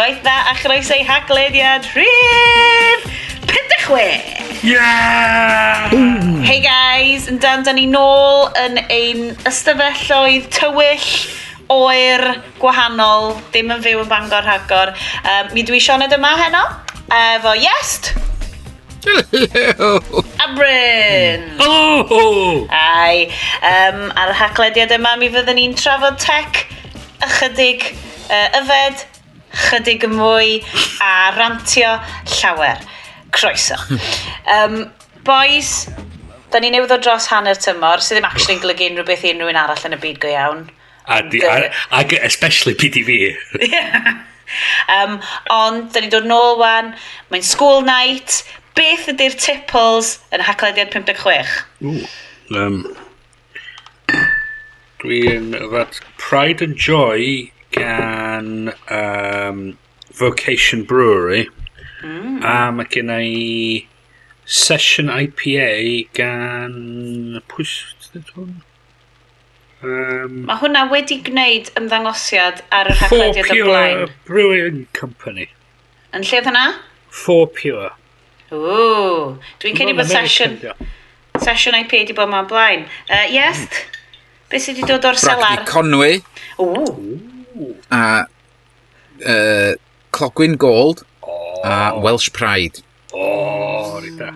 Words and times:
noswaith 0.00 0.22
dda 0.24 0.34
a 0.50 0.54
chroeso 0.56 0.94
i 0.96 1.02
haglediad 1.04 1.84
rhydd 1.92 3.02
56! 3.50 4.62
Yeah! 4.64 5.90
Ooh. 5.92 6.40
Hey 6.40 6.62
guys, 6.64 7.26
yn 7.28 7.36
dan 7.36 7.66
dan 7.66 7.76
ni 7.76 7.84
nôl 7.84 8.48
yn 8.62 8.80
ein 8.88 9.36
ystafelloedd 9.50 10.46
tywyll 10.56 11.04
oer 11.68 12.24
gwahanol, 12.62 13.34
dim 13.52 13.74
yn 13.76 13.84
fyw 13.84 14.00
yn 14.00 14.08
bangor 14.08 14.48
rhagor. 14.48 14.94
Um, 15.20 15.52
mi 15.52 15.66
dwi 15.68 15.82
Sioned 15.84 16.16
yma 16.16 16.32
heno, 16.46 16.64
efo 17.12 17.52
Iest. 17.60 18.14
Hello! 19.04 20.00
A 20.46 20.48
Bryn! 20.56 21.44
Oh! 21.60 22.64
Ai, 22.72 23.28
um, 23.60 24.06
ar 24.16 24.32
y 24.32 24.40
haglediad 24.46 24.96
yma 24.96 25.18
mi 25.20 25.28
fyddwn 25.28 25.60
ni'n 25.60 25.76
trafod 25.76 26.16
tech 26.24 26.64
ychydig 27.28 27.90
uh, 28.32 28.46
yfed 28.64 29.09
chydig 29.50 30.04
yn 30.06 30.16
mwy 30.18 30.60
a 31.04 31.30
rantio 31.36 31.96
llawer. 32.38 32.80
Croeso. 33.30 33.76
um, 34.54 34.82
boys, 35.24 35.88
da 36.50 36.60
ni 36.60 36.72
newydd 36.74 36.94
o 36.96 36.98
dros 37.02 37.28
hanner 37.30 37.58
tymor, 37.58 38.02
sydd 38.02 38.18
ddim 38.18 38.28
actually 38.30 38.56
yn 38.58 38.62
golygu 38.64 38.88
unrhyw 38.90 39.08
beth 39.10 39.26
i 39.26 39.34
unrhyw 39.34 39.52
un 39.52 39.60
arall 39.60 39.86
yn 39.88 39.96
y 39.96 40.00
byd 40.02 40.20
go 40.22 40.32
iawn. 40.32 40.64
A, 41.10 41.20
di, 41.26 41.42
a, 41.46 41.70
a, 41.96 42.02
especially 42.26 42.74
PDV. 42.78 43.34
um, 44.96 45.18
ond, 45.54 45.90
da 45.94 46.02
ni 46.02 46.10
dod 46.12 46.26
nôl 46.30 46.58
wan, 46.60 46.94
mae'n 47.30 47.46
school 47.46 47.82
night, 47.86 48.42
beth 48.78 49.08
ydy'r 49.12 49.38
tipples 49.38 50.18
yn 50.34 50.44
haglediad 50.46 50.92
56? 50.94 51.54
Ooh, 51.86 52.04
um, 52.58 52.82
dwi'n... 55.02 55.54
Pride 56.18 56.62
and 56.62 56.76
Joy 56.76 57.50
gan 57.76 58.72
um, 58.90 59.78
Vocation 60.18 60.84
Brewery. 60.84 61.48
Mm. 62.02 62.40
A 62.44 62.70
mae 62.72 62.88
gen 62.90 63.12
i 63.14 63.86
Session 64.44 65.10
IPA 65.12 66.10
gan... 66.16 66.74
Pwy 67.52 67.66
hwn? 68.34 68.58
Um, 69.80 70.42
mae 70.44 70.58
hwnna 70.60 70.82
wedi 70.90 71.20
gwneud 71.24 71.70
ymddangosiad 71.78 72.58
ar 72.74 72.90
y 72.90 72.96
rhaglediad 72.98 73.48
o 73.54 73.68
blaen. 73.68 74.02
Brewing 74.28 74.82
Company. 74.96 75.46
Yn 76.12 76.26
lle 76.26 76.40
oedd 76.40 76.50
hwnna? 76.50 76.64
Four 77.22 77.46
Pure. 77.56 77.92
Ooh, 78.52 79.38
dwi'n 79.62 79.78
cedi 79.78 79.94
bod 79.94 80.10
session, 80.10 80.58
session 81.38 81.78
IPA 81.78 82.02
wedi 82.02 82.16
bod 82.18 82.32
ma'n 82.32 82.48
blaen. 82.50 82.84
Uh, 83.06 83.24
yes, 83.30 83.62
hmm. 83.62 83.98
beth 84.50 84.66
sydd 84.66 84.82
wedi 84.82 84.90
dod 84.90 85.06
o'r 85.12 85.20
selar? 85.22 85.62
Bracni 85.62 85.70
Conwy. 85.70 86.16
Ooh. 86.58 86.90
Ooh 86.90 87.39
a 87.90 88.26
uh, 89.26 89.74
Clogwyn 90.12 90.56
Gold 90.56 91.04
oh. 91.22 91.60
a 91.64 91.98
Welsh 92.00 92.32
Pride. 92.32 92.82
O, 93.12 93.18
oh, 93.18 94.00
rida. 94.02 94.30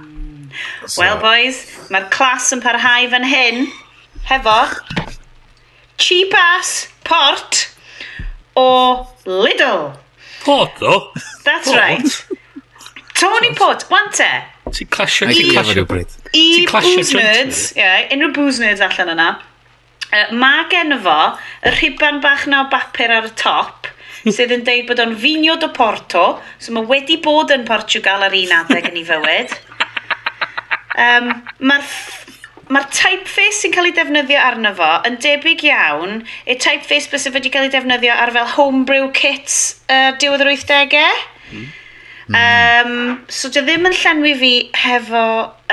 So. 0.86 1.00
Well, 1.00 1.18
boys, 1.18 1.64
mae'r 1.90 2.10
clas 2.14 2.52
yn 2.54 2.62
parhau 2.62 3.08
fan 3.10 3.26
hyn 3.26 3.66
hefo 4.28 4.58
cheap 5.98 6.34
ass 6.38 6.88
port 7.04 7.68
o 8.56 9.06
Lidl. 9.26 9.94
Port, 10.44 10.74
ddo? 10.78 11.08
That's 11.44 11.68
port. 11.68 11.78
right. 11.78 12.26
Tony 13.14 13.54
Port, 13.54 13.86
wante. 13.90 14.28
Ti'n 14.74 14.88
clasio, 14.90 15.28
ti'n 15.30 15.50
clasio. 15.54 15.86
I, 16.34 16.66
I 16.66 16.66
booze 16.66 17.14
nerds, 17.14 17.60
ie, 17.72 17.80
yeah, 17.80 18.08
unrhyw 18.12 18.34
booze 18.36 18.62
nerds 18.62 18.82
allan 18.84 19.12
yna, 19.14 19.28
Mae 20.34 20.66
gen 20.72 20.94
fo 21.04 21.18
y 21.66 21.74
rhiban 21.74 22.20
bach 22.24 22.46
na 22.50 22.64
o 22.64 22.70
bapur 22.72 23.12
ar 23.12 23.28
y 23.28 23.32
top, 23.40 23.88
hmm. 24.22 24.34
sydd 24.34 24.54
yn 24.54 24.66
deud 24.66 24.88
bod 24.90 25.02
o'n 25.02 25.16
finio 25.18 25.56
do 25.60 25.70
Porto, 25.74 26.26
so 26.58 26.74
mae 26.76 26.86
wedi 26.90 27.18
bod 27.22 27.54
yn 27.54 27.66
Portugal 27.68 28.26
ar 28.26 28.36
un 28.36 28.58
adeg 28.60 28.90
yn 28.92 29.00
ei 29.00 29.08
fywyd. 29.08 29.56
Um, 30.94 31.32
Mae'r 31.58 31.88
Mae'r 32.72 32.86
typeface 32.96 33.58
sy'n 33.58 33.74
cael 33.74 33.90
ei 33.90 33.92
defnyddio 33.96 34.38
arno 34.40 34.70
fo 34.78 34.86
yn 35.04 35.18
debyg 35.20 35.66
iawn 35.68 36.22
i'r 36.48 36.60
typeface 36.62 37.10
bys 37.12 37.26
wedi 37.34 37.50
cael 37.52 37.66
ei 37.66 37.72
defnyddio 37.74 38.14
ar 38.16 38.32
fel 38.32 38.48
homebrew 38.54 39.10
kits 39.16 39.58
uh, 39.92 40.14
diwedd 40.20 40.46
yr 40.46 40.52
80au. 40.54 41.18
Mm. 41.52 41.66
Um, 42.40 42.94
so 43.28 43.50
dy 43.52 43.60
ddim 43.66 43.84
yn 43.90 43.96
llenwi 43.98 44.32
fi 44.40 44.52
hefo 44.80 45.24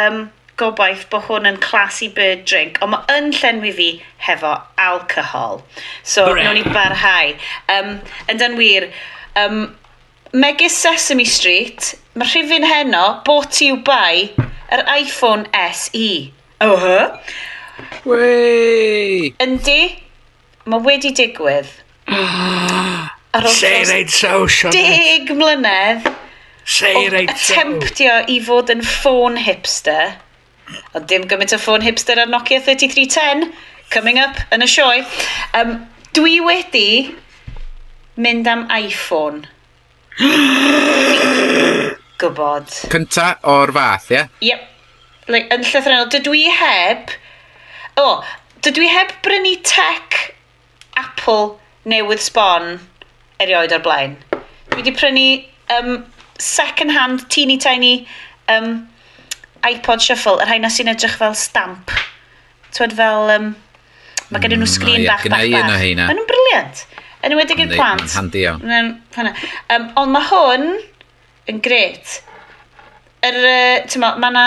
um, 0.04 0.26
gobaith 0.62 1.08
bod 1.12 1.26
hwn 1.28 1.50
yn 1.50 1.60
classy 1.64 2.08
bird 2.16 2.46
drink, 2.50 2.80
ond 2.86 2.94
mae 2.94 3.18
yn 3.18 3.32
llenwi 3.36 3.74
fi 3.78 3.90
hefo 4.28 4.54
alcohol. 4.78 5.62
So, 6.04 6.30
Hooray. 6.30 6.46
nhw'n 6.46 6.62
i 6.62 6.66
barhau. 6.70 7.36
Um, 7.76 7.96
yn 8.32 8.42
dan 8.42 8.58
wir, 8.60 8.88
um, 9.42 9.64
megis 10.34 10.78
Sesame 10.86 11.26
Street, 11.26 11.96
mae 12.16 12.30
rhifin 12.30 12.68
heno 12.68 13.06
bought 13.26 13.62
you 13.62 13.82
by 13.88 14.30
yr 14.72 14.86
iPhone 14.96 15.48
SE. 15.74 16.32
Oh, 16.62 16.78
huh? 16.78 17.18
Wey! 18.06 19.32
Yndi, 19.42 19.80
mae 20.70 20.86
wedi 20.86 21.12
digwydd. 21.18 21.70
Ar 23.36 23.48
ôl 23.48 23.56
Say 23.56 23.86
right 23.88 24.12
so, 24.12 24.46
Sean. 24.48 24.76
Deg 24.76 25.32
mlynedd. 25.36 26.10
Say 26.66 27.08
right 27.10 27.32
so. 27.38 27.56
Temptio 27.56 28.20
i 28.30 28.38
fod 28.44 28.72
yn 28.74 28.84
ffôn 28.86 29.40
hipster. 29.40 30.18
Ond 30.98 31.08
dim 31.10 31.28
gymaint 31.30 31.54
o 31.56 31.60
ffôn 31.62 31.86
hipster 31.86 32.20
ar 32.22 32.30
Nokia 32.32 32.62
3310, 32.64 33.52
coming 33.94 34.20
up 34.22 34.40
yn 34.56 34.66
y 34.66 34.70
sioe. 34.72 35.06
Um, 35.58 35.78
dwi 36.16 36.40
wedi 36.44 36.90
mynd 38.22 38.48
am 38.52 38.68
iPhone. 38.76 39.46
Gwbod. 42.22 42.70
Cynta 42.92 43.32
o'r 43.48 43.74
fath, 43.76 44.12
ie? 44.12 44.20
Yeah? 44.20 44.30
Yep. 44.52 44.68
Like, 45.32 45.48
yn 45.54 45.66
llythrenol, 45.66 46.10
dydw 46.12 46.36
i 46.36 46.46
heb... 46.60 47.16
O, 48.00 48.04
oh, 48.04 48.32
dydw 48.66 48.86
i 48.86 48.90
heb 48.92 49.14
brynu 49.26 49.56
tech 49.68 50.18
Apple 51.00 51.58
newydd 51.90 52.24
sbon 52.24 52.80
erioed 53.42 53.74
o'r 53.76 53.84
blaen. 53.86 54.18
Dwi 54.72 54.82
wedi 54.82 54.94
prynu 54.96 55.28
um, 55.78 56.04
second 56.42 56.92
hand, 56.96 57.26
teeny 57.34 57.58
tiny 57.62 58.08
um, 58.52 58.88
iPod 59.68 60.04
Shuffle, 60.04 60.40
yr 60.42 60.50
rhai 60.50 60.72
sy'n 60.74 60.92
edrych 60.94 61.18
fel 61.20 61.36
stamp. 61.38 61.94
Twyd 62.76 62.96
fel, 62.98 63.32
um, 63.36 63.52
mae 64.32 64.44
gen 64.44 64.58
nhw 64.58 64.70
sgrin 64.70 65.06
bach, 65.06 65.28
bach, 65.28 65.46
bach. 65.54 65.70
Mae 65.78 66.18
nhw'n 66.18 66.28
briliant. 66.30 66.84
Yn 67.22 67.38
wedi 67.38 67.58
i'r 67.62 67.74
plant. 67.76 68.10
Handi 68.16 68.46
iawn. 68.48 68.64
Um, 68.66 69.88
ond 70.02 70.14
mae 70.16 70.28
hwn 70.32 70.68
yn 71.52 71.62
gret. 71.66 72.20
Er, 73.22 73.38
uh, 73.38 74.00
mae 74.02 74.32
yna 74.32 74.46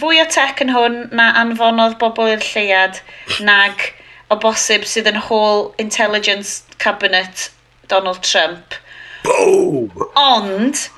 fwy 0.00 0.20
o 0.20 0.26
tech 0.28 0.60
yn 0.64 0.72
hwn 0.72 0.98
na 1.16 1.30
anfonodd 1.40 1.98
bobl 2.00 2.30
i'r 2.34 2.44
lleiad 2.44 3.00
nag 3.44 3.88
o 4.32 4.38
bosib 4.40 4.84
sydd 4.88 5.08
yn 5.10 5.20
whole 5.28 5.72
intelligence 5.82 6.62
cabinet 6.82 7.48
Donald 7.88 8.22
Trump. 8.24 8.76
Boom! 9.24 9.90
Ond, 10.18 10.88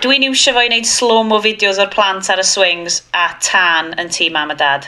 Dwi'n 0.00 0.24
iwsio 0.30 0.54
fo 0.56 0.62
i 0.64 0.70
wneud 0.70 0.88
slow-mo 0.88 1.38
fideos 1.44 1.78
o'r 1.82 1.90
plant 1.92 2.30
ar 2.32 2.40
y 2.40 2.46
swings 2.48 3.02
a 3.16 3.26
tan 3.44 3.92
yn 4.00 4.08
tŷ 4.12 4.30
mam 4.32 4.52
a 4.54 4.56
dad. 4.56 4.86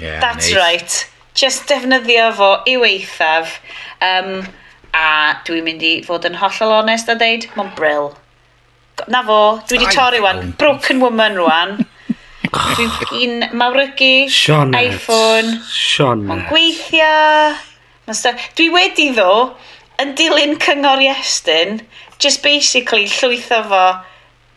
Yeah, 0.00 0.20
That's 0.20 0.48
nice. 0.48 0.56
right. 0.56 0.96
Just 1.34 1.68
defnyddio 1.68 2.30
fo 2.38 2.48
i'w 2.72 2.86
eithaf. 2.88 3.58
Um, 4.00 4.46
a 4.96 5.36
dwi'n 5.46 5.66
mynd 5.66 5.84
i 5.84 5.92
fod 6.06 6.24
yn 6.28 6.38
hollol 6.40 6.78
onest 6.80 7.12
a 7.12 7.16
deud, 7.18 7.44
mae'n 7.58 7.74
bril. 7.76 8.10
Na 9.12 9.22
fo, 9.26 9.38
dwi 9.68 9.78
wedi 9.78 9.94
torri 9.94 10.22
wan, 10.24 10.52
broken 10.58 11.00
woman 11.04 11.36
rwan. 11.38 11.76
dwi'n 12.78 12.92
un 13.20 13.58
mawrygu, 13.60 14.28
Sionet. 14.32 14.94
iPhone. 14.94 15.58
Sionet. 15.68 16.28
Mae'n 16.32 16.46
gweithio. 16.48 17.12
Ma 18.08 18.16
dwi 18.56 18.70
wedi 18.72 19.10
ddo, 19.12 19.30
yn 20.00 20.14
dilyn 20.16 20.56
cyngor 20.62 21.02
Iestyn, 21.04 21.82
just 22.18 22.42
basically 22.42 23.04
llwytho 23.04 23.60
fo 23.68 23.82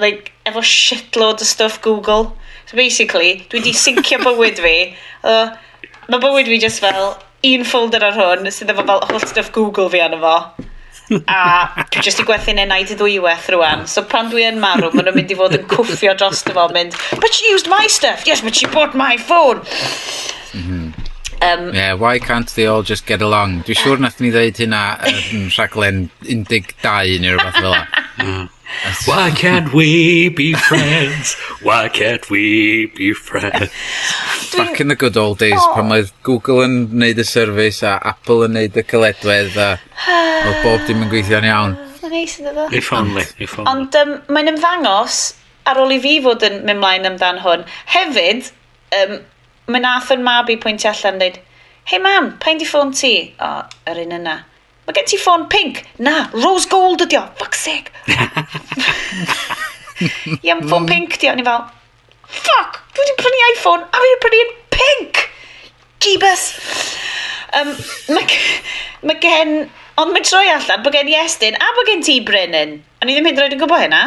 like, 0.01 0.31
efo 0.45 0.63
shitload 0.65 1.42
o 1.42 1.48
stuff 1.48 1.81
Google. 1.81 2.36
So 2.65 2.77
basically, 2.77 3.45
dwi 3.50 3.63
di 3.63 3.74
syncio 3.74 4.21
bywyd 4.25 4.62
fi. 4.62 4.77
Uh, 5.21 5.51
mae 6.09 6.18
bywyd 6.18 6.48
fi 6.50 6.57
just 6.57 6.81
fel 6.81 7.12
un 7.45 7.63
folder 7.63 8.01
ar 8.07 8.15
hwn 8.18 8.48
sydd 8.50 8.71
efo 8.74 8.81
fel 8.88 9.03
holl 9.06 9.19
stuff 9.21 9.51
Google 9.53 9.86
fi 9.94 10.00
arno 10.01 10.18
fo. 10.18 10.33
A 11.30 11.86
dwi 11.92 12.01
jyst 12.07 12.24
i 12.24 12.25
gwerthu'n 12.25 12.62
enau 12.63 12.81
i 12.81 12.88
ddwywaith 12.98 13.51
rwan. 13.53 13.86
So 13.92 14.01
pan 14.01 14.31
dwi 14.31 14.48
yn 14.48 14.57
marw, 14.63 14.89
maen 14.95 15.06
nhw'n 15.06 15.19
mynd 15.19 15.36
i 15.36 15.38
fod 15.38 15.53
yn 15.59 15.68
cwffio 15.69 16.15
dros 16.18 16.42
fo, 16.47 16.65
mynd, 16.74 16.97
but 17.21 17.38
she 17.38 17.51
used 17.51 17.69
my 17.69 17.86
stuff, 17.86 18.25
yes, 18.25 18.42
but 18.42 18.57
she 18.57 18.65
bought 18.74 18.97
my 18.97 19.13
phone. 19.18 19.62
Mm-hmm. 20.57 20.89
Um, 21.42 21.74
yeah, 21.74 21.94
why 21.94 22.19
can't 22.19 22.47
they 22.50 22.68
all 22.68 22.83
just 22.83 23.07
get 23.07 23.21
along? 23.21 23.63
Dwi'n 23.65 23.80
siŵr 23.80 24.01
nath 24.04 24.19
ni 24.21 24.30
ddeud 24.33 24.59
hynna 24.62 24.81
yn 25.09 25.47
rhaglen 25.50 26.04
12 26.21 27.21
neu 27.24 27.38
rhywbeth 27.38 27.62
fel 27.62 27.74
la. 27.74 27.86
Mm. 28.21 28.50
Why 29.06 29.31
can't 29.31 29.73
we 29.73 30.29
be 30.29 30.53
friends? 30.53 31.35
Why 31.62 31.89
can't 31.89 32.29
we 32.29 32.88
be 32.95 33.13
friends? 33.13 33.71
Back 34.56 34.81
in 34.81 34.88
the 34.88 34.95
good 34.95 35.18
old 35.18 35.39
days, 35.39 35.59
oh. 35.59 35.73
pan 35.75 35.89
mae 35.89 36.07
Google 36.23 36.63
yn 36.65 36.75
neud 37.03 37.19
y 37.21 37.25
service 37.27 37.83
a 37.88 37.97
Apple 38.13 38.47
yn 38.47 38.57
neud 38.57 38.77
y 38.77 38.83
cyledwedd 38.88 39.59
a 39.59 39.69
oedd 40.47 40.63
bob 40.65 40.88
dim 40.88 41.06
yn 41.06 41.12
gweithio'n 41.12 41.47
iawn. 41.47 41.77
Mae'n 42.01 42.15
neis 42.18 42.39
yn 42.41 42.50
dod. 42.50 42.73
If 42.73 42.91
only, 42.95 43.27
if 43.38 43.57
only. 43.59 43.69
Ond 43.71 44.00
um, 44.01 44.18
mae'n 44.33 44.56
ymddangos 44.56 45.21
ar 45.69 45.79
ôl 45.83 45.94
i 45.95 46.01
fi 46.03 46.18
fod 46.25 46.44
yn 46.47 46.62
mynd 46.65 46.81
mlaen 46.81 47.07
amdan 47.12 47.41
hwn. 47.45 47.68
Hefyd, 47.94 48.51
um, 49.00 49.18
mae 49.71 49.85
nath 49.85 50.12
yn 50.15 50.25
mab 50.25 50.50
i 50.51 50.59
pwyntio 50.59 50.91
allan 50.91 51.21
dweud, 51.21 51.41
Hei 51.89 51.97
mam, 52.00 52.35
pa'n 52.39 52.59
di 52.62 52.65
ffôn 52.69 52.91
ti? 52.94 53.15
O, 53.41 53.47
yr 53.89 54.03
un 54.03 54.13
yna 54.19 54.35
mae 54.91 54.99
gen 54.99 55.07
ti 55.07 55.19
ffôn 55.19 55.47
pink. 55.51 55.83
Na, 56.03 56.27
rose 56.35 56.67
gold 56.69 57.03
ydi 57.05 57.17
o. 57.19 57.23
Fuck 57.39 57.55
seg. 57.55 57.91
Ia'n 60.43 60.65
ffôn 60.67 60.88
pink 60.89 61.15
di 61.21 61.29
o. 61.31 61.35
Ni 61.38 61.45
fel, 61.47 61.67
fuck, 62.27 62.81
dwi 62.91 63.05
wedi 63.05 63.19
prynu 63.21 63.43
iPhone 63.53 63.88
a 63.88 64.01
fi 64.01 64.09
wedi 64.09 64.23
prynu 64.25 64.55
pink. 64.75 65.21
Jeebus. 66.01 66.49
Um, 67.55 67.71
mae, 68.15 68.41
mae 69.05 69.21
gen... 69.23 69.61
Ond 69.99 70.13
mae 70.15 70.23
troi 70.23 70.47
allan 70.49 70.81
bod 70.81 70.95
gen 70.95 71.09
i 71.11 71.15
Estyn 71.19 71.57
a 71.59 71.65
bod 71.75 71.89
gen 71.89 72.01
ti 72.01 72.21
Brennan. 72.25 72.77
O'n 73.03 73.09
i 73.11 73.15
ddim 73.15 73.27
hyd 73.27 73.37
yn 73.37 73.44
oed 73.44 73.53
yn 73.53 73.59
gwybod 73.59 73.81
hynna. 73.83 73.99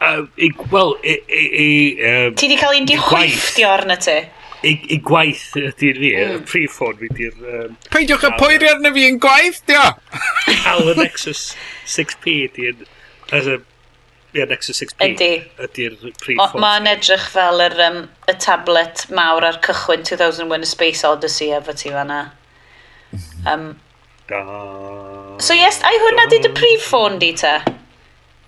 Uh, 0.00 0.24
Wel, 0.72 0.94
i... 1.04 1.18
i, 1.28 1.42
i 1.44 1.66
um, 2.08 2.38
ti 2.38 2.48
wedi 2.48 2.56
cael 2.58 2.78
un 2.80 2.88
di 2.88 2.96
chwyff 2.98 3.52
di 3.56 3.66
arna 3.68 3.98
ti 4.00 4.16
i 4.66 4.98
gwaith 5.06 5.52
ydy'r 5.60 5.98
fi, 6.02 6.10
y 6.10 6.26
mm. 6.26 6.44
prif 6.50 6.74
ffôn 6.74 6.96
fi 6.98 7.08
ydy'r... 7.12 7.40
Um, 7.62 7.74
Peidiwch 7.94 8.26
y 8.26 8.30
pwyri 8.40 8.70
arna 8.72 8.90
fi 8.94 9.04
yn 9.06 9.18
gwaith, 9.22 9.60
dio! 9.70 9.84
Al 10.72 10.92
y 10.92 10.94
Nexus 10.98 11.50
6P 11.86 12.38
di'n... 12.56 12.86
Ie, 14.36 14.44
Nexus 14.44 14.82
6P 14.82 15.06
ydy. 15.12 15.30
ydy'r 15.64 15.94
prif 16.20 16.40
ffôn. 16.40 16.62
Mae'n 16.64 16.90
edrych 16.90 17.28
fel 17.32 17.62
yr, 17.64 17.76
um, 17.86 18.00
y 18.28 18.34
tablet 18.42 19.06
mawr 19.14 19.46
ar 19.48 19.60
cychwyn 19.64 20.02
2001 20.08 20.66
A 20.66 20.70
Space 20.72 21.06
Odyssey 21.08 21.54
efo 21.56 21.76
ti 21.78 21.94
fanna. 21.94 22.24
Um, 23.48 23.70
da, 24.28 24.42
so 25.40 25.56
yes, 25.56 25.80
ai 25.86 25.96
hwnna 26.02 26.26
di 26.28 26.42
dy 26.44 26.52
prif 26.56 26.90
ffôn 26.90 27.16
di 27.22 27.32
ta? 27.38 27.60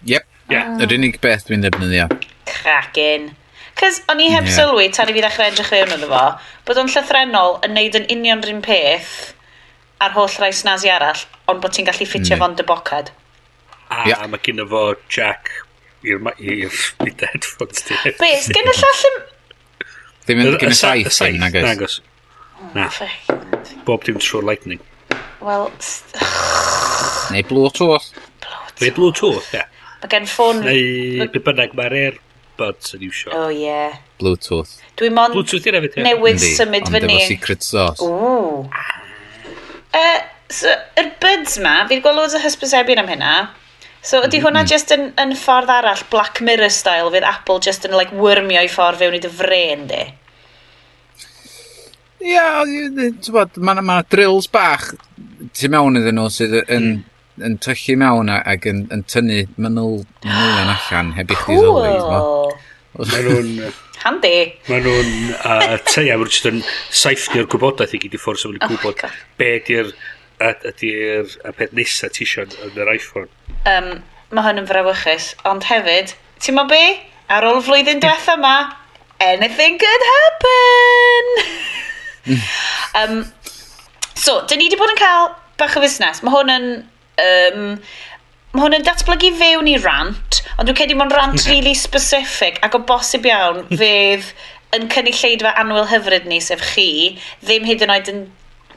Yep. 0.04 0.26
Yeah. 0.50 0.74
Yr 0.82 0.96
unig 0.98 1.20
beth 1.22 1.46
dwi'n 1.46 1.62
ddefnyddio. 1.62 2.08
Cracin. 2.50 3.30
Cys 3.80 4.02
o'n 4.12 4.20
i 4.20 4.28
heb 4.28 4.44
yeah. 4.44 4.56
sylwi 4.58 4.90
tan 4.92 5.08
i 5.08 5.14
fi 5.16 5.22
ddechrau 5.24 5.48
edrych 5.48 5.70
fewn 5.72 5.94
iddo 5.96 6.10
fo, 6.10 6.24
bod 6.68 6.80
o'n 6.82 6.90
llythrenol 6.92 7.56
yn 7.64 7.72
neud 7.78 7.96
yn 7.96 8.10
union 8.12 8.42
rhywun 8.44 8.60
peth 8.66 9.14
a'r 10.04 10.12
holl 10.16 10.36
rai 10.42 10.52
snazi 10.56 10.92
arall, 10.92 11.24
ond 11.48 11.62
bod 11.64 11.72
ti'n 11.76 11.88
gallu 11.88 12.08
ffitio 12.08 12.36
mm. 12.36 12.42
fo'n 12.42 12.58
debocad. 12.60 13.10
A 13.90 14.04
yeah. 14.08 14.26
mae 14.28 14.42
gen 14.44 14.62
fo 14.68 14.84
Jack 15.12 15.50
i'r 16.04 16.20
nid 16.24 17.24
headphones 17.24 17.84
ti. 17.88 17.96
Be, 18.20 18.30
gen 18.52 18.70
y 18.70 18.76
llall 18.82 19.04
yn... 19.10 19.18
Ddim 20.28 20.44
yn 20.44 20.56
gen 20.60 20.72
y 20.72 20.78
saith, 20.78 21.12
saith 21.16 21.40
nagos. 21.40 21.66
nagos. 21.66 21.98
Na. 22.76 22.86
Oh, 22.88 23.36
Bob 23.88 24.04
dim 24.04 24.20
trwy'r 24.20 24.46
lightning. 24.46 24.80
Wel... 25.44 25.68
Neu 27.34 27.44
Bluetooth. 27.48 28.10
Neu 28.80 28.96
Bluetooth, 28.96 29.52
ie. 29.56 29.64
Mae 30.00 30.12
gen 30.12 30.28
ffôn... 30.28 30.64
Neu 30.64 31.28
be 31.32 31.42
bynnag 31.44 31.76
mae'r 31.76 31.96
air 32.04 32.20
earbuds 32.60 32.96
yn 32.96 33.06
iwsio. 33.08 33.32
O, 33.32 33.46
oh, 33.46 33.54
ie. 33.54 33.64
Yeah. 33.64 33.96
Bluetooth. 34.20 34.76
Dwi 35.00 35.10
mon... 35.14 35.32
Bluetooth 35.34 35.66
i'n 35.70 35.78
efo 35.80 36.04
Newydd 36.04 36.42
symud 36.44 36.90
fyny. 36.90 37.08
Ond 37.08 37.14
efo 37.16 37.30
secret 37.30 37.66
sauce. 37.66 38.04
Ooh. 38.04 38.68
Uh, 39.96 40.20
so, 40.52 40.74
yr 41.00 41.10
buds 41.22 41.58
ma, 41.62 41.80
fi 41.86 41.96
wedi 41.96 42.04
gweld 42.04 42.20
loads 42.20 42.36
o 42.38 42.42
hysbysebion 42.42 43.02
am 43.02 43.10
hynna. 43.10 43.34
So 44.00 44.22
ydy 44.22 44.38
mm 44.38 44.46
mm-hmm. 44.46 44.46
hwnna 44.46 44.64
just 44.68 44.94
yn, 44.96 45.10
yn 45.20 45.34
ffordd 45.36 45.72
arall, 45.74 46.06
Black 46.12 46.40
Mirror 46.44 46.72
style, 46.72 47.10
fydd 47.12 47.26
Apple 47.28 47.60
just 47.64 47.84
yn 47.88 47.96
like, 47.96 48.14
wyrmio 48.16 48.62
i 48.64 48.70
ffordd 48.72 49.00
fewn 49.02 49.18
i 49.18 49.20
dy 49.20 49.32
fren 49.32 49.86
di? 49.90 50.00
Ia, 52.20 52.30
yeah, 52.30 52.64
ti'n 52.64 53.34
bod, 53.34 53.56
mae 53.60 53.76
yna 53.76 53.84
ma 53.84 54.00
drills 54.12 54.48
bach 54.52 54.90
tu 55.56 55.68
mewn 55.72 55.96
iddyn 56.00 56.20
nhw 56.20 56.28
sydd 56.32 56.60
yn 56.62 56.90
mm 56.90 57.06
yn 57.38 57.58
tyllu 57.62 57.96
mewn 58.00 58.32
ac 58.34 58.66
yn, 58.70 58.86
yn 58.94 59.04
tynnu 59.10 59.44
mynol 59.56 60.00
mwy'n 60.24 60.72
allan 60.76 61.14
heb 61.18 61.32
i 61.32 61.38
chdi 61.38 61.60
ddoli. 61.60 61.94
Mae 63.00 63.24
nhw'n... 63.26 63.52
Handi. 64.04 64.36
Mae 64.70 64.80
nhw'n... 64.84 65.10
Uh, 65.36 65.76
te, 65.86 66.06
ia, 66.08 66.16
mae 66.20 66.30
nhw'n 66.30 66.62
saithio'r 67.02 67.48
gwybodaeth 67.52 67.94
i 67.96 68.00
gyd 68.02 68.16
i 68.16 68.20
ffordd 68.20 68.42
sef 68.42 68.54
yn 68.54 68.62
oh 68.64 68.72
gwybod 68.72 69.04
oh 69.06 69.12
be 69.40 69.52
ydy'r 69.60 69.92
ydy'r 70.40 71.34
peth 71.56 71.74
nesa 71.76 72.08
ti 72.12 72.24
eisiau 72.24 72.48
yn 72.66 72.80
yr 72.80 72.92
iPhone. 72.94 73.28
Um, 73.68 73.90
mae 74.32 74.46
hwn 74.46 74.62
yn 74.62 74.68
frawychus, 74.68 75.34
ond 75.48 75.66
hefyd, 75.68 76.14
ti'n 76.40 76.56
ma 76.56 76.64
be? 76.70 76.80
Ar 77.30 77.46
ôl 77.46 77.60
flwyddyn 77.64 78.00
diwetha 78.02 78.38
yma, 78.38 78.54
anything 79.22 79.78
could 79.80 80.06
happen! 80.12 81.30
um, 83.02 83.20
so, 84.14 84.40
dyn 84.48 84.62
ni 84.62 84.70
wedi 84.70 84.80
bod 84.80 84.94
yn 84.94 85.00
cael 85.00 85.30
bach 85.60 85.76
o 85.76 85.84
fusnes. 85.84 86.24
Mae 86.24 86.34
hwn 86.34 86.54
yn 86.56 86.68
Um, 87.20 87.66
mae 88.54 88.64
hwn 88.64 88.78
yn 88.80 88.86
datblygu 88.86 89.30
fewn 89.38 89.68
i 89.70 89.76
rant, 89.78 90.40
ond 90.56 90.66
dwi'n 90.66 90.78
credu 90.78 90.96
mae'n 90.98 91.12
rant 91.14 91.46
really 91.46 91.76
specific 91.78 92.58
ac 92.66 92.74
o 92.74 92.82
bosib 92.86 93.28
iawn 93.28 93.62
fydd 93.80 94.32
yn 94.76 94.88
cynulleidfa 94.90 95.54
anwyl 95.60 95.88
hyfryd 95.90 96.26
ni, 96.30 96.40
sef 96.42 96.62
chi, 96.74 96.90
ddim 97.44 97.66
hyd 97.66 97.84
yn 97.86 97.94
oed 97.94 98.10
yn 98.12 98.24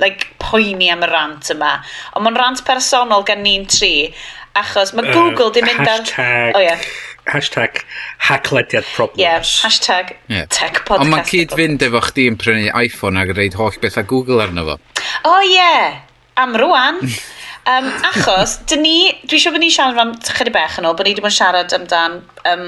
like, 0.02 0.30
poeni 0.42 0.90
am 0.94 1.04
y 1.06 1.10
rant 1.10 1.50
yma. 1.54 1.76
Ond 2.18 2.26
mae'n 2.26 2.38
rant 2.40 2.64
personol 2.68 3.26
gan 3.28 3.44
ni'n 3.46 3.68
tri, 3.70 4.14
achos 4.58 4.94
mae 4.98 5.10
Google 5.12 5.50
uh, 5.50 5.56
dim 5.56 5.68
mynd 5.70 5.84
ar... 5.86 6.06
Hashtag... 6.06 6.58
Oh, 6.58 6.64
yeah. 6.64 6.88
Hashtag 7.30 7.84
hacklediad 8.28 8.88
problems. 8.96 9.22
Yeah, 9.22 9.46
hashtag 9.64 10.18
yeah. 10.28 10.50
tech 10.52 10.82
podcast. 10.84 11.06
Ond 11.06 11.14
mae'n 11.14 11.30
cyd 11.30 11.54
fynd 11.56 11.86
efo 11.86 12.02
chdi 12.10 12.26
yn 12.28 12.36
prynu 12.42 12.66
iPhone 12.76 13.22
ac 13.22 13.32
yn 13.32 13.40
reid 13.40 13.56
holl 13.60 13.78
beth 13.82 14.02
a 14.02 14.04
Google 14.04 14.44
arno 14.44 14.66
fo. 14.68 14.76
O 15.24 15.32
oh, 15.32 15.40
ie, 15.46 15.54
yeah. 15.56 16.02
am 16.44 16.58
rwan. 16.60 17.00
Um, 17.64 17.86
achos, 18.10 18.58
dyn 18.68 18.82
ni, 18.84 18.98
dwi 19.24 19.38
eisiau 19.40 19.54
bod 19.56 19.64
ni'n 19.64 19.72
siarad 19.72 20.00
am 20.02 20.10
chydig 20.20 20.52
bech 20.56 20.82
yn 20.82 20.88
ôl, 20.90 20.98
bod 21.00 21.08
ni 21.08 21.14
wedi 21.14 21.24
bod 21.24 21.32
yn 21.32 21.38
siarad 21.38 21.76
amdan 21.78 22.18
um, 22.52 22.66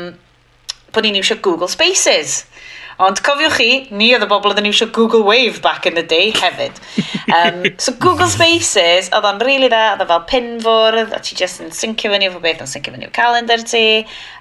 bod 0.95 1.03
ni'n 1.03 1.17
iwsio 1.19 1.35
Google 1.43 1.67
Spaces. 1.71 2.45
Ond 3.03 3.19
cofiwch 3.27 3.57
chi, 3.59 3.71
ni 3.91 4.13
oedd 4.15 4.23
y 4.23 4.29
bobl 4.31 4.53
oedd 4.53 4.61
yn 4.61 4.69
eisiau 4.69 4.87
Google 4.95 5.25
Wave 5.27 5.59
back 5.63 5.83
in 5.89 5.97
the 5.99 6.03
day 6.03 6.29
hefyd. 6.31 6.77
Um, 7.27 7.65
so 7.75 7.91
Google 7.99 8.29
Spaces, 8.31 9.09
oedd 9.11 9.27
o'n 9.27 9.41
rili 9.43 9.65
really 9.65 9.71
dda, 9.73 9.81
oedd 9.97 10.05
o 10.05 10.07
fel 10.13 10.23
pinfwrdd, 10.29 11.11
a 11.11 11.19
ti 11.19 11.35
jyst 11.35 11.59
yn 11.65 11.75
syncio 11.75 12.13
fyny 12.13 12.29
efo 12.29 12.39
beth, 12.45 12.63
yn 12.63 12.71
syncio 12.71 12.95
fyny 12.95 13.09
efo 13.09 13.17
calendar 13.17 13.67
ti, 13.67 13.83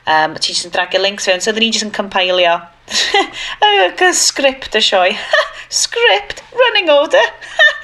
um, 0.06 0.38
a 0.38 0.38
ti 0.38 0.52
jyst 0.52 0.68
yn 0.68 0.76
dragio 0.76 1.02
links 1.02 1.26
fewn, 1.26 1.42
so 1.42 1.50
oedden 1.50 1.66
ni 1.66 1.72
jyst 1.74 1.88
yn 1.88 1.92
compilio 1.98 2.60
script 4.22 4.78
y 4.78 4.84
sioe. 4.86 5.18
script, 5.82 6.44
running 6.54 6.94
order, 6.94 7.26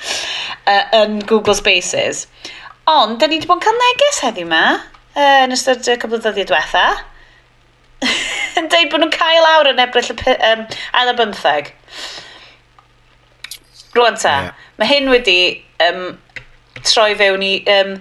uh, 0.70 0.84
yn 1.02 1.18
Google 1.26 1.58
Spaces. 1.58 2.28
Ond, 2.90 3.20
da 3.20 3.28
ni 3.28 3.38
wedi 3.38 3.46
bod 3.46 3.60
yn 3.60 3.64
cael 3.66 3.78
neges 3.78 4.20
heddi 4.24 4.42
yma, 4.46 4.64
uh, 5.14 5.40
yn 5.44 5.54
ystod 5.54 5.86
y 5.86 5.96
cwbl 6.00 6.18
o 6.18 6.22
ddyddiau 6.24 6.48
diwetha. 6.48 6.84
yn 8.58 8.70
dweud 8.72 8.90
bod 8.90 9.02
nhw'n 9.04 9.12
cael 9.14 9.46
awr 9.52 9.70
yn 9.70 9.82
ebryll 9.84 10.10
y 10.14 10.34
um, 10.48 10.64
ail 10.98 11.12
y 11.12 11.14
bymtheg. 11.18 11.70
Rwan 13.94 14.18
ta, 14.18 14.34
yeah. 14.46 14.64
mae 14.80 14.90
hyn 14.90 15.10
wedi 15.12 15.38
um, 15.86 16.04
troi 16.82 17.12
fewn 17.18 17.44
i 17.46 17.52
um, 17.76 17.96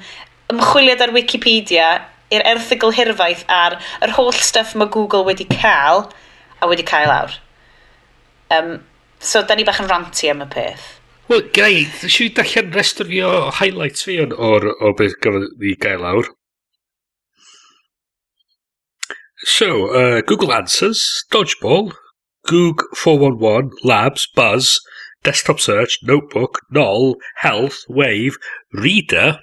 ymchwiliad 0.53 1.01
ar 1.05 1.13
Wikipedia 1.13 1.89
i'r 2.33 2.45
erthigol 2.53 2.93
hirfaith 2.93 3.43
ar 3.53 3.79
yr 4.05 4.13
holl 4.17 4.33
stuff 4.37 4.75
mae 4.77 4.89
Google 4.93 5.25
wedi 5.27 5.47
cael 5.49 6.07
a 6.61 6.69
wedi 6.69 6.85
cael 6.87 7.13
awr. 7.13 7.35
Um, 8.53 8.79
so, 9.19 9.43
da 9.45 9.57
ni 9.57 9.65
bach 9.67 9.81
yn 9.83 9.89
ranti 9.91 10.29
am 10.31 10.45
y 10.45 10.49
peth. 10.49 10.98
Wel, 11.29 11.43
gai, 11.53 11.83
ddysgu 11.85 12.25
i 12.25 12.29
darllen 12.33 12.71
restr 12.73 13.05
fi 13.05 13.19
o 13.21 13.31
highlights 13.53 14.01
fi 14.01 14.15
o'n 14.17 14.31
o'r 14.33 14.63
o 14.73 14.89
beth 14.97 15.13
gafodd 15.21 15.51
ni 15.61 15.75
gael 15.83 15.99
lawr. 16.01 16.29
So, 19.45 19.67
uh, 19.99 20.21
Google 20.25 20.55
Answers, 20.55 21.03
Dodgeball, 21.31 21.91
Goog 22.49 22.81
411, 22.97 23.69
Labs, 23.83 24.25
Buzz, 24.35 24.79
Desktop 25.23 25.61
Search, 25.61 25.99
Notebook, 26.01 26.61
Null, 26.71 27.13
Health, 27.43 27.83
Wave, 27.87 28.39
Reader, 28.73 29.37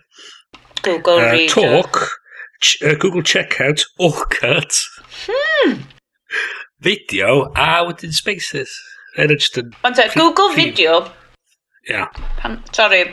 Google 0.82 1.20
uh, 1.20 1.32
Reader, 1.32 1.52
Talk, 1.54 2.00
ch 2.60 2.82
uh, 2.82 2.96
Google 2.98 3.22
Checkout, 3.22 3.84
Orcut, 4.00 4.74
hmm. 5.28 5.86
Video, 6.80 7.52
a 7.54 7.86
wedyn 7.86 8.12
Spaces. 8.12 8.74
Ond 9.16 10.02
Google 10.16 10.52
Video, 10.52 11.06
Yeah. 11.86 12.10
Pan, 12.40 12.58
sorry, 12.74 13.04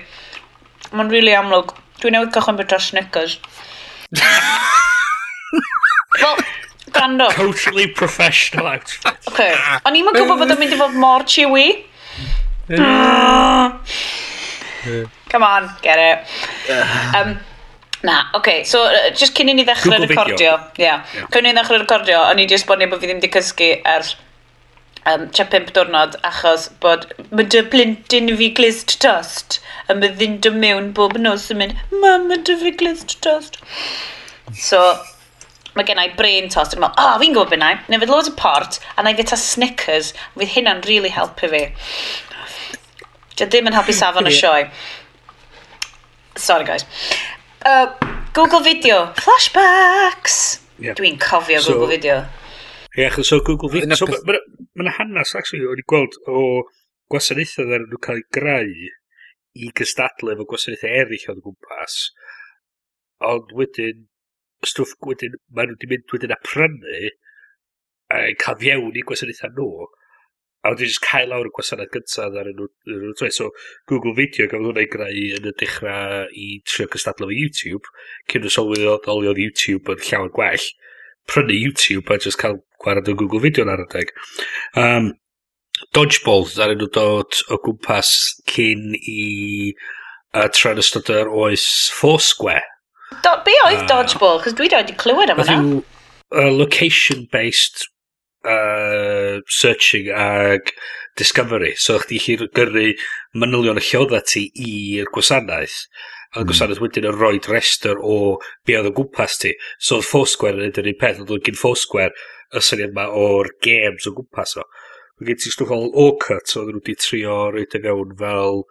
mae'n 0.91 1.09
rili 1.11 1.19
really 1.19 1.35
amlwg. 1.37 1.75
Dwi'n 2.01 2.15
newid 2.17 2.33
cychwyn 2.33 2.57
bydra 2.57 2.79
Snickers. 2.81 3.37
Wel, 6.21 6.41
gando. 6.95 7.29
Totally 7.37 7.87
professional 7.87 8.67
outfit. 8.73 9.29
Okay. 9.29 9.53
O'n 9.85 9.97
i'n 9.97 10.09
gwybod 10.09 10.41
bod 10.41 10.53
o'n 10.55 10.61
mynd 10.61 10.73
i 10.73 10.79
fod 10.81 10.97
mor 10.97 11.25
chewy. 11.29 11.67
Come 15.29 15.45
on, 15.45 15.69
get 15.85 16.01
it. 16.01 16.17
Um, 17.15 17.37
na, 18.03 18.25
okay, 18.35 18.63
so 18.63 18.83
uh, 18.89 19.09
just 19.13 19.37
cyn 19.37 19.53
i 19.53 19.57
ni 19.57 19.65
ddechrau 19.69 20.01
recordio. 20.01 20.57
Yeah. 20.81 21.05
yeah. 21.13 21.29
Cyn 21.29 21.45
i 21.45 21.51
ni 21.51 21.55
ddechrau 21.59 21.79
recordio, 21.81 22.25
o'n 22.25 22.41
i 22.41 22.49
just 22.49 22.65
bod 22.69 22.81
neb 22.81 22.89
bod 22.93 23.01
fi 23.05 23.09
ddim 23.09 23.21
wedi 23.21 23.31
cysgu 23.37 23.69
ers 23.95 24.15
um, 25.11 25.25
tra 25.35 25.45
pimp 25.51 25.71
diwrnod 25.75 26.17
achos 26.29 26.67
bod 26.83 27.07
mae 27.31 27.47
dy 27.55 27.63
blintyn 27.73 28.31
fi 28.39 28.49
glist 28.59 28.97
tost 29.03 29.59
a 29.87 29.97
mae 29.97 30.11
ddyn 30.19 30.37
dy 30.45 30.51
mewn 30.65 30.91
bob 30.99 31.17
nos 31.21 31.49
yn 31.53 31.61
mynd 31.61 31.97
mam 32.03 32.29
mae 32.29 32.43
dy 32.49 32.57
fi 32.61 32.73
glist 32.83 33.17
tost. 33.25 33.59
So 34.67 34.81
mae 35.77 35.87
gennau 35.89 36.13
brain 36.19 36.49
tost 36.53 36.75
yn 36.77 36.83
meddwl 36.83 37.03
oh, 37.03 37.19
fi'n 37.21 37.35
gwybod 37.35 37.53
beth 37.53 37.63
na 37.63 37.73
neu 37.89 38.01
fydd 38.03 38.13
loads 38.13 38.31
o 38.31 38.35
port 38.39 38.79
a 38.95 39.05
na 39.05 39.13
i 39.13 39.19
gyda 39.19 39.39
Snickers 39.39 40.13
fydd 40.37 40.55
hynna'n 40.55 40.83
really 40.89 41.13
helpu 41.13 41.49
fi. 41.53 41.63
Dwi 43.33 43.47
ddim 43.49 43.71
yn 43.71 43.77
helpu 43.77 43.95
safon 43.97 44.29
y 44.29 44.35
sioe. 44.35 44.67
Sorry 46.37 46.65
guys. 46.65 46.85
Uh, 47.65 47.87
Google 48.33 48.61
video. 48.61 49.07
Flashbacks! 49.17 50.59
Yeah. 50.79 50.95
dwi'n 50.97 51.19
cofio 51.21 51.61
so, 51.61 51.73
Google 51.73 51.87
video. 51.87 52.25
Ie, 52.95 53.05
achos 53.07 53.31
o 53.33 53.41
Google 53.41 53.69
Fit. 53.73 53.89
So, 53.97 54.05
Mae'n 54.05 54.85
ma 54.85 54.91
hanes, 54.93 55.31
actually, 55.37 55.65
o'n 55.69 55.79
i 55.81 55.85
gweld 55.89 56.15
o 56.29 56.43
gwasanaethau 57.13 57.65
ddyn 57.69 57.87
nhw 57.89 57.99
cael 58.05 58.19
ei 58.21 58.27
greu 58.37 58.71
i 59.65 59.69
gystadlu 59.79 60.33
efo 60.33 60.45
gwasanaethau 60.49 60.93
eraill 60.99 61.25
o'n 61.33 61.41
gwmpas. 61.45 61.97
Ond 63.29 63.53
wedyn, 63.57 64.05
stwff 64.65 64.93
wedyn, 65.09 65.39
maen 65.49 65.71
nhw 65.71 65.77
wedi 65.77 65.89
mynd 65.91 66.15
wedyn 66.15 66.35
a 66.35 66.39
prynu 66.45 67.01
a 68.13 68.21
cael 68.45 68.59
fiewn 68.61 69.01
i 69.01 69.05
gwasanaethau 69.09 69.53
nhw. 69.57 69.89
A 70.63 70.73
wedyn 70.75 70.89
jyst 70.93 71.05
cael 71.05 71.33
lawr 71.33 71.49
y 71.49 71.53
gwasanaeth 71.57 71.93
gyntaf 71.97 72.39
ar 72.43 72.53
nhw. 72.53 72.69
So, 73.25 73.49
Google 73.89 74.13
Video 74.21 74.49
gafodd 74.49 74.69
hwnna 74.69 74.85
i 74.85 74.93
greu 74.93 75.25
yn 75.39 75.49
y 75.49 75.57
dechrau 75.63 76.29
i 76.29 76.47
trio 76.69 76.89
cystadlu 76.93 77.29
efo 77.29 77.41
YouTube, 77.41 77.93
cyn 78.29 78.45
y 78.45 78.53
sylweddoli 78.53 79.33
oedd 79.33 79.45
YouTube 79.47 79.97
yn 79.97 80.05
llawer 80.09 80.33
gwell 80.37 80.69
prynu 81.29 81.55
YouTube 81.55 82.13
a 82.13 82.17
just 82.17 82.39
cael 82.41 82.59
gwared 82.83 83.09
o 83.09 83.15
Google 83.15 83.39
Video 83.39 83.67
ar 83.69 83.85
adeg. 83.85 84.13
Um, 84.75 85.13
Dodgeball, 85.95 86.45
ddaren 86.47 86.79
nhw 86.79 86.89
dod 86.95 87.39
o 87.51 87.57
gwmpas 87.65 88.11
cyn 88.49 88.93
i 88.95 89.73
uh, 90.33 90.47
tran 90.53 90.79
ystod 90.81 91.11
yr 91.11 91.31
oes 91.31 91.65
Foursquare. 91.93 92.63
Do, 93.25 93.35
be 93.45 93.55
oedd 93.65 93.83
uh, 93.83 93.89
Dodgeball? 93.89 94.41
Cos 94.43 94.55
dwi 94.57 94.69
wedi 94.71 94.95
clywed 94.99 95.33
am 95.33 95.41
hwnna. 95.41 95.81
Uh, 96.33 96.49
location-based 96.49 97.85
uh, 98.45 99.41
searching 99.47 100.09
ag 100.09 100.71
discovery. 101.17 101.75
So, 101.77 101.99
chdi 102.01 102.21
chi 102.21 102.37
gyrru 102.57 102.87
manylion 103.37 103.81
y 103.81 103.85
lleodda 103.85 104.23
ti 104.25 104.47
i'r 104.53 105.11
gwasanaeth 105.13 105.83
A 106.33 106.39
hmm. 106.41 106.49
gwasanaeth 106.49 106.81
wedyn 106.81 107.09
yn 107.09 107.17
rhoi 107.17 107.37
rester 107.45 107.99
o 108.01 108.39
be 108.65 108.77
oedd 108.79 108.89
o 108.89 108.93
gwmpas 108.99 109.37
ti. 109.41 109.53
So 109.77 109.99
oedd 109.99 110.09
Foursquare 110.09 110.57
yn 110.57 110.71
edrych 110.71 110.87
yr 110.87 110.95
un 110.95 111.01
peth, 111.01 111.21
ond 111.21 111.35
oedd 111.35 111.45
gyn 111.45 111.59
Foursquare 111.59 112.13
y 112.53 112.61
syniad 112.61 112.93
yma 112.93 113.09
o'r 113.17 113.51
games 113.65 114.09
o 114.09 114.15
gwmpas 114.17 114.57
o. 114.61 114.65
Mae 115.19 115.29
gen 115.29 115.41
ti 115.41 115.53
stwff 115.53 115.69
fel 115.69 115.91
Orcut, 116.05 116.55
oedd 116.57 116.71
nhw 116.71 116.81
wedi 116.81 116.97
trio 116.97 117.37
roed 117.53 117.77
e 117.77 117.81
fewn 117.83 118.15
fel 118.19 118.63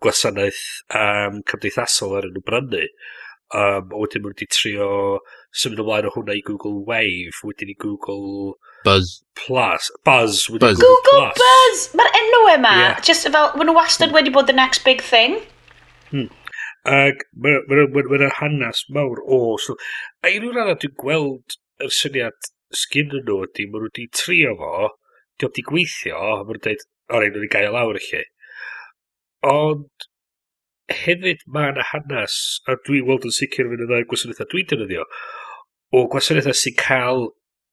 gwasanaeth 0.00 0.62
um, 0.96 1.42
cymdeithasol 1.48 2.16
ar 2.18 2.30
yn 2.30 2.40
y 2.40 2.44
brynu. 2.44 2.86
Um, 3.50 3.90
a 3.90 3.98
wedyn 3.98 4.24
mae 4.24 4.32
wedi 4.32 4.46
trio 4.48 4.88
symud 5.60 5.82
ymlaen 5.82 6.08
o 6.08 6.12
hwnna 6.14 6.36
i 6.38 6.42
Google 6.46 6.84
Wave, 6.88 7.42
wedyn 7.44 7.72
i 7.72 7.76
Google... 7.82 8.54
Buzz. 8.84 9.18
Plus. 9.36 9.90
Buzz. 10.06 10.46
Buzz. 10.62 10.78
Google 10.80 11.02
Plus. 11.08 11.40
Buzz! 11.40 11.86
Mae'r 11.98 12.20
enw 12.20 12.42
yma, 12.54 12.74
yeah. 12.78 13.00
just 13.04 13.28
fel, 13.28 13.50
maen 13.58 13.68
nhw 13.68 13.76
wastad 13.76 14.08
hmm. 14.08 14.20
wedi 14.20 14.32
bod 14.32 14.48
the 14.48 14.56
next 14.56 14.86
big 14.86 15.02
thing. 15.04 15.40
Hmm. 16.12 16.30
Ac 16.88 17.26
mae'n 17.36 17.66
ma, 17.68 17.76
ma, 17.76 18.02
ma, 18.08 18.18
ma 18.24 18.30
hanes 18.38 18.84
mawr 18.88 19.20
o... 19.26 19.58
So, 19.60 19.76
a 20.24 20.32
i 20.32 20.38
ryw 20.40 20.54
radda 20.56 20.78
dwi'n 20.80 20.96
gweld 21.00 21.58
yr 21.84 21.92
syniad 21.92 22.50
sgyn 22.76 23.12
yn 23.18 23.26
nhw 23.26 23.42
ydy, 23.46 23.66
maen 23.66 23.84
nhw 23.84 23.90
wedi 23.90 24.06
trio 24.14 24.54
fo, 24.60 24.90
di 25.40 25.50
di 25.56 25.64
gweithio, 25.66 26.16
a 26.16 26.38
maen 26.38 26.54
nhw'n 26.54 26.64
dweud, 26.66 26.86
o 27.10 27.20
rhaid 27.20 27.36
nhw'n 27.36 27.52
gael 27.52 27.68
e 27.68 27.74
lawr 27.74 28.00
i 28.00 28.04
chi. 28.06 28.22
Ond 29.50 30.08
hefyd 30.90 31.44
mae 31.52 31.74
yna 31.74 31.86
hanes, 31.90 32.36
a 32.68 32.76
dwi'n 32.86 33.06
weld 33.08 33.28
yn 33.28 33.36
sicr 33.36 33.68
fynd 33.70 33.84
yn 33.84 33.90
ddau 33.90 34.08
gwasanaethau 34.10 34.50
dwi'n 34.52 34.72
defnyddio, 34.72 35.06
o 35.96 36.04
gwasanaethau 36.12 36.58
sy'n 36.62 36.78
cael 36.80 37.28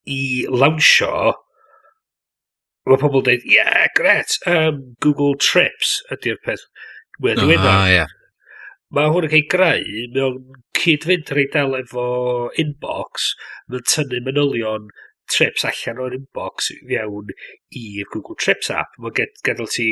i 0.07 0.21
lawnsio, 0.51 1.13
mae 2.87 3.01
pobl 3.01 3.21
yn 3.21 3.27
dweud, 3.29 3.47
yeah, 3.55 3.87
gret, 3.97 4.37
um, 4.49 4.83
Google 5.03 5.35
Trips 5.39 5.97
ydy'r 6.13 6.39
peth. 6.45 6.67
Wedyn, 7.23 7.49
oh, 7.49 7.85
yeah 7.89 8.16
mae 8.95 9.11
hwn 9.11 9.27
yn 9.27 9.31
cael 9.33 9.41
ei 9.41 9.49
greu 9.51 10.05
mewn 10.15 10.63
cyd-fynd 10.77 11.33
reit 11.35 11.53
dal 11.55 11.75
efo 11.79 12.07
inbox, 12.61 13.31
mae'n 13.71 13.87
tynnu 13.91 14.21
manylion 14.27 14.87
trips 15.31 15.65
allan 15.67 15.99
o'r 16.05 16.15
inbox 16.17 16.71
i 16.73 16.79
fewn 16.87 17.33
i'r 17.81 18.07
Google 18.13 18.37
Trips 18.39 18.71
app. 18.71 18.95
Mae'n 19.01 19.17
ged 19.17 19.43
gadael 19.47 19.71
ti 19.73 19.89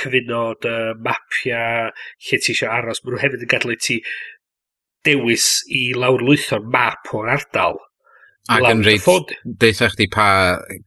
cyfunod 0.00 0.66
uh, 0.68 0.92
mapiau 1.04 1.92
lle 1.92 2.40
ti 2.42 2.54
eisiau 2.54 2.72
aros. 2.72 3.02
Mae 3.04 3.14
nhw 3.14 3.22
hefyd 3.22 3.46
yn 3.46 3.52
gadael 3.52 3.76
i 3.76 3.80
ti 3.86 4.00
dewis 5.06 5.48
i 5.70 5.84
lawrlwytho'r 5.98 6.66
map 6.74 7.14
o'r 7.14 7.32
ardal. 7.36 7.78
Ac 8.50 8.64
yn 8.72 8.82
reit, 8.82 9.34
deitha 9.62 9.86
chdi 9.92 10.08
pa 10.10 10.26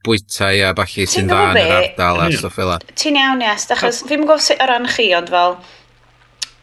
bwytau 0.04 0.60
a 0.66 0.74
falle 0.76 1.06
sy'n 1.08 1.30
dda 1.30 1.40
yn 1.54 1.60
yr 1.62 1.74
ardal 1.78 2.20
a 2.20 2.26
hmm. 2.26 2.36
stwff 2.36 2.58
fel 2.58 2.74
Ti'n 2.92 3.16
iawn, 3.16 3.44
yes. 3.46 3.64
achos 3.72 4.02
fi'n 4.04 4.26
gwybod 4.26 4.44
sut 4.44 4.60
o 4.60 4.68
ran 4.68 4.88
chi, 4.92 5.08
ond 5.16 5.32
fel 5.32 5.56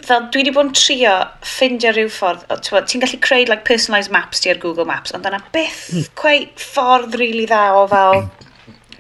fel 0.08 0.28
dwi 0.34 0.44
wedi 0.44 0.54
bod 0.56 0.70
yn 0.70 0.76
trio 0.78 1.14
ffindio 1.48 1.94
rhyw 1.94 2.12
ffordd, 2.12 2.46
ti'n 2.90 3.04
gallu 3.04 3.20
creu 3.24 3.48
like, 3.50 3.66
personalised 3.70 4.14
maps 4.14 4.44
ti 4.44 4.52
ar 4.52 4.62
Google 4.62 4.88
Maps, 4.90 5.14
ond 5.16 5.28
yna 5.30 5.42
byth 5.56 5.84
mm. 5.94 6.10
quite 6.20 6.62
ffordd 6.62 7.16
rili 7.16 7.34
really 7.34 7.48
dda 7.50 7.64
o 7.78 7.86
fel 7.92 8.20
hmm. 8.22 8.30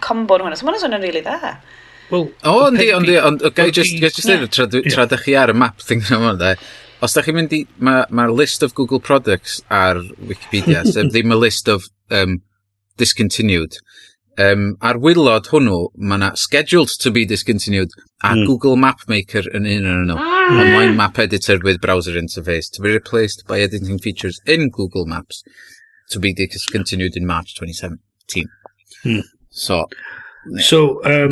combo 0.03 0.37
nhw 0.37 0.49
hwnna. 0.49 0.59
So 0.59 0.67
mae'n 0.67 0.81
swnio'n 0.81 1.03
rili 1.03 1.21
really 1.21 1.25
dda. 1.27 1.53
Wel, 2.11 2.27
o, 2.29 2.53
oh, 2.53 2.63
yndi, 2.69 2.87
yndi, 2.93 3.17
ond 3.25 3.43
gai 3.57 3.69
just 3.73 3.95
dweud, 3.97 4.49
tra 4.53 4.67
tra 4.67 5.05
ydych 5.07 5.27
chi 5.27 5.37
ar 5.39 5.53
y 5.53 5.57
map 5.57 5.81
thing 5.81 6.03
yma, 6.13 6.33
da. 6.39 6.53
Os 7.03 7.15
da 7.15 7.23
chi'n 7.25 7.35
mynd 7.35 7.55
i, 7.55 7.63
mae'r 7.83 8.11
ma 8.15 8.27
list 8.31 8.63
of 8.63 8.75
Google 8.77 9.01
products 9.03 9.61
ar 9.73 10.01
Wikipedia, 10.29 10.83
sef 10.93 11.11
ddim 11.11 11.33
y 11.33 11.39
list 11.39 11.71
of 11.71 11.87
um, 12.11 12.41
discontinued 13.01 13.79
um, 14.41 14.65
ar 14.81 14.97
wylod 15.01 15.47
hwnnw, 15.51 15.89
mae 15.97 16.19
yna 16.19 16.31
scheduled 16.39 16.93
to 17.03 17.11
be 17.13 17.25
discontinued 17.29 17.93
a 18.23 18.33
mm. 18.33 18.45
Google 18.47 18.75
Map 18.79 19.03
Maker 19.07 19.47
yn 19.53 19.67
un 19.69 19.89
o'n 19.89 20.07
nhw. 20.09 20.17
Ah! 20.17 20.43
Mm. 20.43 20.59
Online 20.63 20.95
Map 20.97 21.19
Editor 21.19 21.59
with 21.63 21.81
Browser 21.81 22.17
Interface 22.19 22.71
to 22.73 22.81
be 22.81 22.91
replaced 22.91 23.45
by 23.47 23.61
editing 23.61 23.99
features 23.99 24.41
in 24.45 24.69
Google 24.69 25.05
Maps 25.05 25.43
to 26.11 26.19
be 26.19 26.33
discontinued 26.33 27.15
in 27.15 27.25
March 27.25 27.55
2017. 27.55 28.49
Mm. 29.05 29.23
So, 29.49 29.85
so, 30.59 31.03
um, 31.05 31.31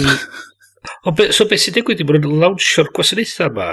o 1.06 1.12
be, 1.12 1.32
so 1.32 1.46
beth 1.46 1.66
sy'n 1.66 1.76
digwydd 1.76 2.04
i 2.04 2.08
bod 2.08 2.22
yn 2.22 2.40
lawnsio'r 2.42 2.92
gwasanaethau 2.96 3.52
yma? 3.52 3.72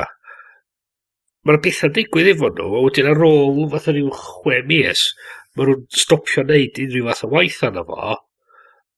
Mae'r 1.47 1.61
bethau'n 1.65 1.95
digwydd 1.97 2.33
efo 2.35 2.51
nhw, 2.53 2.71
a 2.75 2.81
wedyn 2.85 3.11
ar 3.13 3.23
ôl 3.25 3.69
fatha 3.73 3.95
rhyw 3.95 4.11
chwe 4.15 4.63
mis, 4.69 5.05
mae 5.57 5.69
nhw'n 5.69 5.87
stopio 5.95 6.45
wneud 6.45 6.81
unrhyw 6.83 7.07
fath 7.13 7.25
o 7.29 7.31
waith 7.33 7.63
arno 7.69 7.85
fo, 7.89 8.17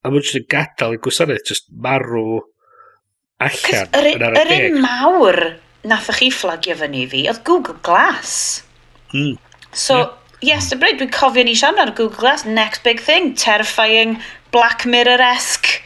A 0.00 0.10
mae'n 0.10 0.24
jyst 0.24 0.38
yn 0.40 0.46
gadael 0.52 0.96
y 0.96 1.00
gwasanaeth 1.04 1.50
jyst 1.50 1.68
marw 1.84 2.40
allan. 3.40 3.90
yr, 3.98 4.08
yn 4.14 4.24
ar 4.28 4.38
y 4.38 4.44
yr 4.44 4.54
un 4.70 4.80
mawr 4.84 5.40
nath 5.90 6.08
chi 6.16 6.30
fflagio 6.32 6.76
fyny 6.80 7.02
i 7.02 7.10
fi 7.10 7.26
oedd 7.32 7.42
Google 7.48 7.76
Glass. 7.84 8.62
Mm. 9.12 9.36
So, 9.72 9.98
yeah. 9.98 10.16
Yes, 10.40 10.70
the 10.72 10.76
bryd, 10.80 10.96
dwi'n 10.96 11.10
cofio 11.12 11.44
ni 11.44 11.52
siarad 11.52 11.82
ar 11.82 11.90
Google 11.92 12.16
Glass, 12.16 12.46
next 12.48 12.80
big 12.80 13.00
thing, 13.04 13.34
terrifying, 13.36 14.16
Black 14.54 14.86
Mirror-esque. 14.88 15.82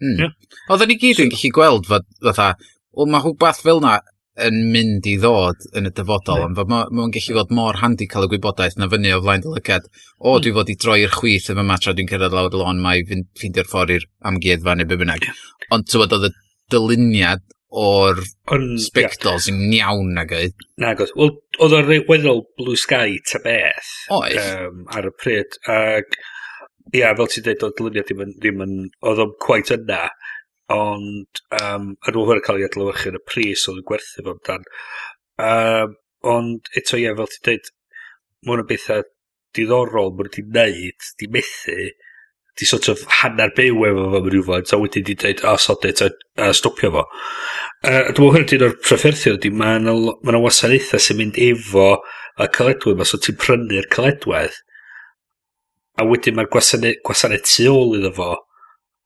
Mm. 0.00 0.22
Yeah. 0.22 0.32
Oedden 0.72 0.88
ni 0.88 0.96
gyd 1.00 1.20
yn 1.20 1.32
gallu 1.34 1.50
gweld 1.52 1.90
fatha, 1.90 2.54
o 2.96 3.04
mae 3.04 3.20
rhywbeth 3.20 3.60
fel 3.66 3.82
na 3.84 3.98
yn 4.44 4.58
mynd 4.72 5.06
i 5.08 5.14
ddod 5.20 5.64
yn 5.78 5.88
y 5.88 5.92
dyfodol, 5.96 6.44
ond 6.44 6.58
mae'n 6.58 6.92
ma 6.92 7.08
gallu 7.14 7.36
fod 7.38 7.54
mor 7.56 7.78
handi 7.80 8.08
cael 8.10 8.26
y 8.26 8.30
gwybodaeth 8.34 8.76
na 8.76 8.88
fyny 8.92 9.14
o 9.16 9.20
flaen 9.24 9.44
dylygad, 9.44 9.88
o, 10.18 10.36
dwi 10.36 10.52
mm. 10.52 10.56
fod 10.58 10.72
i 10.72 10.76
droi'r 10.82 11.14
chwith 11.14 11.50
yma 11.54 11.78
tra 11.80 11.94
dwi'n 11.96 12.10
cyrraedd 12.10 12.36
lawr 12.36 12.52
y 12.52 12.60
lôn, 12.60 12.82
mae 12.84 13.04
fi'n 13.08 13.24
ffeindio'r 13.38 13.70
ffordd 13.70 13.94
i'r 13.96 14.08
amgueddfa 14.28 14.76
neu 14.76 14.90
be 14.90 15.00
bynnag. 15.00 15.24
Yeah. 15.24 15.44
Ond 15.76 15.88
ti'n 15.88 16.04
bod 16.04 16.16
oedd 16.18 16.28
y 16.28 16.32
dyluniad 16.74 17.44
o'r 17.76 18.22
spectol 18.80 19.40
sy'n 19.42 19.72
iawn 19.74 20.14
nag 20.16 20.32
oedd. 20.36 20.54
Nag 20.82 21.02
oedd. 21.02 21.12
Wel, 21.18 21.34
oedd 21.64 21.76
o'r 21.80 21.90
weddol 22.08 22.44
Blue 22.58 22.78
Sky 22.78 23.18
ta 23.28 23.40
beth. 23.44 23.92
Oedd. 24.14 24.38
Um, 24.40 24.84
ar 24.94 25.08
y 25.08 25.12
pryd. 25.16 25.58
Ac, 25.72 26.16
ia, 26.92 27.12
fel 27.18 27.32
ti'n 27.32 27.46
dweud, 27.48 27.66
oedd 27.66 27.76
dyluniad 27.80 28.08
ddim 28.08 28.24
yn, 28.26 28.32
ddim 28.38 28.64
yn 28.66 28.76
oedd 29.10 29.24
o'n 29.26 29.34
quite 29.42 29.76
yna 29.76 30.06
ond 30.72 31.42
um, 31.60 31.92
a 32.02 32.10
nhw 32.12 32.24
cael 32.26 32.40
ei 32.40 32.46
ca'l 32.46 32.64
adlewyrchu 32.66 33.12
yn 33.12 33.20
y 33.20 33.22
pris 33.28 33.66
oedd 33.70 33.82
yn 33.82 33.86
gwerthu 33.90 34.24
fo 34.26 34.34
amdan. 34.34 34.66
Um, 35.46 35.94
ond 36.26 36.70
eto 36.80 36.98
ie 36.98 37.12
fel 37.18 37.30
ti'n 37.32 37.44
dweud, 37.46 37.70
mae 38.42 38.54
hwnna 38.54 38.66
bethau 38.70 39.06
diddorol 39.56 40.12
mae 40.16 40.26
nw 40.26 40.44
wneud, 40.50 41.08
'di 41.18 41.30
methu, 41.36 41.76
'di 42.56 42.68
sort 42.68 42.88
of 42.92 43.04
hanner 43.20 43.52
byw 43.56 43.86
efo 43.90 44.04
fo 44.04 44.10
mewn 44.16 44.30
rhywfaint, 44.34 44.74
a 44.74 44.80
wedyn 44.82 45.06
'di 45.06 45.16
dweud, 45.22 45.44
o 45.46 45.56
sod 45.60 45.86
it 45.88 46.02
a 46.02 46.10
a 46.42 46.52
stopio 46.56 46.92
fo. 46.98 47.06
Uh, 47.86 48.10
dwi'n 48.10 48.26
meddwl 48.26 48.36
hefyd 48.40 48.66
o'r 48.66 48.78
trafferthion 48.82 49.38
ydi 49.38 49.52
mae 49.54 49.78
yna 49.80 49.94
l- 49.94 50.16
ma' 50.24 50.34
'na 50.34 50.42
wasanaetha 50.42 51.00
sy'n 51.02 51.20
mynd 51.20 51.38
efo 51.50 51.90
y 52.42 52.48
caledwedd 52.58 52.98
'ma 52.98 53.06
so 53.08 53.20
ti'n 53.22 53.38
prynu'r 53.42 53.90
caledwedd 53.92 54.58
a 55.96 56.04
wedyn 56.04 56.36
ma'r 56.36 56.50
gwasana- 56.52 56.96
gwasanaeth 57.06 57.46
tu 57.48 57.68
ôl 57.72 57.94
iddo 58.00 58.10
fo 58.16 58.32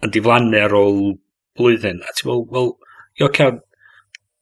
yn 0.05 0.15
diflannu 0.15 0.59
ar 0.59 0.75
ôl 0.75 0.97
blwyddyn, 1.59 2.01
a 2.05 2.15
ti'n 2.15 2.31
meddwl, 2.31 2.47
wel, 2.55 2.73
i 3.19 3.27
oce, 3.27 3.51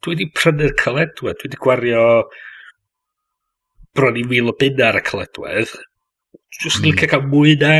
dwi 0.04 0.14
wedi 0.14 0.28
prynu'r 0.36 0.76
caledwedd, 0.78 1.40
dwi 1.40 1.48
wedi 1.48 1.60
gwario 1.62 2.04
bron 3.98 4.18
i 4.20 4.24
mil 4.28 4.52
o 4.52 4.56
bunna 4.58 4.90
ar 4.90 5.00
y 5.00 5.04
caledwedd, 5.06 5.74
jyst 6.62 6.80
yn 6.80 6.88
licio 6.90 7.10
cael 7.10 7.26
mwy 7.30 7.56
na 7.60 7.74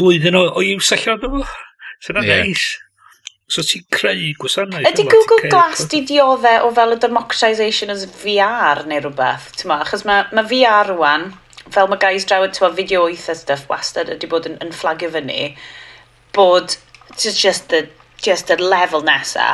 blwyddyn 0.00 0.38
o 0.38 0.46
o 0.56 0.62
iws 0.64 0.92
allan 0.96 1.26
o 1.26 1.34
fo. 1.34 1.42
'Sa 2.00 2.14
hynna'n 2.14 2.46
neis. 2.46 2.64
So 3.50 3.64
ti'n 3.66 3.82
creu 3.92 4.30
gwasanaeth... 4.40 4.86
Ydy 4.88 5.04
Google 5.10 5.50
Glass 5.50 5.82
di 5.90 6.04
diodde 6.06 6.52
o 6.64 6.70
fel 6.76 6.94
y 6.94 6.98
democratisation 7.02 7.90
as 7.92 8.06
VR 8.22 8.84
neu 8.88 9.02
rhywbeth? 9.02 9.50
Tyma, 9.60 9.80
achos 9.84 10.06
mae 10.08 10.28
ma 10.36 10.44
VR 10.46 10.92
rwan, 10.92 11.26
fel 11.74 11.90
mae 11.90 12.00
guys 12.00 12.26
draw 12.30 12.46
at 12.46 12.60
fideo 12.60 13.02
wyth 13.08 13.28
a 13.28 13.36
stuff 13.36 13.66
wastad 13.72 14.12
ydy 14.14 14.30
bod 14.30 14.46
yn, 14.48 14.56
yn 14.64 14.70
fflagio 14.76 15.10
fyny, 15.16 15.56
bod 16.36 16.78
it's 17.10 17.34
just 17.34 17.68
the 17.74 17.88
just 18.24 18.50
y 18.52 18.56
lefel 18.60 19.04
nesa, 19.06 19.48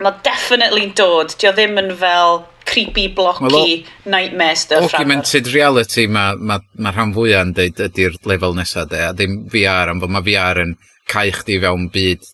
mae 0.00 0.16
definitely'n 0.24 0.94
dod, 0.98 1.34
dio 1.40 1.52
ddim 1.54 1.78
yn 1.82 1.92
fel 2.00 2.44
creepy, 2.70 3.08
blocky, 3.08 3.46
well, 3.50 4.12
nightmare 4.12 4.56
stuff. 4.56 4.94
Augmented 4.94 5.50
reality 5.52 6.06
mae 6.06 6.36
ma, 6.38 6.60
ma 6.78 6.92
rhan 6.94 7.14
fwyaf 7.16 7.48
yn 7.48 7.54
dweud 7.56 7.82
ydy'r 7.88 8.18
lefel 8.30 8.54
nesaf 8.56 8.90
de, 8.92 9.02
a 9.08 9.10
ddim 9.16 9.40
VR, 9.52 9.92
ond 9.92 10.04
bod 10.04 10.14
mae 10.14 10.26
VR 10.26 10.62
yn 10.64 10.76
cael 11.10 11.34
chdi 11.34 11.58
fewn 11.64 11.88
byd 11.92 12.24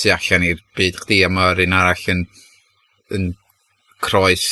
tu 0.00 0.12
allan 0.14 0.46
i'r 0.48 0.62
byd 0.78 1.00
chdi, 1.02 1.20
a 1.26 1.30
mae'r 1.30 1.64
un 1.66 1.76
arall 1.76 2.06
yn, 2.14 2.22
yn 3.12 3.32
croes, 4.02 4.46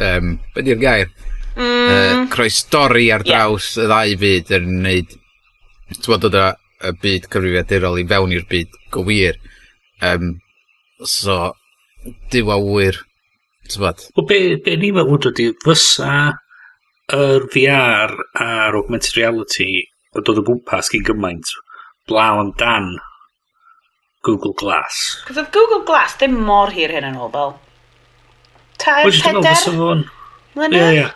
um, 0.00 0.38
be 0.54 0.64
di'r 0.66 0.80
gair? 0.80 1.10
Mm. 1.56 1.66
Uh, 1.66 2.22
croes 2.32 2.62
stori 2.64 3.10
ar 3.12 3.24
draws 3.24 3.74
yeah. 3.76 3.84
y 3.84 3.90
ddau 3.90 4.22
byd 4.24 4.54
yn 4.60 4.72
wneud... 4.80 5.18
ti'n 5.92 6.08
bod 6.08 6.24
dod 6.24 6.40
y 6.40 6.96
byd 7.02 7.28
cyfrifiadurol 7.32 8.00
i 8.00 8.06
fewn 8.08 8.32
i'r 8.34 8.48
byd 8.48 8.80
gywir. 8.96 9.36
Mm 9.36 9.52
Um, 10.02 10.40
so, 11.04 11.54
dyw 12.04 12.44
diwa 12.44 12.58
ti'n 13.66 13.82
bod? 13.82 14.06
Wel, 14.16 14.26
be, 14.28 14.40
be 14.62 14.76
ni 14.80 14.92
fel 14.94 15.10
meddwl 15.10 15.32
ydy, 15.32 15.50
fysa 15.64 16.12
yr 17.16 17.46
VR 17.54 18.14
a'r 18.42 18.78
augmented 18.80 19.16
reality 19.18 19.86
yn 20.16 20.24
dod 20.26 20.40
o 20.40 20.46
gwmpas 20.46 20.90
gyn 20.92 21.04
gymaint 21.06 21.52
blaw 22.10 22.40
am 22.42 22.52
dan 22.60 22.96
Google 24.26 24.54
Glass. 24.58 25.22
Cos 25.26 25.38
oedd 25.38 25.52
Google 25.54 25.84
Glass 25.86 26.16
ddim 26.18 26.38
mor 26.48 26.72
hir 26.74 26.94
hyn 26.94 27.06
yn 27.10 27.20
ôl, 27.20 27.30
fel. 27.34 27.54
Tair, 28.82 29.10
peder? 29.10 30.02
Ie, 30.66 30.82
ie. 30.98 31.06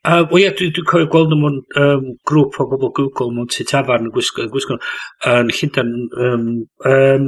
Uh, 0.00 0.24
Wel 0.30 0.40
ie, 0.40 0.48
dwi'n 0.56 0.72
dwi 0.72 0.86
cofio 0.88 1.10
gweld 1.12 1.32
nhw 1.32 1.38
mewn 1.42 1.58
um, 1.76 2.04
grŵp 2.28 2.56
o 2.62 2.66
bobl 2.70 2.92
Google 2.96 3.34
mewn 3.36 3.50
tu 3.52 3.66
tafarn 3.68 4.08
yn 4.08 4.14
gwisgo, 4.14 4.46
gwisgo 4.52 4.78
yn 5.28 5.52
Llundain 5.52 5.90
um, 6.26 6.46
um, 6.88 7.26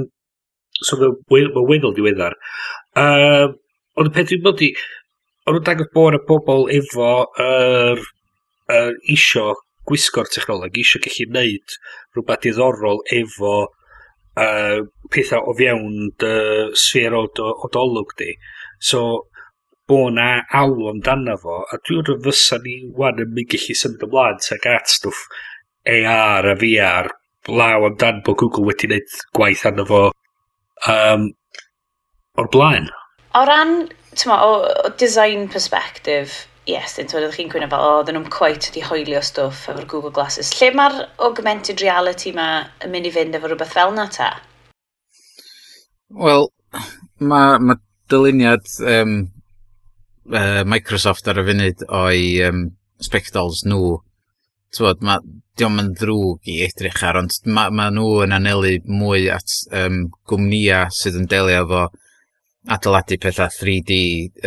So 0.81 0.97
mae 1.01 1.13
we- 1.31 1.67
weddol 1.69 1.95
diweddar. 1.97 2.35
Uh, 2.97 3.53
ond 3.99 4.09
y 4.09 4.15
peth 4.15 4.31
dwi'n 4.33 4.43
me'wl 4.45 4.57
'di 4.59 4.71
o'n 5.47 5.57
nw'n 5.57 5.67
dangos 5.67 5.91
bod 5.95 6.17
y 6.17 6.23
bobl 6.29 6.69
efo 6.79 7.11
yr 7.45 8.01
yr 8.73 8.97
isio 9.15 9.53
gwisgo'r 9.91 10.31
technoleg 10.31 10.77
isio 10.79 11.01
gallu 11.05 11.27
neud 11.35 11.77
rhywbeth 12.15 12.45
diddorol 12.47 13.03
efo 13.19 13.55
uh, 13.67 14.79
pethau 15.13 15.51
o 15.51 15.57
fewn 15.59 16.13
dy 16.23 16.35
sfer 16.79 17.17
o 17.19 17.25
o 17.37 17.71
dolwg 17.75 18.15
di. 18.21 18.31
So 18.79 19.03
bod 19.89 20.15
'na 20.17 20.29
alw 20.63 20.93
amdano 20.93 21.37
fo 21.43 21.59
a 21.67 21.81
dwi 21.83 21.99
wndro 22.01 22.17
fysa 22.25 22.61
ni 22.63 22.79
'wan 22.97 23.21
yn 23.25 23.35
mynd 23.35 23.51
gallu 23.53 23.77
symud 23.83 24.07
ymlaen 24.09 24.39
teg 24.47 24.69
at 24.77 24.89
stwff 24.95 25.27
AR 25.97 26.47
a 26.53 26.55
VR 26.63 27.11
law 27.51 27.89
amdan 27.89 28.23
bod 28.25 28.39
Google 28.41 28.69
wedi 28.71 28.89
neud 28.93 29.21
gwaith 29.35 29.67
arno 29.69 29.85
fo 29.91 30.03
um, 30.89 31.29
o'r 32.39 32.49
blaen. 32.53 32.89
O 33.39 33.45
ran, 33.49 33.89
tyma, 34.15 34.39
o, 34.45 34.63
o 34.85 34.93
design 35.01 35.49
perspective, 35.49 36.47
yes, 36.69 36.97
dyn 36.97 37.11
tywed, 37.11 37.29
chi'n 37.35 37.51
cwyno 37.53 37.69
fel, 37.73 37.85
o, 37.85 37.99
oh, 37.99 38.07
dyn 38.07 38.19
nhw'n 38.19 38.33
quite 38.33 38.71
wedi 38.71 38.85
hoelio 38.87 39.23
stwff 39.25 39.69
efo'r 39.73 39.89
Google 39.91 40.15
Glasses. 40.15 40.53
Lle 40.61 40.73
mae'r 40.79 40.99
augmented 41.29 41.83
reality 41.85 42.35
ma 42.37 42.49
yn 42.85 42.95
mynd 42.95 43.09
i 43.09 43.15
fynd 43.15 43.39
efo 43.39 43.51
rhywbeth 43.51 43.77
fel 43.77 43.95
na 43.97 44.09
ta? 44.13 44.33
Wel, 46.13 46.49
mae 47.23 47.59
ma 47.63 47.79
dyluniad 48.13 48.69
um, 48.85 49.17
uh, 50.29 50.63
Microsoft 50.69 51.29
ar 51.31 51.41
y 51.41 51.47
funud 51.49 51.85
o'i 51.89 52.27
um, 52.47 52.67
spectols 53.03 53.65
nhw 53.67 53.97
tywod, 54.77 55.03
ma, 55.05 55.19
diolch 55.59 55.81
yn 55.83 55.91
ddrwg 55.99 56.49
i 56.49 56.61
edrych 56.67 57.03
ar, 57.05 57.19
ond 57.21 57.35
ma, 57.47 57.67
ma 57.71 57.91
nhw 57.93 58.23
yn 58.25 58.37
anelu 58.37 58.79
mwy 58.89 59.29
at 59.33 59.59
um, 59.77 60.07
gwmnïa 60.29 60.87
sydd 60.97 61.19
yn 61.21 61.29
delio 61.31 61.65
efo 61.67 61.83
adeiladu 62.73 63.19
pethau 63.21 63.51
3D, 63.53 63.99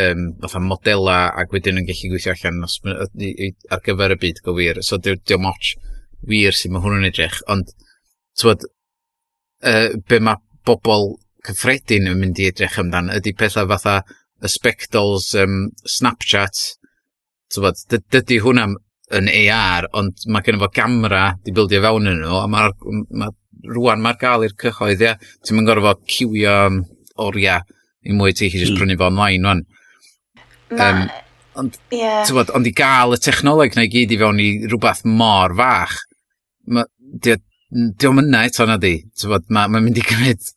um, 0.06 0.30
fatha 0.44 0.62
modela, 0.64 1.18
ac 1.36 1.54
wedyn 1.54 1.82
yn 1.82 1.88
gallu 1.88 2.14
gweithio 2.14 2.34
allan 2.34 2.64
os, 2.66 2.80
ar 2.86 3.84
gyfer 3.86 4.16
y 4.16 4.20
byd 4.22 4.42
gywir. 4.46 4.82
So 4.88 4.98
diolch 4.98 5.26
di 5.28 5.38
moch 5.42 5.74
wir 6.26 6.56
sy'n 6.56 6.74
ma 6.74 6.82
hwnnw'n 6.82 7.10
edrych, 7.12 7.42
ond 7.52 7.74
tywod, 8.40 8.66
uh, 9.68 9.90
be 10.10 10.22
mae 10.24 10.42
bobl 10.66 11.12
cyffredin 11.46 12.10
yn 12.10 12.22
mynd 12.22 12.40
i 12.42 12.50
edrych 12.50 12.80
amdan 12.82 13.12
ydy 13.14 13.36
pethau 13.38 13.68
fatha 13.70 14.00
y 14.42 14.50
spectols 14.52 15.30
um, 15.42 15.70
Snapchat, 15.86 16.64
tywod, 17.54 17.84
dydy 17.92 18.40
hwnna 18.42 18.72
yn 19.14 19.30
AR, 19.30 19.90
ond 19.94 20.26
mae 20.34 20.46
gen 20.46 20.60
fo 20.62 20.70
gamera 20.74 21.26
di 21.46 21.54
bildio 21.54 21.82
fewn 21.84 22.10
yn 22.10 22.24
nhw, 22.24 22.40
a 22.42 22.48
mae'r 22.50 22.74
ma, 23.22 23.30
rwan 23.76 24.02
mae'r 24.04 24.20
gael 24.22 24.46
i'r 24.48 24.56
cyhoedd, 24.62 25.04
ia. 25.06 25.14
Ti'n 25.46 25.60
mynd 25.60 25.70
gorfod 25.70 26.02
cywio 26.10 26.56
um, 26.70 26.82
oriau 27.22 27.62
i 28.06 28.16
mwy 28.16 28.34
ti 28.34 28.50
chi 28.50 28.62
jyst 28.62 28.74
mm. 28.74 28.82
prynu 28.82 28.98
fo 29.00 29.10
online, 29.10 29.48
wan. 29.50 29.64
Ma, 30.76 30.90
um, 30.90 31.02
ond, 31.62 31.80
yeah. 31.94 32.26
bod, 32.34 32.54
ond 32.58 32.70
i 32.70 32.74
gael 32.76 33.16
y 33.16 33.22
technoleg 33.22 33.78
na 33.78 33.86
i 33.86 33.92
gyd 33.94 34.14
i 34.14 34.22
fewn 34.22 34.42
i 34.42 34.50
rhywbeth 34.66 35.06
mor 35.10 35.56
fach, 35.58 35.98
ma, 36.74 36.86
di, 37.00 37.38
di 37.70 38.10
o'm 38.10 38.24
yna 38.26 38.46
eto 38.50 38.68
na 38.70 38.80
di. 38.82 38.98
Mae'n 39.22 39.50
ma, 39.54 39.68
ma 39.70 39.82
mynd 39.82 40.02
i 40.02 40.06
gymryd 40.06 40.50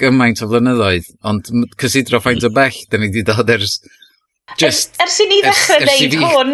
gymaint 0.00 0.42
o 0.44 0.50
flynyddoedd, 0.50 1.12
ond 1.26 1.50
cysidro 1.80 2.20
ffaint 2.22 2.44
o 2.46 2.52
bell, 2.54 2.82
da 2.90 3.00
ni 3.00 3.10
wedi 3.10 3.26
dod 3.26 3.50
ers... 3.54 3.80
Er, 3.82 4.02
Just, 4.60 4.94
ers, 5.02 5.08
ers 5.08 5.22
i 5.24 5.26
ni 5.26 5.38
ddechrau 5.42 5.80
ers, 5.82 5.88
ers 5.90 6.02
ddeud 6.02 6.18
hwn, 6.22 6.52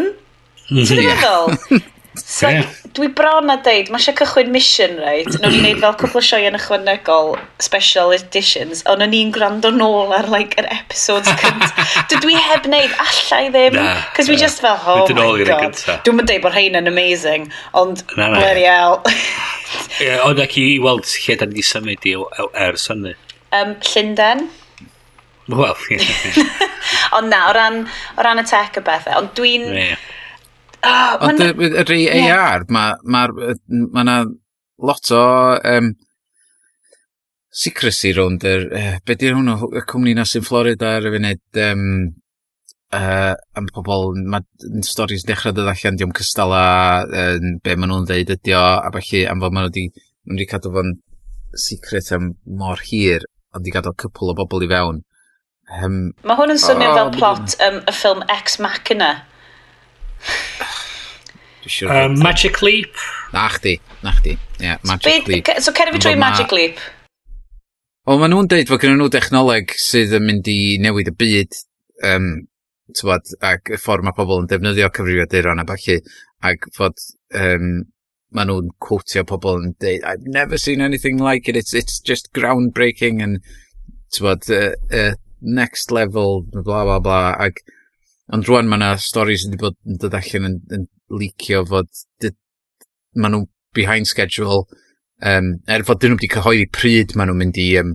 Ti'n 0.73 1.05
meddwl? 1.09 1.83
So, 2.15 2.49
yeah. 2.49 2.69
dwi 2.93 3.09
bron 3.17 3.49
a 3.49 3.55
deud, 3.65 3.89
mae 3.89 3.97
eisiau 4.03 4.17
cychwyn 4.19 4.51
mission, 4.53 4.99
right? 5.01 5.29
Nw'n 5.41 5.55
ni'n 5.55 5.63
neud 5.65 5.79
fel 5.81 5.95
cwpl 6.03 6.21
o 6.21 6.23
sioe 6.27 6.45
yn 6.45 6.59
ychwanegol, 6.59 7.31
special 7.65 8.13
editions, 8.13 8.83
ond 8.91 9.05
o'n 9.05 9.17
i'n 9.17 9.31
gwrando 9.33 9.71
nôl 9.73 10.13
ar, 10.13 10.29
like, 10.33 10.59
yr 10.61 10.69
episodes 10.75 11.33
cynt. 11.41 12.13
dwi 12.13 12.37
heb 12.37 12.69
wneud 12.69 12.93
allai 13.07 13.43
ddim, 13.55 13.81
cos 14.19 14.29
we 14.29 14.37
just 14.37 14.61
fel, 14.61 14.77
oh 14.85 15.09
my 15.09 15.49
god. 15.49 15.81
Dwi'n 16.05 16.21
mynd 16.21 16.29
deud 16.29 16.45
bod 16.45 16.53
rhain 16.53 16.77
yn 16.83 16.93
amazing, 16.93 17.49
ond 17.73 18.05
bloody 18.13 18.69
hell. 18.69 19.01
Ond 20.29 20.45
ac 20.45 20.61
i 20.61 20.69
weld 20.85 21.09
lle 21.09 21.41
da 21.41 21.49
ni 21.49 21.57
wedi 21.57 21.69
symud 21.73 22.09
i 22.13 22.17
ers 22.69 22.91
hynny. 22.93 23.17
Um, 23.57 23.79
Llundain. 23.89 24.51
Wel, 25.49 25.87
ie. 25.97 26.43
Ond 27.17 27.33
na, 27.33 27.47
o 27.49 27.53
ran, 27.57 27.87
o 28.17 28.25
ran 28.25 28.41
y 28.41 28.45
tech 28.49 28.77
y 28.77 28.85
bethau, 28.85 29.25
ond 29.25 29.33
dwi'n... 29.39 29.71
Yeah 29.73 30.11
Oh, 30.83 31.19
Ond 31.29 31.43
y 31.43 31.85
rei 31.87 32.07
AR, 32.11 32.65
mae 32.73 32.97
ma, 33.05 33.27
ma 33.95 34.03
na 34.07 34.17
lot 34.83 35.13
o 35.15 35.27
um, 35.75 35.93
secrecy 37.53 38.11
rownd 38.17 38.43
yr... 38.49 38.67
Uh, 38.73 38.97
be 39.07 39.15
di'r 39.19 39.37
hwnnw? 39.37 39.71
Y 39.79 39.85
cwmni 39.87 40.17
na 40.19 40.27
sy'n 40.27 40.47
Florida 40.47 40.97
ar 40.99 41.07
y 41.07 41.15
funud... 41.15 41.45
Um, 41.63 41.87
uh, 42.93 43.35
am 43.59 43.69
pobl, 43.75 44.13
mae 44.33 44.83
storys 44.87 45.27
dechrau 45.29 45.55
dod 45.57 45.71
allan, 45.73 45.99
diolch 46.01 46.23
cystal 46.23 46.55
a 46.57 46.67
um, 47.07 47.57
be 47.65 47.77
maen 47.77 47.93
nhw'n 47.93 48.09
dweud 48.09 48.35
ydi 48.37 48.57
o, 48.57 48.63
a 48.63 48.93
felly 48.99 49.25
am 49.31 49.43
fod 49.45 49.55
maen 49.55 49.69
nhw 49.69 49.73
wedi, 49.73 49.87
maen 50.27 50.37
nhw 50.37 50.43
wedi 50.43 50.51
cadw 50.51 50.75
fo'n 50.77 50.95
secret 51.69 52.13
am 52.17 52.33
mor 52.61 52.83
hir, 52.89 53.25
ond 53.53 53.63
wedi 53.63 53.75
gadael 53.75 53.99
cwpl 54.03 54.33
o 54.33 54.39
bobl 54.43 54.67
i 54.67 54.71
fewn. 54.73 55.03
Um, 55.73 55.99
mae 56.27 56.37
hwn 56.37 56.53
yn 56.53 56.61
swnio 56.61 56.91
oh, 56.93 56.97
fel 56.99 57.13
plot 57.17 57.57
um, 57.65 57.79
y 57.87 57.95
ffilm 57.97 58.25
Ex 58.33 58.59
Machina, 58.61 59.13
Sure 61.67 61.93
um, 61.95 62.19
Magic 62.19 62.61
Leap. 62.63 62.95
Na 63.33 63.47
chdi, 63.49 63.77
na 64.03 64.13
chdi. 64.17 64.37
Yeah, 64.59 64.79
Magic 64.85 65.27
so, 65.27 65.33
Leap. 65.33 65.51
So 65.63 65.73
cer 65.73 65.91
i 65.91 65.95
fi 65.95 66.03
trwy 66.03 66.19
Magic 66.19 66.53
Leap. 66.53 66.81
Wel, 68.03 68.19
maen 68.19 68.33
nhw'n 68.35 68.49
deud 68.51 68.67
fod 68.67 68.83
gen 68.83 68.97
nhw 68.99 69.07
dechnoleg 69.15 69.73
sydd 69.79 70.17
yn 70.19 70.25
mynd 70.27 70.49
i 70.51 70.59
newid 70.83 71.13
y 71.13 71.15
byd, 71.15 71.59
um, 72.09 72.33
tywad, 72.99 73.31
ac 73.47 73.71
y 73.71 73.79
ffordd 73.79 74.03
mae 74.03 74.17
pobl 74.17 74.43
yn 74.43 74.49
defnyddio 74.51 74.89
cyfrifiaduron 74.97 75.63
a 75.63 75.67
falle, 75.69 76.01
ac 76.51 76.67
fod 76.75 76.99
um, 77.39 77.69
maen 78.35 78.51
nhw'n 78.51 78.73
quotio 78.83 79.23
pobl 79.29 79.61
yn 79.61 79.77
deud, 79.79 80.03
I've 80.03 80.27
never 80.27 80.59
seen 80.59 80.83
anything 80.83 81.23
like 81.23 81.47
it, 81.47 81.55
it's, 81.57 81.79
it's 81.79 82.01
just 82.01 82.33
groundbreaking 82.35 83.23
and, 83.23 83.39
tywad, 84.11 84.51
uh, 84.51 84.75
uh, 84.91 85.15
next 85.41 85.95
level, 85.95 86.43
bla 86.43 86.83
bla 86.83 86.99
bla, 86.99 87.23
ac 87.39 87.63
Ond 88.33 88.47
rwan 88.47 88.69
mae 88.71 88.79
yna 88.79 88.93
stori 89.03 89.35
sydd 89.37 89.57
wedi 89.57 89.63
bod 89.65 89.79
yn 89.89 89.99
dod 90.01 90.15
allan 90.15 90.49
yn, 90.49 90.59
yn 90.77 90.87
licio 91.19 91.65
fod 91.69 91.91
maen 93.19 93.37
nhw 93.37 93.43
behind 93.77 94.09
schedule. 94.09 94.65
Um, 95.23 95.57
er 95.71 95.85
fod 95.87 96.01
dyn 96.03 96.15
nhw 96.15 96.21
wedi 96.21 96.31
cyhoeddi 96.33 96.69
pryd 96.75 97.17
maen 97.19 97.33
nhw'n 97.33 97.41
mynd 97.43 97.61
i 97.61 97.69
um, 97.81 97.95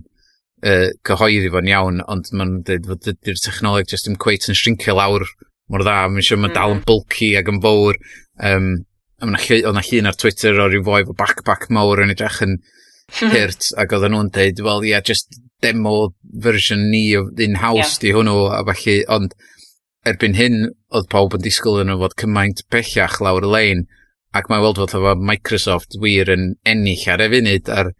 uh, 0.64 0.88
cyhoeddi 1.08 1.52
fo'n 1.54 1.70
iawn, 1.72 2.02
ond 2.06 2.30
maen 2.32 2.54
nhw'n 2.54 2.66
dweud 2.68 2.90
fod 2.92 3.04
dydy'r 3.06 3.42
technoleg 3.44 3.90
jyst 3.92 4.10
yn 4.10 4.20
cweit 4.20 4.48
yn 4.50 4.58
shrincio 4.58 4.96
lawr 4.98 5.26
mor 5.72 5.84
dda. 5.84 5.98
Mae'n 6.12 6.28
siŵr 6.28 6.42
mae'n 6.42 6.52
mm. 6.52 6.58
dal 6.60 6.76
yn 6.76 6.82
mm. 6.82 6.86
bulky 6.88 7.32
ac 7.40 7.52
yn 7.52 7.62
fawr. 7.64 8.00
Um, 8.52 8.70
Oedd 9.18 9.64
yna 9.66 9.82
llun 9.82 10.06
ar 10.06 10.14
Twitter 10.14 10.60
o 10.62 10.68
ryw 10.70 10.84
foi 10.86 11.02
o 11.02 11.14
backpack 11.18 11.64
mawr 11.74 12.04
yn 12.04 12.12
edrych 12.12 12.36
yn 12.44 12.52
hirt, 13.32 13.72
ac 13.74 13.90
oedd 13.96 14.12
nhw'n 14.12 14.28
dweud, 14.30 14.60
wel 14.62 14.84
ie, 14.84 14.92
yeah, 14.92 15.02
just 15.02 15.40
demo 15.64 16.12
version 16.44 16.84
ni 16.92 17.16
o 17.18 17.24
in-house 17.34 17.96
yeah. 17.96 18.02
di 18.04 18.12
hwnnw, 18.14 18.44
a 18.54 18.60
falle, 18.68 18.94
ond 19.16 19.34
erbyn 20.06 20.36
hyn, 20.38 20.58
oedd 20.94 21.08
pawb 21.12 21.36
yn 21.36 21.44
disgwyl 21.44 21.82
yn 21.82 21.96
fod 22.00 22.16
cymaint 22.20 22.62
pellach 22.72 23.18
lawr 23.24 23.46
y 23.46 23.52
lein, 23.52 23.86
ac 24.36 24.48
mae'n 24.50 24.62
weld 24.62 24.80
fod 24.82 24.94
efo 24.98 25.14
Microsoft 25.30 25.98
wir 26.02 26.30
yn 26.32 26.52
ennill 26.68 27.06
ar 27.12 27.24
y 27.24 27.28
funud, 27.32 27.70
a'r 27.72 27.92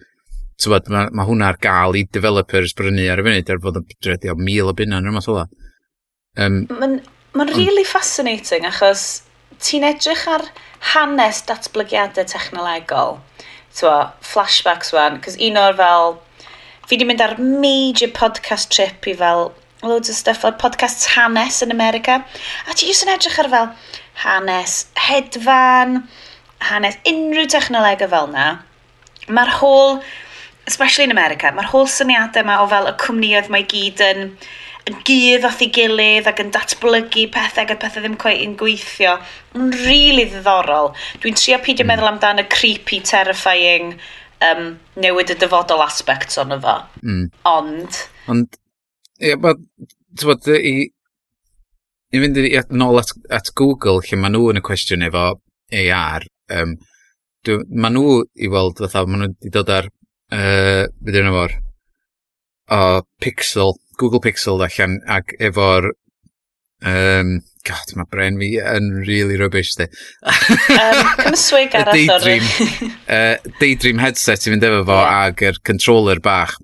tywed, 0.63 0.91
mae, 0.93 1.13
ma 1.15 1.27
hwnna 1.29 1.53
ar 1.53 1.61
gael 1.63 1.97
i 1.99 2.05
developers 2.15 2.75
brynu 2.79 3.09
ar 3.13 3.23
y 3.23 3.27
funud, 3.27 3.53
ar 3.53 3.63
fod 3.65 3.81
yn 3.83 3.89
dredio 4.05 4.37
mil 4.39 4.71
o 4.71 4.77
bunna 4.77 5.01
yn 5.01 5.09
rhywbeth 5.09 5.31
ola. 5.35 5.47
Um, 6.39 6.65
Mae'n 6.71 7.01
ma 7.35 7.47
really 7.51 7.85
fascinating, 7.87 8.67
achos 8.69 9.25
ti'n 9.65 9.87
edrych 9.89 10.27
ar 10.31 10.47
hanes 10.95 11.43
datblygiadau 11.49 12.29
technolegol. 12.31 13.19
Twa, 13.79 14.13
flashbacks 14.25 14.95
wan, 14.95 15.21
cos 15.25 15.39
un 15.41 15.61
o'r 15.61 15.79
fel... 15.79 16.19
Fi 16.89 16.97
di 16.97 17.05
mynd 17.05 17.21
ar 17.21 17.35
major 17.37 18.09
podcast 18.17 18.71
trip 18.73 19.05
i 19.11 19.13
fel 19.13 19.51
loads 19.83 20.11
o 20.11 20.15
stuff 20.17 20.45
o'r 20.45 20.57
podcasts 20.59 21.07
hanes 21.15 21.63
yn 21.63 21.75
America. 21.75 22.21
A 22.67 22.75
ti 22.75 22.89
jyst 22.89 23.07
yn 23.07 23.13
edrych 23.15 23.39
ar 23.43 23.51
fel 23.53 23.69
hanes 24.25 24.79
hedfan, 24.99 26.01
hanes 26.71 26.99
unrhyw 27.09 27.51
technolegau 27.53 28.11
fel 28.11 28.31
na. 28.33 28.47
Mae'r 29.29 29.53
whole, 29.61 30.01
especially 30.67 31.07
in 31.07 31.15
America, 31.15 31.53
mae'r 31.55 31.71
whole 31.71 31.91
syniadau 31.93 32.43
yma 32.43 32.59
o 32.63 32.69
fel 32.71 32.91
y 32.91 32.97
cwmnioedd 33.05 33.53
mae 33.55 33.67
gyd 33.71 34.03
yn, 34.09 34.23
yn 34.89 35.01
gydd 35.07 35.47
off 35.47 35.63
i 35.63 35.71
gilydd 35.75 36.31
ac 36.31 36.43
yn 36.43 36.53
datblygu 36.55 37.29
pethau 37.35 37.67
ac 37.67 37.75
y 37.77 37.81
pethau 37.83 38.05
ddim 38.05 38.19
cweith 38.21 38.45
yn 38.47 38.57
gweithio. 38.59 39.19
Mae'n 39.55 39.75
rili 39.77 39.91
really 39.91 40.31
ddiddorol. 40.33 40.95
Dwi'n 41.23 41.39
trio 41.39 41.61
peidio 41.63 41.87
mm. 41.87 41.93
meddwl 41.93 42.15
amdano 42.15 42.43
y 42.43 42.51
creepy, 42.51 43.03
terrifying 43.07 43.99
um, 44.49 44.73
newid 44.99 45.31
y 45.35 45.39
dyfodol 45.39 45.85
aspects 45.87 46.41
o'n 46.43 46.57
efo. 46.59 46.81
Mm. 47.05 47.29
Ond... 47.53 48.07
Ond 48.33 48.65
Ie, 49.19 49.33
yeah, 49.33 49.39
bod, 49.43 49.59
i, 50.55 50.75
i 52.15 52.21
fynd 52.23 52.39
i, 52.39 52.53
at, 52.61 52.69
nôl 52.71 53.01
at, 53.01 53.11
at 53.35 53.51
Google, 53.59 53.99
lle 54.07 54.19
maen 54.21 54.37
nhw 54.37 54.53
yn 54.53 54.61
y 54.61 54.63
cwestiwn 54.69 55.03
efo 55.09 55.25
AR, 55.75 56.27
um, 56.55 56.77
dwi, 57.47 57.57
maen 57.75 57.99
nhw 57.99 58.21
i 58.39 58.51
weld, 58.53 58.79
fatha, 58.85 59.03
maen 59.11 59.25
nhw 59.25 59.31
wedi 59.33 59.53
dod 59.57 59.73
ar, 59.75 59.91
uh, 60.31 60.85
beth 61.03 61.19
yw'n 61.19 61.33
efo'r, 61.33 61.57
o 62.79 62.81
Pixel, 63.25 63.75
Google 63.99 64.23
Pixel 64.23 64.63
allan, 64.69 65.01
ac 65.11 65.35
efo'r, 65.51 65.91
um, 66.87 67.35
god, 67.67 67.93
mae 67.99 68.11
bren 68.15 68.39
fi 68.39 68.55
yn 68.63 68.89
really 69.03 69.43
rubbish, 69.43 69.75
di. 69.83 69.91
um, 70.31 71.13
Cymyswig 71.25 71.75
arall, 71.83 72.07
daydream, 72.07 72.49
uh, 73.03 73.35
daydream 73.65 74.07
headset 74.07 74.47
i 74.47 74.55
fynd 74.55 74.71
efo 74.71 74.87
fo, 74.87 75.03
yeah. 75.03 75.27
ag 75.27 75.47
yr 75.51 75.63
controller 75.67 76.23
bach. 76.23 76.55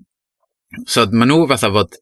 So, 0.87 1.03
maen 1.11 1.35
nhw 1.35 1.43
fatha 1.51 1.75
fod, 1.75 1.99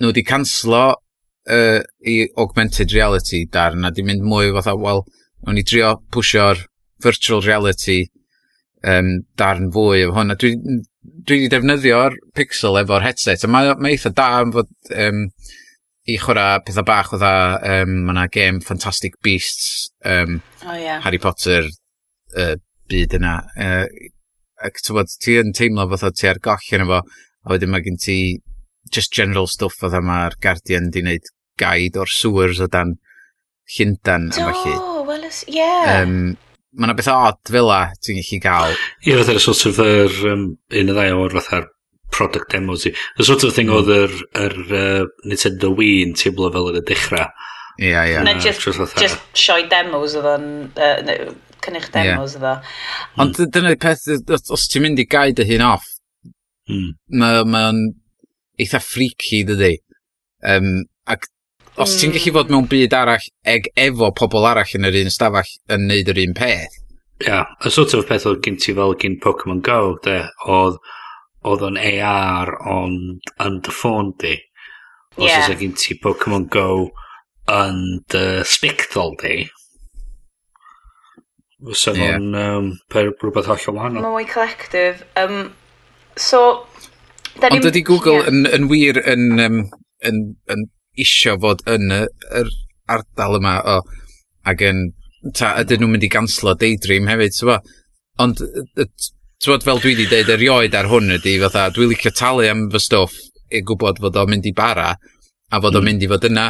nhw 0.00 0.10
wedi 0.10 0.24
canslo 0.26 0.84
uh, 0.94 1.80
i 2.06 2.16
augmented 2.36 2.92
reality 2.94 3.44
darn 3.50 3.84
a 3.84 3.92
di 3.94 4.04
mynd 4.06 4.24
mwy 4.26 4.52
fatha, 4.56 4.74
wel, 4.78 5.04
o'n 5.46 5.60
i 5.60 5.64
drio 5.66 5.96
pwysio'r 6.14 6.64
virtual 7.04 7.42
reality 7.44 8.04
um, 8.86 9.18
darn 9.38 9.70
fwy 9.74 10.04
o 10.08 10.14
hwn. 10.16 10.32
A 10.34 10.38
dwi, 10.40 10.54
dwi 11.24 11.42
wedi 11.42 11.50
defnyddio'r 11.52 12.16
pixel 12.36 12.80
efo'r 12.80 13.04
headset, 13.06 13.44
a 13.44 13.50
mae, 13.50 13.74
mae 13.78 13.96
eitha 13.96 14.12
da 14.14 14.30
am 14.40 14.54
fod 14.54 14.72
um, 15.06 15.26
i 16.04 16.18
chwarae 16.20 16.60
pethau 16.64 16.86
bach 16.88 17.12
o 17.16 17.20
dda, 17.20 17.34
um, 17.80 18.00
mae 18.04 18.16
yna 18.16 18.26
game 18.32 18.64
Fantastic 18.64 19.16
Beasts, 19.24 19.90
um, 20.04 20.40
oh, 20.66 20.76
yeah. 20.76 21.00
Harry 21.04 21.20
Potter, 21.20 21.68
uh, 22.36 22.56
byd 22.90 23.16
yna. 23.20 23.38
Uh, 23.56 23.86
ac 24.64 24.80
ti 25.20 25.38
yn 25.40 25.52
teimlo 25.56 25.86
fatha 25.92 26.12
ti 26.14 26.28
ar 26.30 26.40
goll 26.44 26.74
yn 26.76 26.84
efo, 26.86 27.00
a 27.44 27.52
wedyn 27.52 27.72
mae 27.72 27.84
gen 27.84 27.98
ti 28.00 28.18
just 28.92 29.12
general 29.12 29.46
stuff 29.50 29.80
oedd 29.84 29.96
yma'r 30.00 30.36
Guardian 30.42 30.90
di 30.92 31.02
wneud 31.04 31.30
gaid 31.60 31.98
o'r 32.00 32.10
sewers 32.10 32.60
o 32.60 32.68
dan 32.70 32.96
Llundan 33.76 34.28
am 34.28 34.50
felly. 34.52 34.74
Do, 34.76 35.04
well, 35.08 35.24
ie. 35.24 35.54
Yeah. 35.56 36.02
Um, 36.02 36.36
Mae 36.74 36.88
yna 36.88 36.96
beth 36.98 37.08
odd 37.12 37.52
fel 37.54 37.70
a 37.70 37.78
ti'n 38.02 38.18
gallu 38.18 38.40
gael. 38.42 38.74
Ie, 38.74 39.12
yeah, 39.12 39.20
fatha'r 39.22 39.40
sort 39.40 39.62
of 39.70 39.78
yr, 39.84 40.16
um, 40.32 40.44
un 40.80 40.90
o 40.90 40.96
ddau 40.96 41.20
o'r 41.22 41.36
fatha'r 41.38 41.68
product 42.14 42.50
demos 42.50 42.84
i. 42.88 42.92
Y 42.92 43.26
sort 43.26 43.46
of 43.46 43.54
thing 43.54 43.70
mm. 43.70 43.76
oedd 43.78 43.92
yr, 43.94 44.16
yr 44.42 44.56
uh, 44.66 45.06
Nintendo 45.30 45.70
Wii 45.78 46.02
yn 46.08 46.16
teimlo 46.18 46.50
fel 46.54 46.72
yn 46.72 46.80
y 46.80 46.84
dechrau. 46.90 47.30
Ie, 47.78 47.88
yeah, 47.88 48.02
ie. 48.02 48.16
Yeah. 48.16 48.26
No, 48.26 48.34
just, 48.42 48.66
just, 48.66 48.98
just 49.00 49.38
sioi 49.38 49.68
demos 49.70 50.18
oedd 50.18 50.30
o'n... 50.34 50.48
Uh, 50.74 51.32
cynnig 51.64 51.86
demos 51.94 52.34
yeah. 52.36 52.60
Ond 53.22 53.38
dyna'r 53.38 53.78
peth, 53.80 54.04
os 54.52 54.66
ti'n 54.68 54.84
mynd 54.84 55.00
i 55.00 55.06
gaid 55.08 55.40
y 55.40 55.46
hyn 55.48 55.64
off, 55.64 55.86
mm. 56.68 56.90
mae'n 57.22 57.48
ma 57.54 57.62
eitha 58.60 58.80
freaky, 58.82 59.42
dydy. 59.48 59.76
Um, 60.44 60.84
ac 61.10 61.28
os 61.74 61.94
mm. 61.94 61.98
ti'n 62.00 62.10
hmm. 62.10 62.16
gallu 62.18 62.34
fod 62.36 62.52
mewn 62.52 62.66
byd 62.70 62.96
arall 62.96 63.28
eg 63.50 63.70
efo 63.80 64.10
pobl 64.14 64.46
arall 64.46 64.74
yn 64.78 64.88
yr 64.90 65.00
un 65.02 65.12
stafell 65.12 65.54
yn 65.74 65.88
neud 65.90 66.10
yr 66.12 66.20
un 66.24 66.36
peth. 66.38 66.80
Ia, 67.24 67.30
yeah, 67.30 67.54
y 67.64 67.70
sort 67.70 67.94
of 67.96 68.06
peth 68.08 68.26
oedd 68.28 68.42
gen 68.44 68.58
ti 68.60 68.74
fel 68.76 68.96
gen 69.00 69.16
Pokemon 69.22 69.62
Go, 69.64 69.96
de, 70.04 70.20
oedd 70.50 70.78
oedd 71.44 71.64
o'n 71.66 71.78
AR 71.78 72.50
ond 72.72 73.32
yn 73.44 73.58
dy 73.64 73.74
ffôn 73.74 74.14
di. 74.20 74.36
Os 75.16 75.28
yeah. 75.28 75.42
oes 75.42 75.52
e 75.52 75.58
gen 75.60 75.74
ti 75.78 75.98
Pokemon 76.00 76.48
Go 76.52 76.68
yn 77.52 77.82
dy 78.12 78.24
spectol 78.48 79.14
di. 79.20 79.44
Fysa 81.64 81.94
yeah. 81.96 82.16
o'n 82.16 82.30
um, 82.38 82.70
per 82.92 83.12
rhywbeth 83.12 83.50
hollol 83.50 83.78
wahanol. 83.78 84.04
Mae'n 84.04 84.16
mwy 84.16 84.28
collective. 84.30 85.04
Um, 85.20 85.52
so, 86.16 86.64
Da 87.40 87.50
Ond 87.50 87.66
ydy 87.66 87.82
Google 87.86 88.20
yeah. 88.20 88.30
yn, 88.30 88.44
yn 88.46 88.68
wir 88.70 89.00
yn, 89.02 89.24
um, 89.42 89.62
yn, 90.06 90.20
yn 90.52 90.68
isio 91.00 91.34
fod 91.42 91.64
yn 91.70 91.90
yr 91.94 92.06
er 92.40 92.52
ardal 92.94 93.38
yma 93.40 93.56
o, 93.74 93.78
ac 94.46 94.62
yn, 94.64 94.84
ta, 95.32 95.54
ydyn 95.62 95.82
nhw'n 95.82 95.96
mynd 95.96 96.06
i 96.06 96.12
ganslo 96.12 96.54
Daydream 96.60 97.08
hefyd, 97.10 97.34
ti'n 97.38 97.72
Ond, 98.22 98.38
ti'n 98.78 99.50
bod 99.50 99.64
fel 99.66 99.80
dwi 99.82 99.96
wedi 99.96 100.04
dweud 100.06 100.28
erioed 100.36 100.76
ar 100.78 100.86
hwn 100.90 101.16
ydy, 101.16 101.32
fatha, 101.42 101.64
dwi'n 101.74 101.90
licio 101.90 102.12
talu 102.14 102.44
am 102.46 102.68
fy 102.70 102.80
stwff 102.84 103.16
i 103.50 103.62
gwybod 103.66 103.98
fod 104.04 104.20
o'n 104.20 104.30
mynd 104.30 104.46
i 104.46 104.52
bara, 104.54 104.92
a 104.94 105.58
fod 105.58 105.74
mm. 105.74 105.80
o'n 105.80 105.88
mynd 105.88 106.04
i 106.06 106.10
fod 106.12 106.28
yna. 106.28 106.46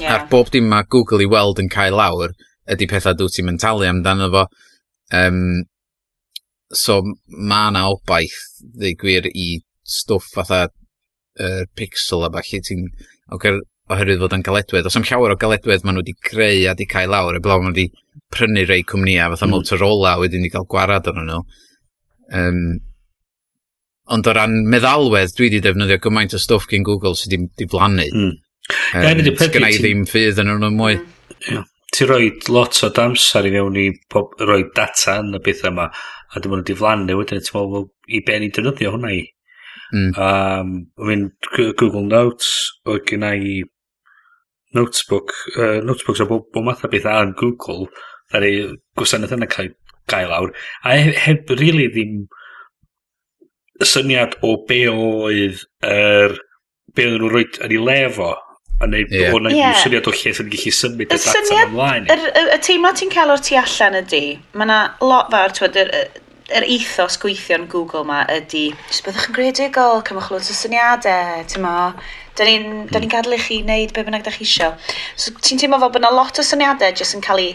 Yeah. 0.00 0.14
A'r 0.14 0.28
bob 0.30 0.52
dim 0.54 0.68
mae 0.70 0.86
Google 0.90 1.24
i 1.24 1.28
weld 1.30 1.58
yn 1.62 1.72
cael 1.72 1.98
lawr, 1.98 2.36
ydy 2.70 2.86
pethau 2.90 3.18
dwi 3.18 3.34
ti'n 3.34 3.48
mynd 3.48 3.62
talu 3.64 3.88
amdano 3.88 4.30
fo. 4.36 4.46
Um, 5.18 5.42
so, 6.70 7.00
mae 7.26 7.72
yna 7.72 7.88
obaith, 7.90 8.38
ddeu 8.62 8.94
gwir, 9.02 9.26
i 9.34 9.48
stwff 9.82 10.30
fatha 10.36 10.66
uh, 10.66 11.62
pixel 11.76 12.26
a 12.26 12.30
falle 12.32 12.62
ti'n 12.68 12.88
oherwydd 13.92 14.22
fod 14.22 14.36
yn 14.36 14.44
galedwedd. 14.46 14.86
Os 14.88 14.96
am 14.98 15.06
llawer 15.06 15.34
o 15.34 15.38
galedwedd 15.40 15.84
maen 15.84 15.98
nhw 15.98 16.04
wedi 16.04 16.14
creu 16.28 16.62
a 16.66 16.72
wedi 16.72 16.86
cael 16.90 17.12
lawr, 17.12 17.38
eblaw 17.38 17.60
maen 17.60 17.72
nhw 17.72 17.76
wedi 17.76 17.88
prynu 18.32 18.64
rei 18.68 18.84
cwmnïau 18.88 19.34
fatha 19.34 19.48
mm. 19.48 19.56
Motorola 19.56 20.14
wedyn 20.20 20.44
ni 20.44 20.52
gael 20.52 20.68
gwarad 20.70 21.10
arnyn 21.10 21.28
nhw. 21.32 21.42
Um, 22.38 22.62
ond 24.12 24.28
o 24.28 24.34
ran 24.36 24.56
meddalwedd, 24.72 25.34
dwi 25.36 25.48
wedi 25.48 25.60
defnyddio 25.64 26.00
gymaint 26.04 26.36
o 26.36 26.40
stwff 26.40 26.70
gen 26.70 26.86
Google 26.86 27.16
sydd 27.18 27.36
wedi 27.38 27.68
blannu. 27.70 28.08
Mm. 28.12 28.32
Um, 28.94 29.04
yeah, 29.04 29.36
Sgynna 29.42 29.72
i 29.72 29.78
ddim 29.82 30.06
ffydd 30.08 30.40
yn 30.42 30.52
nhw 30.54 30.72
mwy. 30.78 30.96
Yeah. 31.50 31.68
Ti 31.92 32.06
roi 32.08 32.30
lot 32.48 32.78
o 32.86 32.88
damser 32.94 33.44
i 33.44 33.52
fewn 33.52 33.76
i 33.76 33.90
roi 34.48 34.62
data 34.76 35.18
yn 35.20 35.34
y 35.36 35.42
bethau 35.44 35.72
yma, 35.74 35.90
a 36.32 36.40
dim 36.40 36.54
ond 36.56 36.64
wedi 36.64 36.78
flannu 36.78 37.18
wedyn, 37.18 37.42
ti'n 37.44 37.58
meddwl, 37.58 37.88
i 38.08 38.22
ben 38.24 38.46
i 38.46 38.48
defnyddio 38.48 38.94
hwnna 38.94 39.12
i? 39.18 39.26
Mm. 39.92 40.16
Um, 40.16 40.86
I 40.98 41.04
mean, 41.04 41.30
Google 41.56 42.06
Notes, 42.08 42.48
oedd 42.88 43.04
gen 43.10 43.26
i 43.28 43.62
notebook, 44.72 45.34
uh, 45.58 45.80
notebooks 45.84 46.22
o 46.24 46.26
bob, 46.26 46.46
bob 46.52 46.64
math 46.64 46.84
o 46.84 46.88
beth 46.92 47.08
ar 47.08 47.34
Google, 47.36 47.90
ar 48.32 48.46
ei 48.46 48.62
gwasanaeth 48.96 49.34
yna 49.36 49.48
cael, 49.52 49.74
gael 50.08 50.32
awr, 50.32 50.54
a 50.88 50.96
heb, 50.96 51.18
heb 51.26 51.52
really 51.60 51.90
ddim 51.92 52.22
syniad 53.84 54.38
o 54.46 54.56
be 54.68 54.86
oedd 54.88 55.60
yr 55.82 55.92
er, 55.92 56.40
be 56.96 57.06
oedd 57.08 57.20
nhw'n 57.20 57.34
rhoi 57.34 57.44
yn 57.66 57.76
ei 57.76 57.84
lefo 57.90 58.32
a 58.82 58.88
neud 58.88 59.12
yeah. 59.14 59.34
o'n 59.36 59.52
yeah. 59.52 59.76
syniad 59.82 60.08
o 60.08 60.14
lle 60.14 60.32
sy'n 60.34 60.50
gallu 60.52 60.74
symud 60.74 61.04
y 61.04 61.20
data 61.20 61.60
ymlaen. 61.66 62.08
Y, 62.10 62.18
y, 62.32 62.44
y 62.56 62.58
teimlo 62.64 62.92
ti'n 62.96 63.12
cael 63.12 63.32
o'r 63.34 63.44
tu 63.44 63.60
allan 63.60 64.00
ydy, 64.02 64.24
mae 64.56 64.68
yna 64.68 64.80
lot 65.04 65.30
fawr, 65.34 65.54
twyd, 65.58 65.80
yr 66.50 66.66
ethos 66.66 67.18
gweithio'n 67.22 67.68
Google 67.70 68.02
ma 68.08 68.22
ydy, 68.32 68.70
jyst 68.88 69.04
byddwch 69.06 69.28
yn 69.30 69.36
greadigol, 69.36 70.02
cymwch 70.06 70.30
loads 70.32 70.50
o 70.52 70.56
syniadau, 70.56 71.44
ti'n 71.48 71.64
mo, 71.64 71.74
da 72.38 72.48
ni'n 72.48 72.66
mm. 72.86 72.98
ni 73.02 73.10
gadw 73.12 73.34
i 73.36 73.38
chi 73.40 73.60
wneud 73.62 73.94
be 73.94 74.04
bynnag 74.06 74.24
da 74.26 74.32
chi 74.34 74.46
isio. 74.46 74.72
So, 75.16 75.34
ti'n 75.38 75.60
teimlo 75.62 75.80
fel 75.82 75.92
bod 75.94 76.02
yna 76.02 76.12
lot 76.16 76.40
o 76.40 76.46
syniadau 76.46 76.94
jyst 76.98 77.18
yn 77.18 77.24
cael 77.24 77.42
eu 77.44 77.52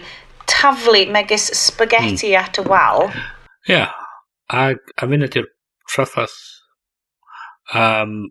taflu 0.48 1.04
megis 1.14 1.50
spaghetti 1.58 2.32
mm. 2.32 2.40
at 2.40 2.62
y 2.62 2.68
wal. 2.68 3.10
Ie, 3.68 3.76
yeah. 3.76 3.92
a, 4.54 4.70
a 4.74 5.10
mynd 5.10 5.28
ydy'r 5.28 5.50
traffath. 5.92 6.38
Um, 7.76 8.30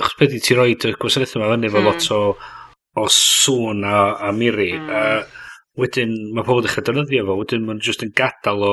Chos 0.00 0.16
beth 0.16 0.32
i 0.32 0.40
ti 0.40 0.56
roi 0.56 0.70
y 0.72 0.94
gwasanaeth 0.96 1.36
yma 1.36 1.50
fyny 1.50 1.68
efo 1.68 1.82
mm. 1.82 1.88
lot 1.90 2.06
hmm. 2.06 2.16
o, 2.16 3.02
o 3.02 3.10
sŵn 3.12 3.84
a, 3.84 3.98
a 4.24 4.32
miri. 4.32 4.70
Mm. 4.78 4.88
Uh, 4.88 5.40
wedyn 5.80 6.14
mae 6.34 6.46
pobl 6.46 6.64
ddechrau 6.64 6.86
defnyddio 6.86 7.26
fo, 7.28 7.36
wedyn 7.40 7.66
mae'n 7.66 7.82
just 7.84 8.04
yn 8.06 8.14
gadael 8.16 8.64
o 8.64 8.72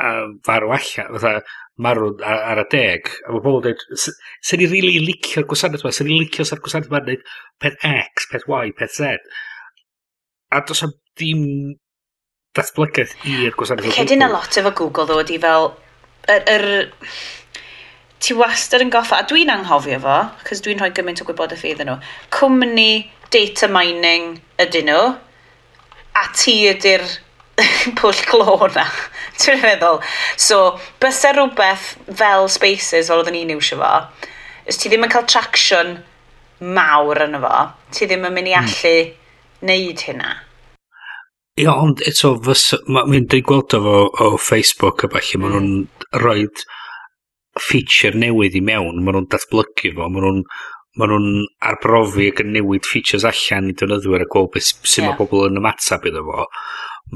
a 0.00 0.12
farw 0.46 0.72
allan, 0.76 1.10
fatha 1.16 1.34
marw 1.80 2.10
ar, 2.20 2.40
ar 2.52 2.62
y 2.62 2.66
deg, 2.72 3.12
a 3.24 3.34
mae 3.34 3.44
pobl 3.44 3.60
yn 3.60 3.66
dweud, 3.68 3.84
sy'n 4.46 4.60
ni 4.60 4.68
rili 4.68 4.80
really 4.88 5.04
licio'r 5.10 5.46
gwasanaeth 5.48 5.84
yma, 5.84 5.94
sy'n 5.96 6.10
ni 6.10 6.18
licio 6.20 6.46
sa'r 6.46 6.60
gwasanaeth 6.64 6.90
yma'n 6.90 7.06
dweud 7.06 7.22
peth 7.62 7.86
X, 7.90 8.28
peth 8.32 8.48
Y, 8.50 8.72
peth 8.76 8.96
Z. 8.98 9.14
A 10.50 10.60
dos 10.66 10.84
am 10.86 10.92
dim 11.20 11.44
datblygaeth 12.58 13.16
i'r 13.30 13.56
gwasanaeth 13.56 13.88
yma. 13.88 13.96
Cedyn 14.00 14.26
a 14.26 14.30
lot 14.32 14.60
efo 14.60 14.74
Google 14.82 15.08
ddod 15.08 15.32
i 15.32 15.38
fel, 15.40 15.70
yr, 16.28 16.42
er, 16.42 16.66
er, 16.68 17.14
ti 18.20 18.36
wastad 18.36 18.84
yn 18.84 18.92
goffa, 18.92 19.22
a 19.22 19.28
dwi'n 19.28 19.52
anghofio 19.52 20.00
fo, 20.04 20.18
cos 20.44 20.60
dwi'n 20.64 20.82
rhoi 20.82 20.92
gymaint 20.96 21.22
o 21.24 21.26
gwybodaeth 21.28 21.64
iddyn 21.70 21.88
nhw, 21.88 21.96
cwmni 22.36 22.90
data 23.32 23.70
mining 23.72 24.36
ydyn 24.60 24.90
nhw, 24.90 25.04
a 26.20 26.24
ti 26.36 26.58
ydy'r 26.68 27.06
pwll 27.98 28.24
clo 28.28 28.68
na. 28.74 28.84
Dwi'n 29.40 29.62
meddwl. 29.64 30.00
So, 30.40 30.60
bysa 31.02 31.32
rhywbeth 31.36 31.94
fel 32.18 32.48
Spaces 32.52 33.08
fel 33.08 33.22
oedden 33.22 33.36
ni'n 33.38 33.54
iwsio 33.56 33.78
fo, 33.80 33.92
ys 34.68 34.80
ti 34.80 34.90
ddim 34.90 35.06
yn 35.06 35.12
cael 35.12 35.28
traction 35.30 35.96
mawr 36.60 37.22
yn 37.26 37.38
fo, 37.42 37.54
ti 37.94 38.08
ddim 38.08 38.26
yn 38.28 38.36
mynd 38.36 38.50
i 38.50 38.56
hmm. 38.56 38.70
allu 38.70 38.94
mm. 39.04 39.14
neud 39.70 40.04
hynna. 40.08 40.34
Ia, 41.60 41.72
ond 41.74 42.02
eto, 42.08 42.34
mae'n 42.88 43.26
dweud 43.28 43.46
gweld 43.48 43.76
o 43.76 43.94
o 44.24 44.34
Facebook 44.40 45.04
a 45.04 45.10
falle, 45.12 45.40
maen 45.40 45.56
nhw'n 45.56 46.20
rhoi 46.22 46.44
feature 47.60 48.16
newydd 48.16 48.56
i 48.56 48.62
mewn, 48.64 49.00
maen 49.00 49.18
nhw'n 49.18 49.30
datblygu 49.32 49.94
fo, 49.96 50.06
maen 50.08 50.26
nhw'n 50.26 50.44
ma 50.98 51.06
nhw'n 51.06 51.44
arbrofi 51.70 52.30
ac 52.32 52.40
yn 52.42 52.54
newid 52.56 52.86
features 52.88 53.26
allan 53.28 53.70
i 53.70 53.74
defnyddwyr 53.78 54.24
a 54.24 54.28
gweld 54.30 54.50
beth 54.56 54.70
sy'n 54.82 55.04
yeah. 55.04 55.12
mae 55.12 55.18
pobl 55.20 55.46
yn 55.46 55.60
ymateb 55.60 56.08
iddo 56.10 56.24
fo. 56.26 56.46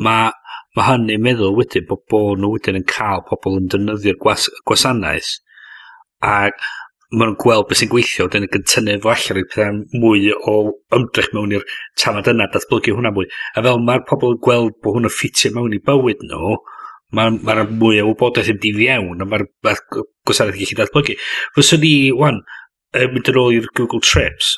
Mae 0.05 0.31
ma' 0.75 0.87
hynny'n 0.89 1.23
meddwl 1.23 1.55
wedyn 1.59 1.87
bod 1.91 2.03
bo 2.11 2.23
nhw 2.39 2.55
wedyn 2.55 2.81
yn 2.81 2.89
cael 2.91 3.23
pobl 3.29 3.61
yn 3.61 3.69
defnyddio'r 3.73 4.19
gwas 4.23 4.49
gwasanaeth 4.69 5.31
a 6.25 6.35
maen 7.15 7.31
nhw'n 7.31 7.37
gweld 7.39 7.69
beth 7.71 7.81
sy'n 7.81 7.91
gweithio 7.93 8.27
wedyn 8.27 8.47
ac 8.49 8.59
yn 8.59 8.67
tynnu 8.73 8.97
fo 9.05 9.13
allan 9.13 9.41
i 9.41 9.45
pethau 9.53 10.01
mwy 10.03 10.33
o 10.35 10.55
ymdrech 10.99 11.31
mewn 11.37 11.55
i'r 11.55 11.67
tamad 12.01 12.31
yna 12.33 12.49
datblygu 12.51 12.97
hwnna 12.97 13.13
mwy. 13.15 13.29
A 13.55 13.63
fel 13.63 13.83
mae'r 13.87 14.03
pobl 14.09 14.35
yn 14.35 14.41
gweld 14.47 14.81
bod 14.83 14.99
hwnna 14.99 15.13
ffitio 15.13 15.53
mewn 15.55 15.77
i 15.77 15.83
bywyd 15.85 16.27
nhw 16.27 16.57
mae'n 17.15 17.39
ma, 17.47 17.57
mwy 17.71 18.03
o 18.03 18.09
wybodaeth 18.11 18.51
yn 18.51 18.61
di 18.63 18.73
fiewn 18.75 19.23
a 19.23 19.29
mae'r 19.31 19.47
ma 19.63 19.77
gwasanaeth 20.27 20.59
yn 20.59 20.65
gallu 20.65 20.81
datblygu. 20.81 21.19
Fyswn 21.55 21.85
ni 21.85 21.95
wan 22.19 22.43
yn 22.99 23.15
mynd 23.15 23.31
yn 23.31 23.41
ôl 23.45 23.55
i'r 23.61 23.71
Google 23.79 24.03
Trips 24.03 24.57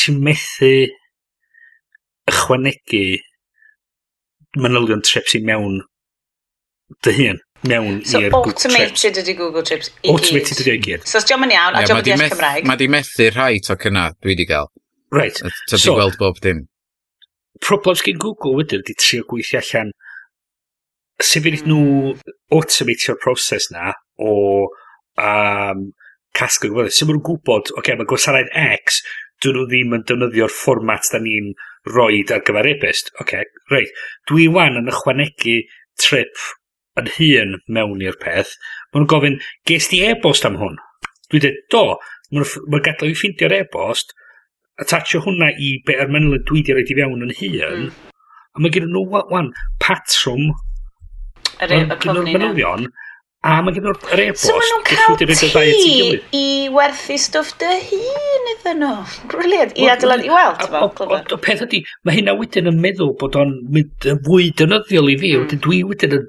ti'n 0.00 0.20
methu 0.24 0.72
ychwanegu 2.30 3.04
manylion 4.58 5.04
trips 5.06 5.36
i 5.38 5.42
mewn 5.44 5.80
dy 7.06 7.14
hun 7.18 7.40
mewn 7.68 8.00
so 8.08 8.20
i'r 8.20 8.32
Google 8.32 8.52
Trips. 8.52 8.62
So 8.62 8.70
automated 8.70 9.20
ydy 9.22 9.36
Google 9.36 9.62
Trips 9.62 9.90
i 10.02 10.12
Automated 10.12 10.62
ydy 10.64 10.74
i 10.74 10.82
gyd. 10.86 11.06
So 11.06 11.20
os 11.20 11.28
diolch 11.28 11.46
yn 11.46 11.54
iawn, 11.54 11.76
a 11.76 11.84
diolch 11.84 12.02
yn 12.02 12.08
deall 12.08 12.32
Cymraeg. 12.32 12.68
Mae 12.68 12.80
di 12.80 12.88
methu 12.90 13.28
rhai 13.34 13.60
to 13.66 13.76
yna 13.90 14.10
dwi 14.16 14.32
wedi 14.32 14.48
gael. 14.48 14.70
Right. 15.14 15.38
So 15.68 15.76
di 15.76 15.94
gweld 15.94 16.18
bob 16.20 16.40
dim. 16.44 16.66
Problems 17.60 18.02
gen 18.06 18.20
Google 18.22 18.56
wedyn 18.56 18.84
di 18.86 18.96
trio 18.96 19.26
gweithio 19.28 19.60
allan 19.60 19.92
sef 21.20 21.44
fydd 21.44 21.66
nhw 21.68 22.14
automatio'r 22.56 23.18
proses 23.20 23.68
na 23.74 23.92
o 24.16 24.32
um, 25.20 25.90
casglu 26.36 26.70
gwybodaeth. 26.70 26.96
Sef 26.96 27.10
nhw'n 27.10 27.24
gwybod, 27.26 27.74
oce, 27.74 27.76
okay, 27.82 27.98
mae 27.98 28.08
gwasanaeth 28.08 28.54
X, 28.56 29.02
dyn 29.44 29.58
nhw 29.58 29.66
ddim 29.68 29.98
yn 29.98 30.06
defnyddio'r 30.08 30.54
fformat 30.54 31.12
da 31.12 31.20
ni'n 31.20 31.52
roed 31.88 32.32
ar 32.34 32.44
gyfer 32.46 32.68
e-bust. 32.74 33.12
Oce, 33.16 33.22
okay, 33.22 33.44
reit. 33.72 33.92
Dwi 34.28 34.48
wan 34.52 34.78
yn 34.80 34.90
ychwanegu 34.92 35.60
trip 36.00 36.46
yn 37.00 37.10
hun 37.16 37.58
mewn 37.72 38.04
i'r 38.04 38.18
peth. 38.20 38.54
Mae'n 38.90 39.04
nhw'n 39.04 39.10
gofyn, 39.12 39.38
ges 39.68 39.88
di 39.90 40.02
e-bost 40.08 40.46
am 40.48 40.58
hwn? 40.60 40.78
Dwi 41.30 41.42
dweud, 41.44 41.60
do. 41.72 41.84
Mae'n 42.30 42.84
gadael 42.86 43.12
i 43.12 43.18
ffindio'r 43.18 43.56
e-bost, 43.60 44.14
attachio 44.80 45.22
hwnna 45.24 45.50
i 45.58 45.74
be 45.86 45.96
ar 46.00 46.10
menyl 46.12 46.40
dwi 46.48 46.62
wedi 46.62 46.76
roed 46.76 46.92
i 46.92 46.98
fewn 46.98 47.26
yn 47.26 47.36
hun. 47.40 47.86
Mm. 47.86 48.10
A 48.56 48.62
mae 48.62 48.74
gen 48.74 48.90
nhw 48.90 49.04
wan 49.10 49.52
patrwm. 49.82 50.50
Yr 51.60 51.74
er, 51.76 51.86
y 51.86 51.98
cofni. 52.02 52.34
Mae'n 52.34 52.88
A 53.40 53.62
mae 53.64 53.72
gen 53.72 53.86
nhw'r 53.86 54.20
e-bost. 54.20 54.42
So 54.44 54.52
maen 54.52 54.66
nhw'n 54.68 54.82
cael 54.84 55.14
ti 55.16 55.92
e 56.04 56.16
i 56.36 56.48
werthu 56.74 57.14
stwff 57.16 57.54
dy 57.62 57.70
hun 57.86 58.50
iddyn 58.50 58.82
nhw. 58.82 58.90
Briliant. 59.32 59.72
I 59.80 59.86
adeilad 59.88 60.26
i 60.26 60.28
weld. 60.28 60.66
Ond 60.76 61.32
peth 61.46 61.62
ydy, 61.64 61.80
mae 62.04 62.18
hynna 62.18 62.34
wedyn 62.36 62.68
yn 62.68 62.82
meddwl 62.84 63.14
bod 63.22 63.38
o'n 63.40 63.54
fwy 64.26 64.50
dynyddiol 64.60 65.08
i 65.08 65.14
fi. 65.22 65.30
Mm. 65.38 65.62
Dwi 65.64 65.78
wedyn 65.88 66.18
yn 66.18 66.26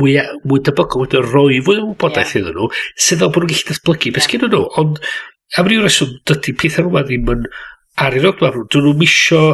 mwy, 0.00 0.14
mwy 0.48 0.62
debygol 0.64 1.04
wedyn 1.04 1.28
roi 1.34 1.60
fwy 1.68 1.82
o 1.82 1.90
wybodaeth 1.90 2.32
iddyn 2.40 2.56
nhw. 2.56 2.70
Sydd 2.96 3.26
o 3.26 3.28
bod 3.28 3.44
nhw'n 3.44 3.52
gallu 3.52 3.68
datblygu 3.74 4.14
beth 4.16 4.30
gen 4.32 4.48
nhw. 4.48 4.64
Ond 4.80 5.04
am 5.60 5.68
ryw 5.68 5.84
reswm, 5.84 6.16
dydy 6.32 6.56
pethau 6.64 6.88
rhywbeth 6.88 7.12
ddim 7.12 7.30
yn 7.34 7.46
ar 8.08 8.16
i'r 8.16 8.30
odwa. 8.32 8.54
Dyn 8.72 8.88
nhw'n 8.88 9.04
misio 9.04 9.44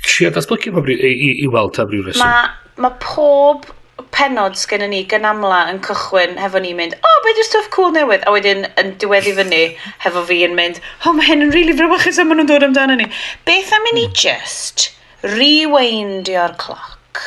trio 0.00 0.32
datblygu 0.32 0.88
i, 0.96 1.12
i, 1.12 1.30
i 1.44 1.52
weld 1.52 1.76
am 1.84 1.92
ryw 1.92 2.08
reswm. 2.08 2.24
Mae 2.24 2.80
ma 2.80 2.94
pob 3.04 3.68
penod 4.12 4.56
sgen 4.60 4.84
ni 4.90 5.02
gynamla 5.08 5.66
yn 5.72 5.80
cychwyn 5.84 6.38
hefo 6.40 6.60
ni 6.62 6.72
mynd, 6.76 6.94
o, 6.96 7.08
oh, 7.08 7.18
beth 7.24 7.38
di 7.38 7.44
stuff 7.46 7.68
cool 7.74 7.92
newydd? 7.94 8.24
A 8.26 8.32
wedyn 8.34 8.66
yn 8.80 8.94
diweddu 9.00 9.34
fyny 9.36 9.62
hefo 10.04 10.24
fi 10.28 10.42
yn 10.46 10.56
mynd, 10.58 10.80
o, 11.02 11.10
oh, 11.10 11.16
mae 11.16 11.28
hyn 11.28 11.46
yn 11.46 11.52
rili 11.52 11.72
really 11.72 11.78
frywachus 11.78 12.20
am 12.22 12.32
nhw'n 12.32 12.48
dod 12.50 12.66
amdano 12.66 12.96
ni. 12.98 13.08
Beth 13.48 13.72
am 13.76 13.88
i 13.90 13.94
ni 13.96 14.06
hmm. 14.06 14.16
just 14.16 14.90
rewindio'r 15.24 16.56
cloc? 16.60 17.22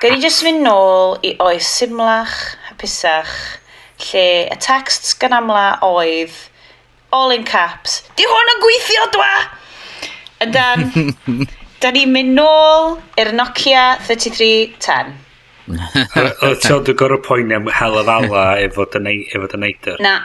Gyd 0.00 0.16
i 0.16 0.20
just 0.22 0.44
fynd 0.46 0.62
nôl 0.64 1.18
i 1.26 1.34
oes 1.44 1.68
simlach, 1.78 2.36
hapusach, 2.70 3.34
lle 4.10 4.26
y 4.48 4.58
text 4.62 5.12
gynamla 5.20 5.80
oedd 5.84 6.36
all 7.12 7.34
in 7.34 7.44
caps, 7.44 8.00
di 8.16 8.26
hwn 8.28 8.54
yn 8.54 8.62
gweithio 8.62 9.08
dwa! 9.16 9.32
Yn 10.40 10.54
dan, 10.54 10.86
da 11.82 11.90
ni'n 11.92 12.14
mynd 12.14 12.38
nôl 12.38 12.94
i'r 13.20 13.34
Nokia 13.36 13.90
3310. 14.06 15.29
O, 15.76 16.52
Ti'n 16.60 16.84
dwi'n 16.86 16.98
gorau 16.98 17.22
poen 17.24 17.52
am 17.54 17.70
hel 17.74 17.98
afala 18.02 18.44
efo 18.62 18.86
dy 18.90 19.02
neidr? 19.04 20.00
Na, 20.02 20.18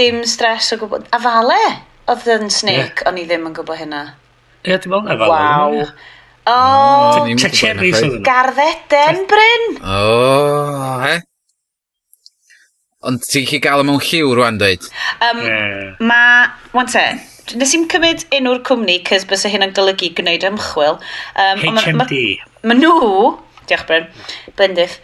dim 0.00 0.22
stres 0.28 0.72
o 0.74 0.80
gwybod. 0.80 1.08
A 1.14 1.20
fale? 1.22 1.60
Oedd 2.10 2.28
yn 2.34 2.50
snake, 2.50 3.02
yeah. 3.02 3.08
o'n 3.10 3.20
i 3.20 3.26
ddim 3.28 3.48
yn 3.50 3.56
gwybod 3.56 3.78
hynna. 3.80 4.04
Ie, 4.64 4.72
yeah, 4.72 4.80
dwi'n 4.82 4.96
meddwl 4.96 5.14
afale. 5.14 5.32
Waw. 5.34 5.82
O, 6.50 6.52
oh, 6.52 8.22
Garddeden, 8.26 9.26
Bryn! 9.30 9.66
O, 9.84 9.98
oh, 9.98 11.02
he? 11.04 11.18
Ond 13.06 13.22
ti'n 13.24 13.46
chi 13.48 13.60
gael 13.64 13.84
mewn 13.86 14.00
lliw 14.04 14.32
rwan, 14.36 14.58
dweud? 14.60 14.88
Um, 15.24 15.38
yeah. 15.44 16.00
Ma, 16.04 16.22
wan 16.76 16.88
te, 16.90 17.04
nes 17.60 17.76
i'n 17.76 17.86
cymryd 17.92 18.26
enw'r 18.36 18.60
cwmni, 18.66 18.98
cys 19.08 19.24
bys 19.28 19.46
hyn 19.48 19.64
yn 19.64 19.76
golygu 19.76 20.10
gwneud 20.18 20.44
ymchwil. 20.48 20.98
Um, 21.36 21.62
HMD. 21.62 21.94
Ma, 21.96 22.04
ma, 22.04 22.08
ma 22.72 22.76
nhw 22.76 22.98
diolch 23.68 23.86
Bryn, 23.88 24.06
blendydd, 24.58 24.96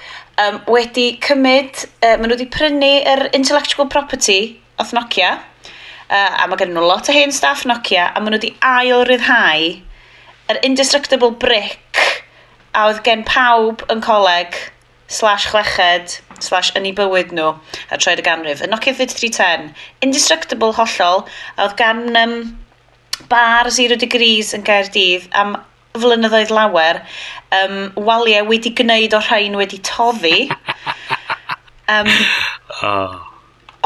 um, 0.43 0.61
wedi 0.73 1.09
cymryd, 1.25 1.85
uh, 2.01 2.15
maen 2.15 2.29
nhw 2.31 2.37
wedi 2.39 2.49
prynu 2.53 2.93
yr 3.13 3.27
intellectual 3.37 3.91
property 3.93 4.57
off 4.83 4.95
Nokia, 4.97 5.35
uh, 6.09 6.31
a 6.43 6.47
mae 6.47 6.61
gen 6.61 6.75
nhw 6.77 6.87
lot 6.87 7.11
o 7.11 7.17
hen 7.17 7.35
staff 7.35 7.67
Nokia, 7.69 8.11
a 8.13 8.23
maen 8.23 8.37
nhw 8.37 8.41
wedi 8.41 8.55
ail-ryddhau 8.65 9.69
yr 10.53 10.63
indestructible 10.67 11.35
brick 11.43 12.03
a 12.77 12.87
oedd 12.91 13.03
gen 13.07 13.25
pawb 13.27 13.83
yn 13.93 14.03
coleg 14.05 14.57
slash 15.09 15.49
chleched 15.51 16.21
slash 16.45 16.73
yn 16.77 16.87
ei 16.89 16.93
bywyd 16.97 17.33
nhw 17.35 17.55
a 17.91 17.97
troed 17.97 18.21
y 18.21 18.25
ganrif. 18.27 18.61
Y 18.61 18.69
Nokia 18.69 18.93
3310, 18.99 19.71
indestructible 20.05 20.75
hollol, 20.77 21.25
a 21.57 21.67
oedd 21.67 21.77
gan 21.81 22.03
um, 22.21 22.37
bar 23.33 23.71
0 23.73 23.97
degrees 24.03 24.53
yn 24.57 24.67
Gaerdydd 24.67 25.31
am 25.41 25.57
flynyddoedd 26.03 26.53
lawer, 26.55 27.01
um, 27.61 27.79
waliau 28.09 28.49
wedi 28.51 28.75
gwneud 28.77 29.17
o 29.17 29.23
rhain 29.25 29.57
wedi 29.59 29.81
toddi. 29.87 30.47
Um, 31.89 32.11
oh. 32.83 33.17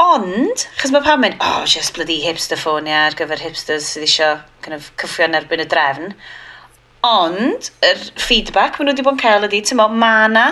Ond, 0.01 0.63
chos 0.79 0.93
mae 0.93 1.03
pam 1.05 1.21
mynd, 1.21 1.37
oh, 1.45 1.63
just 1.69 1.93
bloody 1.93 2.21
hipster 2.23 2.57
ffôn 2.57 2.87
ia, 2.89 3.05
ar 3.07 3.17
gyfer 3.17 3.41
hipsters 3.43 3.89
sydd 3.91 4.07
eisiau 4.07 4.39
kind 4.65 4.77
of, 4.77 4.87
cyffio 5.01 5.27
yn 5.27 5.37
erbyn 5.37 5.61
y 5.61 5.67
drefn. 5.69 6.15
Ond, 7.05 7.69
yr 7.85 7.99
er 7.99 8.21
feedback 8.21 8.79
maen 8.79 8.89
nhw 8.89 8.95
wedi 8.95 9.05
bod 9.05 9.17
yn 9.19 9.21
cael 9.21 9.45
ydi, 9.45 9.61
ti'n 9.65 9.77
mo, 9.77 9.87
mae 9.93 10.25
yna 10.29 10.47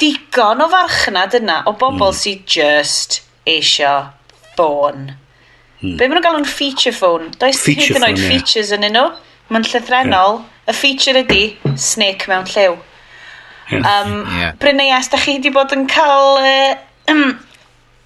digon 0.00 0.64
o 0.64 0.70
farchnad 0.72 1.36
yna 1.38 1.60
o 1.68 1.74
bobl 1.76 2.10
mm. 2.10 2.18
sydd 2.22 2.48
just 2.56 3.20
eisiau 3.48 4.08
ffôn. 4.54 5.12
Mm. 5.82 5.98
Be 5.98 6.06
maen 6.06 6.16
nhw'n 6.16 6.24
galw'n 6.24 6.48
feature 6.48 6.96
phone? 6.96 7.28
Does 7.40 7.60
hyd 7.68 7.98
yn 7.98 8.08
oed 8.08 8.20
features 8.24 8.72
yn 8.74 8.88
yeah. 8.88 8.94
nhw? 8.96 9.06
Mae'n 9.52 9.66
llythrenol. 9.68 10.40
Yeah. 10.40 10.50
Y 10.64 10.76
feature 10.78 11.20
ydy 11.20 11.42
snake 11.76 12.28
mewn 12.30 12.46
lliw. 12.48 12.78
Yeah. 13.70 13.84
Um, 13.84 14.14
yeah. 14.38 14.54
Brynais, 14.60 15.10
da 15.12 15.20
chi 15.20 15.38
wedi 15.38 15.52
bod 15.52 15.74
yn 15.76 15.88
cael... 15.90 16.38
Uh, 16.40 17.12
um, 17.12 17.26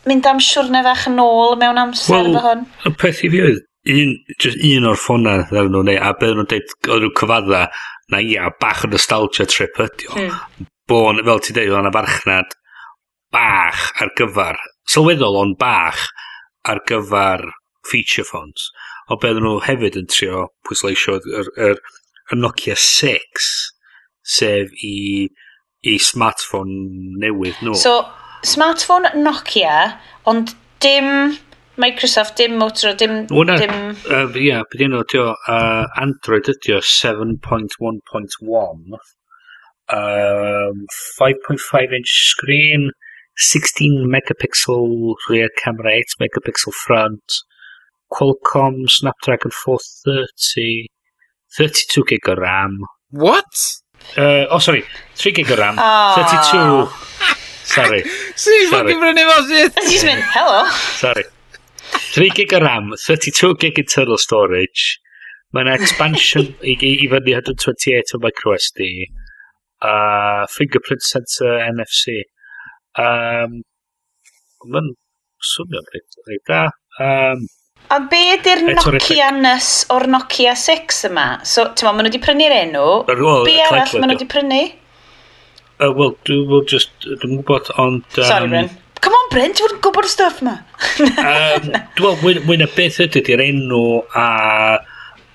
mynd 0.09 0.27
am 0.27 0.41
siwrne 0.43 0.81
fach 0.87 1.07
yn 1.11 1.21
ôl 1.23 1.57
mewn 1.61 1.79
amser 1.83 2.15
well, 2.17 2.31
efo 2.33 2.45
hwn? 2.47 2.65
Y 2.89 2.93
peth 3.01 3.23
i 3.27 3.31
fi 3.33 3.43
oedd, 3.45 3.61
un, 3.95 4.15
just 4.41 4.63
un 4.65 4.89
o'r 4.89 5.01
ffona 5.01 5.35
ddawn 5.51 5.71
nhw, 5.75 5.85
neu, 5.87 5.99
a 6.01 6.15
beth 6.19 6.35
nhw'n 6.37 6.49
dweud, 6.51 6.75
oedd 6.89 7.05
nhw'n 7.05 7.17
cyfadda, 7.21 7.63
na 8.13 8.23
ia, 8.25 8.49
bach 8.63 8.87
o 8.87 8.91
nostalgia 8.93 9.47
trip 9.51 9.79
ydi 9.85 10.09
o. 10.09 10.17
Hmm. 10.17 10.69
Bon, 10.89 11.21
fel 11.27 11.43
ti 11.45 11.57
dweud, 11.57 11.75
o'na 11.77 11.93
farchnad 11.95 12.57
bach 13.35 13.89
ar 14.01 14.15
gyfer, 14.19 14.57
sylweddol 14.89 15.37
ond 15.43 15.59
bach, 15.61 16.07
ar 16.69 16.81
gyfer 16.89 17.45
feature 17.89 18.25
phones 18.25 18.71
o 19.09 19.17
beth 19.21 19.41
nhw 19.41 19.57
hefyd 19.65 19.97
yn 20.01 20.09
trio 20.13 20.47
pwysleisio 20.69 21.19
yr, 21.19 21.51
yr, 21.69 21.83
yr 22.33 22.41
Nokia 22.41 22.77
6 22.79 23.51
sef 24.29 24.73
i, 24.85 25.29
i 25.89 25.99
smartphone 26.05 26.75
newydd 27.23 27.63
nhw. 27.65 27.77
So, 27.81 28.03
smartphone 28.47 29.09
Nokia, 29.17 29.79
ond 30.29 30.53
dim 30.85 31.39
Microsoft, 31.79 32.37
dim 32.37 32.59
Motorola, 32.59 32.97
dim... 32.99 33.27
Wna, 33.31 33.59
dim... 33.63 33.75
Uh, 34.11 34.27
yeah, 34.37 34.65
beth 34.69 34.85
yno, 34.89 35.05
tio, 35.09 35.31
uh, 35.47 35.85
Android 36.03 36.51
ydio 36.51 36.81
7.1.1, 36.83 38.99
um, 39.95 40.81
5.5 41.21 41.95
inch 42.01 42.17
screen, 42.33 42.91
16 43.39 44.11
megapixel 44.11 45.15
rear 45.29 45.55
camera, 45.63 45.95
8 45.95 46.19
megapixel 46.25 46.75
front, 46.75 47.39
Qualcomm 48.13 48.87
Snapdragon 48.89 49.53
430, 49.53 50.87
32 51.57 52.05
gig 52.09 52.29
o 52.29 52.35
RAM. 52.39 52.79
What? 53.11 53.53
Uh, 54.17 54.47
oh, 54.51 54.59
sorry, 54.59 54.85
3 55.17 55.33
gig 55.33 55.51
o 55.51 55.57
RAM, 55.57 55.77
ah. 55.79 56.15
oh. 56.17 56.89
32... 56.95 57.49
Sorry. 57.69 58.01
Swn 58.41 58.71
Sorry. 58.71 58.71
ffogin 58.71 59.03
brynu 59.03 59.25
fo 59.29 59.41
sydd. 59.51 59.75
Ti'n 59.77 60.07
mynd, 60.09 60.25
hello. 60.33 60.63
Sorry. 60.97 61.25
3 62.15 62.31
gig 62.39 62.55
o 62.57 62.63
RAM, 62.65 62.95
32 62.97 63.55
gig 63.61 63.81
internal 63.83 64.21
storage. 64.21 64.97
Mae'n 65.57 65.71
expansion 65.75 66.49
i, 66.71 66.75
i, 66.75 66.95
i 67.05 67.09
fyny 67.13 67.35
128 67.37 68.17
o 68.17 68.23
micro 68.25 68.57
SD. 68.57 68.89
Uh, 69.85 70.45
fingerprint 70.51 71.05
sensor 71.05 71.61
NFC. 71.69 72.23
Um, 72.99 73.61
Mae'n 74.67 74.91
swnio'n 75.53 75.93
rhaid 75.93 76.43
da. 76.51 76.65
Um, 77.05 77.45
A 77.89 77.99
be 78.05 78.21
di'r 78.45 78.67
Nokia 78.67 79.31
nys 79.33 79.69
o'r 79.95 80.05
Nokia 80.13 80.53
6 80.61 81.07
yma? 81.09 81.29
So, 81.49 81.71
ti'n 81.73 81.89
ma, 81.89 81.95
maen 81.97 82.05
nhw 82.05 82.11
wedi 82.11 82.21
prynu'r 82.21 82.55
enw. 82.59 82.83
Well, 83.09 83.47
be 83.47 83.55
arall 83.65 83.95
maen 83.95 84.11
nhw 84.11 84.19
wedi 84.19 84.29
prynu? 84.29 84.59
Uh, 85.79 85.95
Wel, 85.97 86.13
dwi'n 86.29 86.45
we'll 86.51 86.67
just, 86.69 86.93
dwi'n 87.07 87.39
gwybod, 87.39 87.71
ond... 87.81 88.05
Um, 88.19 88.29
Sorry, 88.29 88.51
Bryn. 88.53 88.69
Come 89.01 89.17
on, 89.17 89.31
Bryn, 89.33 89.57
dwi'n 89.57 89.81
gwybod 89.87 90.09
y 90.11 90.13
stuff 90.13 90.43
yma? 90.45 90.59
um, 91.07 91.71
dwi'n 91.97 92.21
meddwl, 92.21 92.43
mwy 92.51 92.61
na 92.61 92.69
beth 92.77 93.01
ydy 93.07 93.25
di'r 93.25 93.45
enw 93.47 93.83
a 94.13 94.29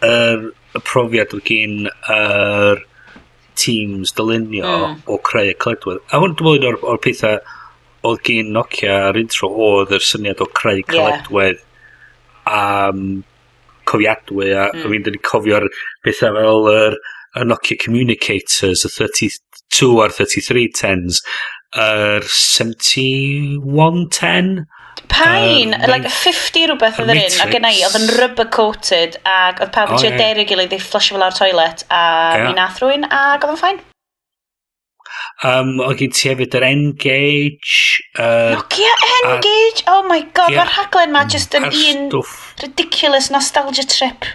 yr 0.06 0.47
y 0.77 0.86
profiad 0.86 1.34
o 1.34 1.41
gyn 1.49 1.89
yr 1.89 2.86
teams 3.58 4.13
dylunio 4.13 4.69
mm. 4.69 4.97
o 5.10 5.21
creu 5.25 5.56
y 5.56 5.60
cledwedd. 5.65 6.06
A 6.13 6.21
hwn 6.21 6.38
dwi'n 6.38 6.60
meddwl 6.62 6.82
o'r 6.86 7.01
pethau 7.01 7.41
oedd 8.06 8.25
gen 8.29 8.53
Nokia 8.53 9.08
ar 9.10 9.17
intro 9.17 9.49
oedd 9.71 9.97
yr 9.97 10.06
syniad 10.06 10.43
o 10.43 10.51
creu 10.53 10.86
cledwedd 10.86 11.58
yeah 11.58 11.69
am 12.49 13.23
cofiadwy 13.89 14.51
a... 14.53 14.69
mm. 14.71 14.86
...a 14.86 14.93
fi'n 14.93 15.08
dod 15.08 15.19
i 15.19 15.23
cofio'r 15.32 15.67
bethau 16.06 16.38
fel 16.38 16.71
yr 16.73 16.99
y 17.34 17.47
Nokia 17.49 17.79
communicators 17.82 18.86
y 18.86 18.93
thirty 18.93 19.32
two 19.73 19.97
a'r 20.03 20.13
thirty 20.13 20.43
three 20.45 20.69
tens 20.69 21.23
yr 21.73 22.25
seventy 22.29 23.58
one 23.58 24.08
ten 24.13 24.65
Pain, 25.10 25.73
um, 25.73 25.89
like 25.89 26.08
50 26.10 26.67
rhywbeth 26.69 26.99
oedd 27.01 27.12
yr 27.12 27.19
un, 27.19 27.36
a 27.43 27.47
gynna 27.51 27.71
i, 27.73 27.82
oedd 27.86 27.97
yn 27.97 28.06
rubber 28.17 28.47
coated, 28.53 29.17
ac 29.29 29.60
oedd 29.62 29.73
pawb 29.75 29.91
yn 29.91 29.97
oh, 29.97 30.01
trio 30.01 30.12
yeah. 30.12 30.19
derig 30.21 30.49
gilydd 30.49 30.73
i 30.73 30.79
fflasio 30.82 31.17
fel 31.17 31.25
ar 31.25 31.36
toilet, 31.38 31.84
a 31.89 32.03
yeah. 32.38 32.45
mi 32.47 32.56
nath 32.58 32.79
rwy'n, 32.82 33.06
ac 33.10 33.43
oedd 33.45 33.56
yn 33.56 33.60
ffain. 33.60 33.82
Um, 35.43 35.73
o 35.84 35.89
gyd 35.99 36.13
ti 36.15 36.29
hefyd 36.32 36.56
yr 36.56 36.65
N-Gage. 36.69 38.03
Uh, 38.15 38.53
Nokia 38.56 38.93
N-Gage! 39.27 39.84
Oh 39.91 40.06
my 40.08 40.21
god, 40.32 40.53
yeah, 40.53 40.62
mae'r 40.62 40.71
rhaglen 40.71 41.12
ma 41.12 41.25
just 41.27 41.58
yn 41.60 41.67
un 41.67 41.73
stwff. 41.73 42.53
ridiculous 42.63 43.27
nostalgia 43.34 43.84
trip. 43.84 44.29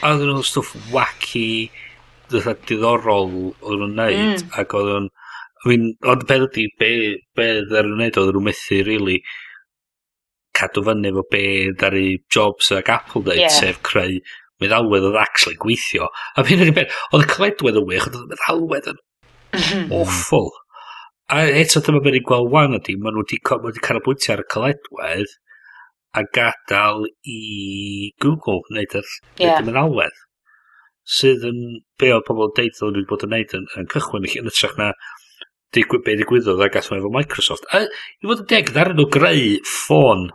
A 0.00 0.14
oedd 0.14 0.24
nhw'n 0.24 0.46
stwff 0.48 0.72
wacky, 0.94 1.68
dda 2.32 2.56
diddorol 2.64 3.28
oedd 3.34 3.82
nhw'n 3.82 3.94
neud. 4.00 4.22
Mm. 4.40 4.48
Ac 4.62 4.76
oedd 4.78 4.90
nhw'n... 4.94 5.10
Ond 6.08 6.24
beth 6.24 6.46
ydy, 6.46 6.66
be, 6.80 6.90
be 7.36 7.50
ddaren 7.68 7.92
nhw'n 7.92 8.06
neud, 8.06 8.20
oedd 8.22 8.32
nhw'n 8.32 8.48
methu, 8.48 8.80
really, 8.88 9.18
cadw 10.56 10.86
fyny 10.88 11.12
efo 11.12 11.26
be 11.28 11.44
ddaru 11.76 12.06
Jobs 12.32 12.72
ac 12.76 12.88
Apple 12.96 13.26
dweud, 13.28 13.42
yeah. 13.44 13.52
sef 13.52 13.84
creu 13.84 14.16
meddalwedd 14.60 15.06
oedd 15.10 15.20
actually 15.20 15.60
gweithio. 15.60 16.08
A 16.36 16.48
fi'n 16.48 16.64
rhaid 16.64 16.72
i 16.72 16.76
beth, 16.80 16.98
oedd 17.12 17.28
y 17.28 17.30
cledwedd 17.36 17.80
yn 17.80 17.88
wych, 17.92 18.08
oedd 18.08 18.18
y 18.22 18.26
meddalwedd 18.32 18.90
yn 18.94 19.04
Awful. 19.98 20.50
A 21.30 21.44
eto 21.60 21.82
dyma 21.84 22.02
beth 22.02 22.18
i'n 22.18 22.26
gweld 22.26 22.50
wan 22.54 22.74
ydy, 22.78 22.96
maen 22.98 23.14
nhw 23.14 23.24
wedi 23.24 23.38
ma 23.42 23.72
canolbwyntio 23.86 24.34
ar 24.34 24.42
y 24.42 24.48
caledwedd 24.50 25.36
a 26.18 26.24
gadael 26.34 27.06
i 27.30 28.10
Google 28.22 28.64
wneud 28.66 28.96
yr 28.98 29.12
yeah. 29.38 29.62
mynalwedd. 29.66 30.16
Sydd 31.06 31.46
yn 31.46 31.60
be 31.98 32.10
oedd 32.14 32.26
pobl 32.26 32.48
yn 32.48 32.56
deud 32.58 32.74
ddylen 32.74 32.96
nhw 32.96 33.02
wedi 33.02 33.10
bod 33.12 33.26
yn 33.26 33.32
wneud 33.34 33.56
yn, 33.58 33.68
yn 33.78 33.88
cychwyn 33.94 34.26
yn 34.26 34.50
ytrach 34.50 34.76
na 34.78 34.90
digwyd 35.74 36.04
be 36.06 36.16
ddigwyddodd 36.18 36.64
a 36.66 36.70
gath 36.74 36.90
nhw 36.90 36.98
efo 36.98 37.12
Microsoft. 37.14 37.70
A, 37.70 37.84
I 37.86 38.30
fod 38.30 38.44
yn 38.44 38.50
deg, 38.50 38.74
ddaren 38.74 38.98
nhw 38.98 39.06
greu 39.14 39.46
ffôn 39.70 40.28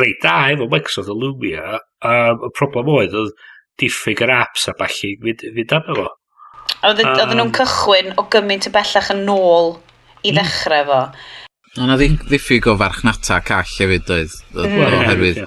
reit 0.00 0.24
da 0.24 0.36
efo 0.54 0.68
Microsoft 0.72 1.12
y 1.12 1.18
Lumia 1.18 1.76
a 1.76 2.16
y 2.32 2.52
problem 2.56 2.88
oedd 2.94 3.16
oedd 3.20 3.36
diffyg 3.80 4.24
yr 4.24 4.32
apps 4.40 4.68
a 4.72 4.76
balli 4.78 5.14
fynd 5.20 5.76
arno 5.76 5.98
fo. 6.00 6.08
Oedden 6.82 7.12
um, 7.14 7.32
nhw'n 7.38 7.54
cychwyn 7.54 8.12
o 8.18 8.26
gymaint 8.32 8.66
y 8.66 8.72
bellach 8.74 9.10
yn 9.14 9.22
nôl 9.28 9.76
i 10.22 10.32
hmm. 10.32 10.38
ddechrau 10.38 10.86
fo. 10.88 11.00
Ond 11.78 11.88
na 11.88 11.96
ddiffyg 12.00 12.66
o 12.68 12.76
farchnata 12.80 13.38
call 13.46 13.76
hefyd 13.78 14.10
oedd, 14.12 14.38
hmm. 14.56 14.80
oherwydd... 15.02 15.44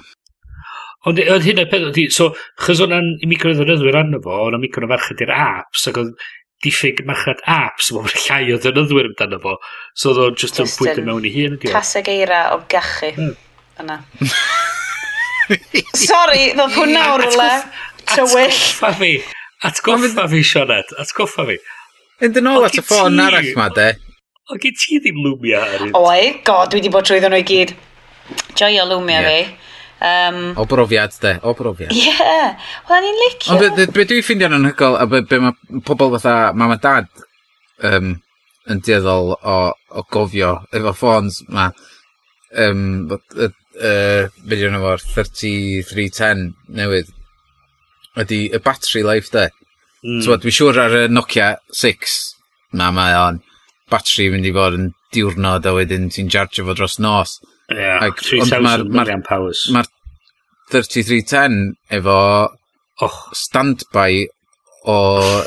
Ond 1.06 1.20
oedd 1.22 1.44
hyn 1.46 1.60
o'r 1.62 1.68
peth 1.70 1.84
oedd, 1.86 2.00
so, 2.10 2.32
chys 2.64 2.80
o'n 2.82 2.96
micro 3.30 3.52
ddefnyddwyr 3.54 4.00
arno 4.00 4.18
fo, 4.24 4.40
o'n 4.48 4.58
micro 4.58 4.88
o 4.88 4.90
farchnad 4.90 5.22
i'r 5.22 5.34
apps, 5.36 5.84
ac 5.90 6.00
oedd 6.02 6.24
diffyg 6.64 7.04
marchnad 7.06 7.44
apps, 7.52 7.92
mae'n 7.94 8.10
llai 8.24 8.56
o 8.56 8.58
ddefnyddwyr 8.58 9.12
amdano 9.12 9.38
fo, 9.44 9.54
so 9.94 10.14
oedd 10.14 10.22
o'n 10.24 10.40
just 10.40 10.58
yn 10.62 10.72
bwyta 10.72 11.04
mewn 11.06 11.28
i 11.28 11.34
hun. 11.36 11.60
Caseg 11.68 12.10
eira 12.10 12.46
o 12.56 12.62
gachu. 12.72 13.12
Hmm. 13.20 13.36
Yna. 13.84 14.00
Sorry, 15.94 16.52
ddodd 16.56 16.74
hwnna 16.74 17.08
o'r 17.12 17.26
rwle. 17.28 17.50
Tywyll. 18.06 18.48
Atgoffa 18.48 18.94
fi. 18.98 19.12
Atgoffa 19.66 20.28
fi, 20.30 20.42
Sioned, 20.46 20.96
atgoffa 21.02 21.46
fi. 21.48 21.56
Yn 22.24 22.34
dyn 22.36 22.48
ôl 22.48 22.64
at 22.66 22.76
y 22.78 22.84
ffôn 22.84 23.20
arall 23.20 23.52
ma, 23.58 23.68
de. 23.74 23.90
O, 24.46 24.56
gyd 24.62 24.76
ti 24.78 25.00
ddim 25.02 25.18
Lumia 25.24 25.64
ar 25.66 25.86
un. 25.88 25.94
Oi, 25.98 26.36
god, 26.46 26.70
dwi 26.70 26.80
wedi 26.80 26.92
bod 26.94 27.08
trwy 27.08 27.18
nhw 27.24 27.40
i 27.40 27.46
gyd. 27.46 27.74
Joio 28.58 28.84
Lumia 28.90 29.22
fi. 29.26 29.40
Um, 29.96 30.52
o 30.60 30.66
brofiad, 30.68 31.14
de, 31.22 31.38
o 31.42 31.54
brofiad. 31.56 31.90
Ie, 31.90 32.12
yeah. 32.12 32.54
wel, 32.88 33.02
ni'n 33.02 33.18
licio. 33.24 33.54
Ond 33.54 33.64
be, 33.64 33.86
be 33.96 34.04
dwi'n 34.08 34.24
ffindio'n 34.24 34.56
anhygol, 34.58 34.98
a 35.00 35.06
be, 35.08 35.22
be 35.26 35.40
mae 35.40 35.82
pobl 35.88 36.12
fatha 36.18 36.52
mam 36.52 36.74
a 36.74 36.78
dad 36.82 37.08
um, 37.90 38.12
yn 38.70 38.82
dieddol 38.84 39.32
o, 39.36 39.56
o 39.72 40.04
gofio 40.12 40.52
efo 40.76 40.92
ffôns 40.98 41.40
ma, 41.48 41.70
um, 42.66 43.06
uh, 43.08 43.48
uh, 43.48 44.28
be 44.44 44.60
dwi'n 44.60 44.76
efo'r 44.78 45.04
3310 45.14 46.50
newydd, 46.76 47.12
ydy 48.20 48.46
y 48.54 48.60
battery 48.62 49.02
life 49.06 49.32
de. 49.34 49.48
Mm. 50.04 50.22
So, 50.24 50.36
dwi'n 50.40 50.54
siŵr 50.54 50.80
ar 50.80 50.96
y 51.00 51.04
Nokia 51.10 51.54
6 51.74 52.16
ma 52.76 52.90
mae 52.94 53.14
o'n 53.16 53.40
battery 53.90 54.28
mynd 54.32 54.48
i 54.48 54.52
fod 54.54 54.76
yn 54.78 54.88
diwrnod 55.14 55.66
a 55.66 55.74
wedyn 55.76 56.08
ti'n 56.12 56.30
jarge 56.32 56.64
fo 56.66 56.76
dros 56.76 56.98
nos. 57.02 57.38
Ie, 57.72 57.80
yeah, 57.80 58.06
3000 58.22 58.90
million 58.92 59.22
powers. 59.26 59.66
Mae'r 59.74 59.90
3310 60.72 61.76
efo 61.98 62.18
oh. 63.06 63.18
standby 63.34 64.26
o, 64.86 64.98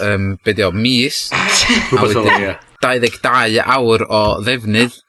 um, 0.06 0.34
be 0.44 0.56
di 0.56 0.66
o, 0.66 0.72
mis. 0.76 1.28
a 2.00 2.04
wedyn 2.04 2.58
22 2.84 3.62
awr 3.64 4.08
o 4.08 4.24
ddefnydd. 4.44 5.00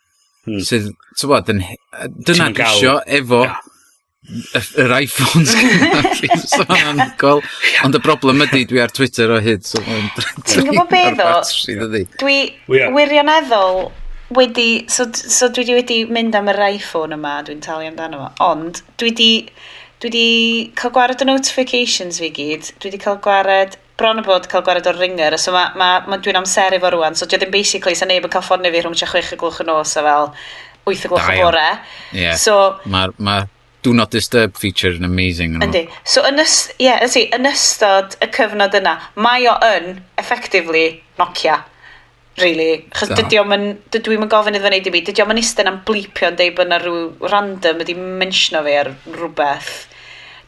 Hmm. 0.47 0.63
Sydd, 0.65 0.93
ti'n 1.19 1.31
bod, 1.31 1.51
dyna 2.27 2.53
dysio 2.57 3.01
efo 3.07 3.45
yeah 3.45 3.67
yr 4.29 4.93
iPhones 5.01 5.55
gyda'r 5.57 6.43
sôn 6.53 6.75
anhygol. 6.77 7.41
Ond 7.87 7.97
y 7.97 8.03
broblem 8.05 8.45
ydy, 8.47 8.67
dwi 8.69 8.83
ar 8.85 8.93
Twitter 8.95 9.33
o 9.33 9.41
hyd. 9.43 9.65
So 9.67 9.81
Ti'n 9.81 10.69
gwybod 10.69 10.91
be 10.93 11.03
ddo? 11.17 12.05
Dwi 12.21 12.39
wirioneddol 12.69 13.83
wedi... 14.37 14.69
So, 14.93 15.09
so 15.11 15.51
dwi 15.51 15.67
wedi 15.81 16.03
mynd 16.13 16.37
am 16.39 16.51
yr 16.53 16.61
iPhone 16.71 17.17
yma, 17.17 17.41
dwi'n 17.47 17.63
talu 17.65 17.89
amdano 17.89 18.25
fo. 18.27 18.33
Ond 18.53 18.83
dwi 19.01 19.13
wedi... 19.13 19.31
Dwi 20.01 20.09
wedi 20.09 20.73
cael 20.81 20.93
gwared 20.97 21.21
o 21.21 21.27
notifications 21.29 22.21
fi 22.23 22.31
gyd. 22.33 22.71
Dwi 22.81 22.93
wedi 22.93 23.01
cael 23.03 23.19
gwared 23.25 23.77
bron 24.01 24.21
o 24.21 24.25
bod 24.25 24.47
cael 24.49 24.65
gwared 24.65 24.87
o'r 24.89 24.97
ringer, 24.97 25.37
so 25.37 25.53
ma, 25.53 25.67
ma, 25.77 25.91
ma 26.09 26.17
dwi'n 26.17 26.39
amser 26.41 26.73
efo 26.73 26.89
rwan, 26.95 27.13
so 27.19 27.29
dwi 27.29 27.37
ddim 27.43 27.53
basically 27.53 27.93
sa 27.99 28.09
neb 28.09 28.25
yn 28.25 28.33
cael 28.33 28.47
ffordd 28.47 28.65
fi 28.65 28.81
rhwng 28.81 28.97
6 28.97 29.35
o 29.37 29.41
glwch 29.43 29.61
y 29.61 29.67
nos 29.69 29.93
a 30.01 30.05
fel 30.07 30.31
8 30.89 31.05
o 31.05 31.11
glwch 31.13 31.29
y 31.35 31.37
bore. 31.43 31.67
Yeah. 32.17 32.41
So, 32.41 32.55
Mae'r 32.89 33.13
ma 33.21 33.43
do 33.83 33.95
not 33.95 34.11
disturb 34.11 34.57
feature 34.57 34.93
yn 34.97 35.05
amazing. 35.05 35.57
Yndi. 35.65 35.87
So, 36.05 36.23
yn, 36.29 36.41
ys, 36.43 36.69
yeah, 36.83 37.01
ysi, 37.05 37.27
yn 37.37 37.49
ystod 37.49 38.17
y 38.21 38.29
cyfnod 38.35 38.77
yna, 38.77 38.97
mae 39.17 39.47
o 39.51 39.57
yn, 39.71 40.01
effectively, 40.21 41.03
Nokia. 41.21 41.61
Really. 42.41 42.87
Chos 42.97 43.11
dydy 43.13 43.41
o'm 43.41 43.53
yn, 43.57 43.65
dydw 43.93 44.15
i'n 44.15 44.29
gofyn 44.31 44.57
iddo 44.57 44.69
wneud 44.71 44.87
i 44.89 44.93
mi, 44.95 45.03
dydy 45.05 45.25
o'm 45.25 45.33
yn 45.35 45.41
eistedd 45.43 45.69
am 45.69 45.81
blipio 45.89 46.31
yn 46.31 46.39
deud 46.39 46.55
bod 46.57 46.71
yna 46.71 46.81
rhyw 46.81 47.31
random 47.33 47.81
wedi 47.83 47.97
mentiono 47.99 48.63
fi 48.65 48.77
ar 48.81 48.93
rhywbeth. 49.17 49.73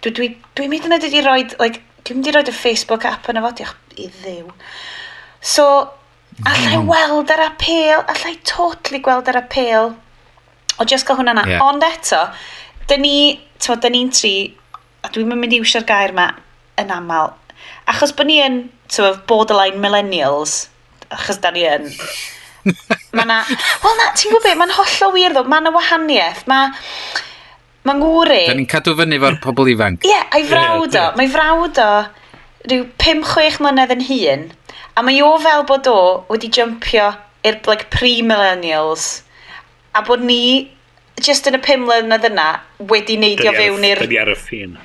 Dwi'n 0.05 0.17
dwi, 0.19 0.29
dwi 0.59 0.69
mynd 0.73 0.89
yna 0.89 1.01
wedi 1.03 1.25
roi, 1.25 1.43
like, 1.61 1.83
dwi'n 2.07 2.21
mynd 2.21 2.31
i 2.31 2.37
roed 2.37 2.53
y 2.53 2.55
Facebook 2.57 3.05
app 3.09 3.29
yna 3.33 3.43
fo, 3.45 3.53
diolch 3.59 4.01
i 4.01 4.09
ddiw. 4.21 4.55
So, 5.43 5.67
allai 6.47 6.79
mm. 6.79 6.89
weld 6.89 7.35
ar 7.35 7.45
apel, 7.51 8.07
allai 8.15 8.37
totally 8.49 9.03
gweld 9.05 9.29
ar 9.29 9.43
apel 9.43 9.93
o 10.79 10.87
just 10.89 11.07
gael 11.07 11.21
hwnna 11.21 11.37
na. 11.37 11.45
Yeah. 11.49 11.65
Ond 11.67 11.85
eto, 11.87 12.23
dyn 12.93 13.05
ni, 13.07 13.17
tywa, 13.63 13.79
dyn 13.81 13.97
ni'n 13.97 14.13
tri, 14.13 14.35
a 15.03 15.11
dwi'n 15.13 15.33
mynd 15.33 15.57
i 15.57 15.63
wisio'r 15.63 15.87
gair 15.89 16.13
yma 16.13 16.29
yn 16.81 16.93
aml, 16.93 17.33
achos 17.91 18.13
bod 18.17 18.29
ni 18.29 18.39
yn, 18.45 18.63
tywa, 18.93 19.15
borderline 19.29 19.81
millennials, 19.81 20.67
achos 21.09 21.41
da 21.43 21.53
ni 21.55 21.65
yn, 21.69 21.89
mae 23.17 23.29
na, 23.29 23.43
wel 23.83 23.99
na, 23.99 24.11
ti'n 24.13 24.33
gwybod 24.33 24.47
beth, 24.47 24.59
mae'n 24.61 24.75
hollol 24.77 25.15
wir 25.17 25.37
ddo, 25.37 25.45
mae 25.51 25.65
na 25.65 25.73
wahaniaeth, 25.75 26.45
mae, 26.51 26.73
mae 27.89 27.99
ngwri... 27.99 28.43
E. 28.45 28.51
Da 28.51 28.59
ni'n 28.59 28.71
cadw 28.71 28.97
fyny 28.99 29.21
fo'r 29.23 29.41
pobl 29.43 29.73
ifanc. 29.73 30.05
Ie, 30.05 30.13
yeah, 30.13 30.29
a'i 30.37 30.47
frawd 30.49 30.99
o, 31.01 31.07
mae 31.19 31.33
frawd 31.33 31.81
o 31.83 31.91
rhyw 32.69 32.87
5-6 33.03 33.59
mlynedd 33.65 33.97
yn 33.97 34.07
hun, 34.07 34.47
a 34.95 35.03
mae 35.03 35.25
o 35.25 35.33
fel 35.43 35.65
bod 35.67 35.89
o 35.91 35.99
wedi 36.29 36.53
jumpio 36.53 37.11
i'r 37.43 37.59
like, 37.67 37.89
pre-millennials, 37.95 39.23
a 39.97 40.05
bod 40.07 40.23
ni 40.25 40.43
just 41.21 41.51
yn 41.51 41.59
y 41.59 41.63
pum 41.65 41.85
mlynedd 41.87 42.31
yna, 42.31 42.49
wedi 42.91 43.19
neidio 43.21 43.53
fewn 43.57 43.85
i'r... 43.91 44.03
Dyni 44.07 44.23
ar 44.23 44.33
y 44.33 44.39
ffin. 44.39 44.79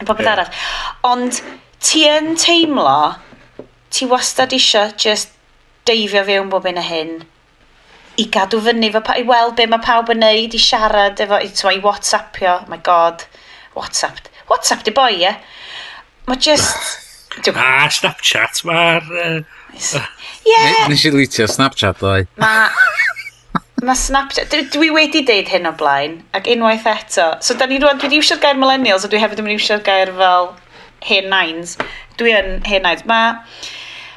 Popeth 0.00 0.24
yeah. 0.24 0.32
arall. 0.32 0.64
Ond 1.10 1.42
ti 1.84 2.06
yn 2.08 2.34
teimlo, 2.40 3.14
ti 3.94 4.08
wastad 4.10 4.54
isio 4.56 4.88
just 5.00 5.34
deifio 5.88 6.24
fewn 6.26 6.50
bob 6.52 6.66
un 6.70 6.80
y 6.80 6.88
hyn 6.88 7.14
i 8.20 8.26
gadw 8.30 8.60
fyny 8.62 8.90
fo, 8.94 9.02
i 9.18 9.24
weld 9.26 9.56
be 9.58 9.66
mae 9.70 9.82
pawb 9.82 10.12
yn 10.14 10.22
neud, 10.22 10.54
i 10.54 10.60
siarad 10.62 11.20
efo, 11.24 11.40
i, 11.42 11.50
twa, 11.54 11.72
i 11.74 11.80
whatsappio, 11.82 12.58
oh 12.60 12.70
my 12.70 12.78
god, 12.86 13.24
whatsapp, 13.74 14.28
whatsapp 14.50 14.84
di 14.86 14.94
boi, 14.94 15.10
ie? 15.22 15.32
Mae 16.28 16.38
just... 16.38 17.00
a 17.50 17.90
Snapchat, 17.90 18.62
mae'r... 18.68 19.10
Uh, 19.10 19.40
Ie! 19.74 20.52
Yeah. 20.52 20.84
Nes 20.86 21.02
i 21.02 21.10
litio 21.10 21.48
Snapchat 21.50 21.98
doi. 21.98 22.20
Mae 22.38 22.68
Mae 23.84 23.98
Snapchat... 24.00 24.50
Dwi, 24.52 24.66
dwi 24.72 24.90
wedi 24.94 25.24
deud 25.28 25.50
hyn 25.52 25.68
o 25.68 25.74
blaen, 25.78 26.18
ac 26.36 26.48
unwaith 26.52 26.86
eto. 26.88 27.30
So, 27.44 27.56
da 27.58 27.68
ni 27.68 27.80
rwan, 27.82 27.98
dwi 28.00 28.08
wedi 28.08 28.20
iwsio'r 28.22 28.42
gair 28.42 28.60
millennials, 28.60 29.04
a 29.04 29.10
dwi 29.12 29.22
hefyd 29.22 29.42
yn 29.42 29.48
mynd 29.48 29.58
iwsio'r 29.58 29.82
gair 29.86 30.12
fel 30.16 30.52
hen 31.08 31.28
nines. 31.32 31.76
Dwi 32.20 32.36
yn 32.38 32.54
hen 32.68 32.86
nines. 32.86 33.04
Mae... 33.10 33.34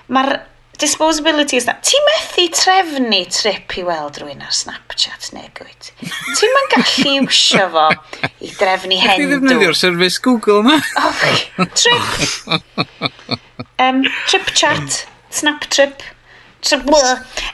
Mae'r 0.07 0.37
disposability 0.79 1.57
is 1.57 1.65
that. 1.65 1.83
Ti 1.83 1.99
methu 2.05 2.45
trefnu 2.55 3.19
trip 3.33 3.75
i 3.79 3.83
weld 3.83 4.19
rhywun 4.21 4.45
ar 4.45 4.53
Snapchat 4.55 5.31
neu 5.35 5.49
gwyd. 5.57 5.89
Ti'n 5.99 6.53
ma'n 6.55 6.69
gallu 6.75 7.15
iwsio 7.23 7.65
fo 7.73 7.87
i 8.23 8.53
drefnu 8.59 8.99
hendw. 9.01 9.25
Ti'n 9.25 9.33
ddefnyddio'r 9.33 9.77
service 9.77 10.21
Google 10.23 10.61
yma. 10.63 10.79
Oh, 11.01 11.67
trip. 11.75 13.37
Um, 13.79 14.03
trip 14.25 14.47
chat. 14.57 15.05
Snap 15.29 15.67
trip. 15.69 16.01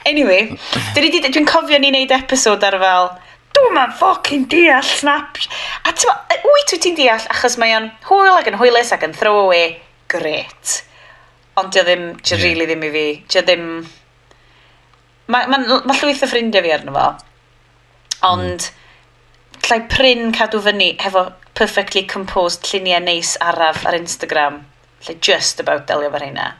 Anyway, 0.08 0.56
dwi'n 0.96 1.48
cofio 1.48 1.78
ni 1.80 1.92
wneud 1.92 2.14
episod 2.16 2.64
ar 2.66 2.76
fel, 2.82 3.10
dwi'n 3.54 3.76
ma'n 3.76 3.92
ffocin 3.98 4.46
deall 4.50 4.86
snap. 4.86 5.38
A 5.86 5.92
ti'n 5.94 6.10
ma, 6.10 6.16
wyt 6.50 6.74
wyt 6.74 6.82
ti'n 6.84 6.96
deall, 6.98 7.28
achos 7.34 7.58
mae 7.60 7.74
o'n 7.76 7.90
hwyl 8.08 8.38
ac 8.38 8.50
yn 8.50 8.58
hwylus 8.60 8.92
ac 8.94 9.06
yn 9.06 9.14
throwaway, 9.16 9.76
great. 10.12 10.80
Ond 11.60 11.70
dio 11.74 11.84
ddim, 11.86 12.08
dio 12.20 12.36
yeah. 12.36 12.44
really 12.44 12.66
ddim 12.70 12.86
i 12.86 12.90
fi, 12.94 13.06
dio 13.30 13.44
ddim... 13.46 13.68
Mae 15.30 15.46
ma, 15.48 15.60
ma, 15.62 15.94
llwyth 15.96 16.24
o 16.26 16.28
ffrindiau 16.28 16.64
fi 16.66 16.74
arno 16.74 16.96
fo. 16.96 17.06
Ond, 18.28 18.66
mm. 18.66 19.62
llai 19.68 19.80
pryn 19.92 20.34
cadw 20.36 20.60
fyny 20.66 20.90
hefo 21.00 21.28
perfectly 21.54 22.02
composed 22.10 22.66
lluniau 22.68 23.00
neis 23.06 23.36
araf 23.40 23.86
ar 23.86 23.96
Instagram. 23.96 24.64
Lle 25.06 25.16
just 25.20 25.62
about 25.62 25.86
delio 25.88 26.10
fo 26.12 26.20
hynna. 26.20 26.50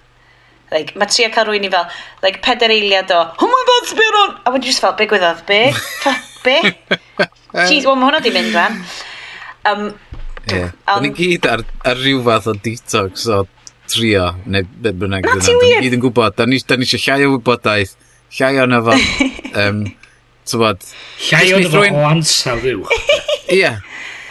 Like, 0.72 0.94
mae 0.98 1.10
tri 1.10 1.26
a 1.26 1.30
cael 1.32 1.48
rwy'n 1.48 1.66
i 1.66 1.70
fel, 1.72 1.84
like, 2.24 2.40
peder 2.44 2.72
eiliad 2.72 3.10
o, 3.14 3.20
oh 3.38 3.48
my 3.50 3.62
god, 3.68 3.88
Sbiron! 3.90 4.36
A 4.42 4.52
wedi 4.54 4.70
just 4.70 4.82
fel, 4.82 4.94
be 4.98 5.06
gwyddoedd, 5.10 5.42
be? 5.48 5.60
be? 6.44 6.56
Jeez, 7.68 7.84
wel, 7.84 7.98
mae 8.00 8.08
hwnna 8.08 8.22
di 8.24 8.32
mynd, 8.34 8.56
rhan. 8.56 8.78
Um, 9.70 9.84
yeah. 10.50 10.72
Ond... 10.90 11.04
Ni 11.06 11.12
gyd 11.14 11.48
ar, 11.50 11.64
ar 11.86 12.00
rhyw 12.00 12.22
fath 12.26 12.48
o 12.50 12.56
detox 12.64 13.28
o 13.30 13.44
trio, 13.92 14.30
neu 14.50 14.66
be 14.66 14.94
bynnag. 15.04 15.28
Na 15.28 15.36
ti 15.38 15.54
wir! 15.60 15.78
Ni 15.78 15.88
gyd 15.88 15.98
yn 15.98 16.04
gwybod, 16.06 16.38
da 16.40 16.48
ni, 16.48 16.58
da 16.64 16.80
ni 16.80 16.88
eisiau 16.88 17.04
llai 17.20 17.28
o 17.28 17.34
wybodaeth, 17.36 17.94
llai 18.40 18.54
o'n 18.64 18.78
efo, 18.80 18.98
um, 19.66 19.82
tywod... 20.50 20.88
Llai 21.28 21.46
o'n 21.58 21.68
efo 21.68 21.84
o 21.84 22.06
ansawdd 22.08 22.70
yw. 22.72 22.88
Ie, 23.54 23.74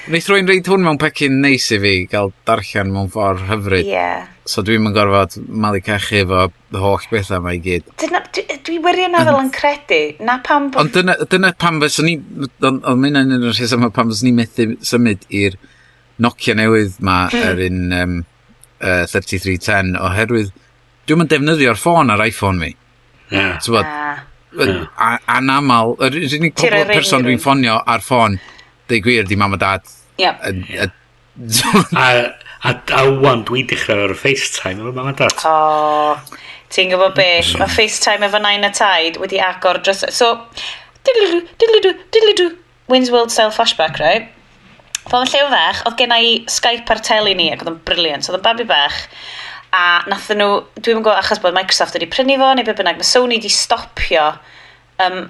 Wneith 0.03 0.25
rwy'n 0.27 0.49
reid 0.49 0.67
hwn 0.67 0.83
mewn 0.83 0.97
pecyn 0.99 1.37
neis 1.39 1.69
i 1.71 1.77
fi 1.79 1.91
gael 2.11 2.33
darllen 2.47 2.89
mewn 2.91 3.07
ffordd 3.11 3.45
hyfryd. 3.47 3.87
Ie. 3.87 3.93
Yeah. 3.93 4.25
So 4.43 4.59
dwi'n 4.65 4.83
mynd 4.83 4.97
gorfod 4.97 5.37
malu 5.47 5.79
cachu 5.83 6.17
efo 6.25 6.49
holl 6.75 7.05
bethau 7.07 7.39
mae 7.45 7.55
i 7.55 7.61
gyd. 7.63 7.87
Dyna, 8.01 8.19
dwi, 8.35 8.43
dwi 8.67 8.79
wirio 8.83 9.07
na 9.13 9.21
yn 9.37 9.51
credu. 9.55 10.01
Na 10.27 10.41
pam... 10.43 10.67
Ond 10.81 10.91
dyna, 10.91 11.15
dyna 11.31 11.53
pam 11.55 11.79
fes 11.85 12.01
o'n 12.03 12.11
i... 12.11 12.17
Ond 12.67 12.99
mynd 12.99 13.21
yn 13.21 13.37
yr 13.37 13.53
rheswm 13.53 13.87
pam 13.95 14.11
fes 14.11 14.25
o'n 14.25 14.33
i 14.33 14.35
methu 14.41 14.67
symud 14.83 15.23
i'r 15.31 15.55
Nokia 16.23 16.57
newydd 16.59 16.99
ma 17.01 17.23
hmm. 17.31 17.47
yr 17.53 17.63
un 17.69 17.95
um, 18.01 18.19
uh, 18.83 19.05
3310 19.09 19.95
oherwydd 20.03 20.51
dwi'n 21.07 21.23
mynd 21.23 21.31
defnyddio'r 21.31 21.79
ffôn 21.79 22.11
ar 22.11 22.27
iPhone 22.27 22.59
mi. 22.59 22.73
Yeah. 23.31 23.55
So, 23.63 23.79
yeah. 23.79 24.27
Anamal, 25.31 25.95
yr 26.03 26.19
unig 26.27 26.59
person 26.59 27.23
dwi'n 27.23 27.39
ffonio 27.41 27.79
ar 27.79 28.03
ffôn 28.03 28.37
deu 28.91 29.01
gwir, 29.03 29.27
di 29.27 29.37
mam 29.39 29.55
a 29.55 29.59
dad. 29.61 29.89
Yep. 30.21 30.43
A, 31.97 32.05
a, 32.05 32.69
a, 32.69 32.71
a 32.93 32.99
wan 33.23 33.41
dwi'n 33.47 33.65
dechrau 33.71 34.03
ar 34.05 34.11
FaceTime 34.13 34.83
efo 34.83 34.91
mam 34.93 35.09
a 35.09 35.13
dad. 35.17 35.33
O, 35.49 36.13
ti'n 36.73 36.91
gwybod 36.91 37.15
be? 37.17 37.25
Mae 37.57 37.71
FaceTime 37.73 38.27
efo 38.27 38.41
nain 38.43 38.67
a 38.67 38.69
taid 38.69 39.17
wedi 39.21 39.41
agor 39.41 39.81
dros... 39.83 40.05
So, 40.13 40.35
diddly-dw, 41.07 41.41
diddly-dw, 41.57 41.95
diddly-dw, 42.13 42.51
Wins 42.93 43.09
World 43.11 43.33
style 43.33 43.51
Flashback, 43.55 43.97
right? 43.99 44.29
Pan 45.09 45.25
llew 45.27 45.49
fach, 45.51 45.81
oedd 45.87 45.97
gen 45.99 46.13
i 46.15 46.35
Skype 46.51 46.93
ar 46.93 47.01
teli 47.03 47.33
ni 47.35 47.49
ac 47.51 47.65
oedd 47.65 47.73
yn 47.73 47.81
briliant. 47.87 48.29
Oedd 48.29 48.39
yn 48.39 48.45
babi 48.45 48.67
bach 48.69 49.01
a 49.73 50.03
nathyn 50.05 50.39
nhw, 50.39 50.59
dwi'n 50.77 51.01
gwybod 51.01 51.17
achos 51.17 51.41
bod 51.41 51.55
Microsoft 51.57 51.97
wedi 51.97 52.07
prynu 52.13 52.37
fo 52.39 52.51
neu 52.53 52.67
be 52.67 52.75
bynnag, 52.77 52.99
mae 53.01 53.09
Sony 53.09 53.39
wedi 53.39 53.49
stopio 53.51 54.29
um, 55.01 55.23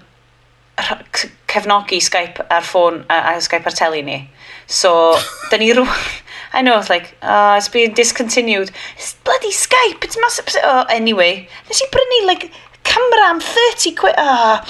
cefnogi 1.54 2.02
Skype 2.02 2.44
ar 2.50 2.66
ffôn 2.66 3.04
a, 3.10 3.22
a 3.34 3.38
Skype 3.42 3.70
ar 3.70 3.78
teli 3.78 4.04
ni. 4.06 4.20
So, 4.68 5.16
da 5.52 5.62
ni 5.62 5.72
rŵan... 5.74 6.12
I 6.54 6.62
know, 6.62 6.78
it's 6.78 6.90
like, 6.90 7.16
oh, 7.24 7.56
it's 7.56 7.68
been 7.68 7.96
discontinued. 7.96 8.70
It's 8.96 9.16
bloody 9.26 9.52
Skype, 9.52 10.04
it's 10.04 10.20
massive... 10.22 10.46
Oh, 10.64 10.86
anyway, 10.90 11.48
nes 11.68 11.82
i 11.82 11.88
brynu, 11.90 12.20
like, 12.28 12.52
camera 12.84 13.30
am 13.32 13.40
30 13.40 13.96
quid. 13.96 14.16
Oh. 14.18 14.62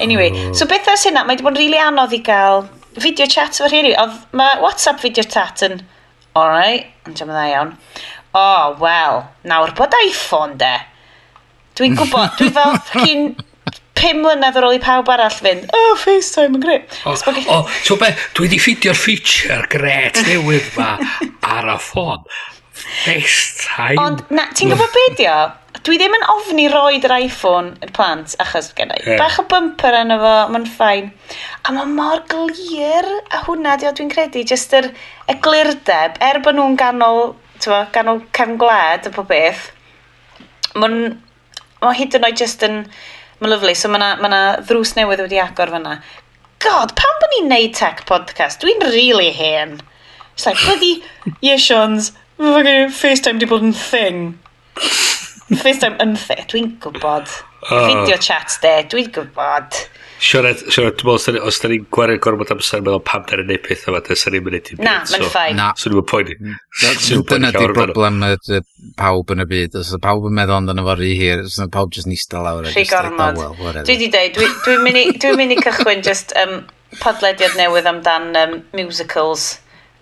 Anyway, 0.00 0.30
oh. 0.32 0.52
so 0.52 0.66
beth 0.66 0.88
ys 0.90 1.06
hynna, 1.06 1.22
mae 1.26 1.36
wedi 1.36 1.46
bod 1.46 1.54
yn 1.54 1.60
rili 1.60 1.76
really 1.76 1.84
anodd 1.86 2.16
i 2.16 2.22
gael 2.26 2.64
video 2.98 3.28
chat 3.30 3.54
efo 3.54 3.68
rhywun. 3.70 3.92
Oedd, 4.02 4.16
mae 4.40 4.58
WhatsApp 4.64 5.02
video 5.04 5.22
chat 5.22 5.62
yn, 5.66 5.84
alright, 6.34 6.90
yn 7.06 7.14
jam 7.18 7.30
dda 7.30 7.46
iawn. 7.52 7.74
Oh, 8.34 8.74
well, 8.82 9.22
nawr 9.46 9.74
bod 9.78 9.94
iPhone 10.00 10.58
de. 10.58 10.72
Dwi'n 11.78 11.94
gwybod, 11.98 12.34
dwi 12.40 12.50
fel, 12.56 12.78
fucking 12.90 13.28
5 13.98 14.22
mlynedd 14.22 14.56
ar 14.56 14.66
ôl 14.68 14.76
i 14.76 14.80
pawb 14.82 15.10
arall 15.12 15.34
fynd, 15.34 15.66
oh, 15.76 15.96
FaceTime 15.98 16.56
yn 16.56 16.62
greu. 16.62 16.80
O, 17.08 17.14
o, 17.56 17.58
so 17.84 17.98
be, 18.00 18.12
dwi 18.36 18.46
wedi 18.46 18.60
ffidio'r 18.62 18.98
feature 18.98 19.66
gret 19.72 20.20
newydd 20.28 20.70
ma 20.78 20.94
ar 21.50 21.74
y 21.74 21.78
ffôn. 21.82 22.22
FaceTime. 22.80 23.98
Ond, 24.00 24.22
na, 24.32 24.46
ti'n 24.56 24.72
gwybod 24.72 24.94
be 24.94 25.06
di 25.18 25.26
o? 25.30 25.40
Dwi 25.86 25.96
ddim 26.00 26.16
yn 26.16 26.24
ofni 26.32 26.66
roed 26.72 27.04
yr 27.06 27.14
iPhone 27.16 27.74
i'r 27.84 27.92
plant, 27.96 28.34
achos 28.42 28.70
gen 28.76 28.90
i. 28.92 28.98
Yeah. 29.04 29.20
Bach 29.20 29.38
o 29.40 29.44
bumper 29.48 29.96
yn 30.00 30.12
efo, 30.16 30.32
mae'n 30.52 30.66
ffain. 30.68 31.12
A 31.64 31.74
mae 31.76 31.88
mor 31.88 32.24
glir, 32.30 33.08
a 33.30 33.42
hwnna 33.46 33.76
di 33.80 33.88
o 33.88 33.92
dwi'n 33.96 34.10
credu, 34.12 34.42
jyst 34.48 34.74
yr 34.76 34.90
eglurdeb, 35.32 36.18
er 36.24 36.40
bod 36.44 36.58
nhw'n 36.58 36.76
ganol, 36.80 37.34
tywa, 37.62 37.84
ganol 37.94 38.24
cefn 38.36 38.58
gwled 38.60 39.08
y 39.08 39.14
pob 39.14 39.30
beth, 39.30 39.70
mae'n, 40.76 41.16
mae 41.84 42.00
hyd 42.00 42.18
yn 42.18 42.28
oed 42.28 42.42
jyst 42.42 42.66
yn, 42.66 42.82
Mae'n 43.40 43.54
lyflu, 43.54 43.72
so 43.72 43.88
mae 43.88 43.96
yna 44.02 44.08
ma, 44.20 44.38
ddrws 44.68 44.90
newydd 44.98 45.22
wedi 45.24 45.38
agor 45.40 45.70
fyna. 45.72 45.94
God, 46.60 46.90
pam 46.98 47.20
bod 47.22 47.30
ni'n 47.32 47.46
neud 47.48 47.72
tech 47.78 48.02
podcast? 48.08 48.60
Dwi'n 48.60 48.82
really 48.92 49.30
hen. 49.32 49.78
It's 50.34 50.44
like, 50.44 50.60
bloody 50.60 51.02
Yeshons, 51.40 52.10
FaceTime 52.38 53.40
di 53.40 53.48
bod 53.48 53.64
yn 53.64 53.72
thing. 53.72 54.20
FaceTime 55.62 55.96
yn 56.04 56.12
thing, 56.20 56.44
dwi'n 56.52 56.68
gwybod. 56.84 57.32
Video 57.70 58.18
ah. 58.18 58.20
chats 58.20 58.60
de, 58.60 58.74
dwi'n 58.92 59.08
gwybod. 59.16 59.80
Siarad, 60.20 60.60
e, 60.60 60.72
siarad, 60.74 60.92
e, 60.92 61.00
dwi'n 61.00 61.16
meddwl, 61.16 61.46
os 61.48 61.58
da 61.62 61.68
ni'n 61.70 61.86
gwario 61.96 62.20
gormod 62.20 62.50
amser, 62.52 62.82
meddwl 62.84 63.00
pam 63.08 63.22
da 63.28 63.38
ni'n 63.38 63.48
neud 63.48 63.62
peth 63.64 63.86
yma, 63.88 64.02
da 64.04 64.16
ni'n 64.34 64.44
mynd 64.44 64.70
i'n 64.74 64.82
Na, 64.84 64.98
mae'n 65.08 65.24
ffain. 65.32 65.56
Na. 65.56 65.70
So 65.80 65.92
dwi'n 65.92 66.04
poeni. 66.10 66.36
Mm. 66.36 66.58
Dyna 67.30 67.52
di 67.56 67.62
broblem 67.72 68.18
y 68.28 68.60
pawb 69.00 69.32
yn 69.32 69.44
y 69.44 69.48
byd. 69.48 69.78
Os 69.80 69.94
ydy 69.94 70.02
pawb 70.04 70.28
yn 70.28 70.36
meddwl 70.36 70.58
amdano 70.58 70.84
fo 70.84 70.98
rhy 70.98 71.14
hir, 71.16 71.46
os 71.46 71.56
yna 71.56 71.70
pawb 71.72 71.94
jyst 71.96 72.10
nista 72.10 72.42
lawr. 72.44 72.68
Rhy 72.68 72.84
oh, 72.84 72.90
gormod. 72.92 73.80
Dwi 73.88 73.96
di 74.02 74.10
dweud, 74.12 74.60
dwi'n 74.68 75.40
mynd 75.40 75.56
i 75.56 75.58
cychwyn 75.64 76.04
just 76.04 76.36
um, 76.42 76.58
podlediad 77.00 77.56
newydd 77.56 77.88
amdan 77.88 78.30
um, 78.42 78.56
musicals 78.76 79.54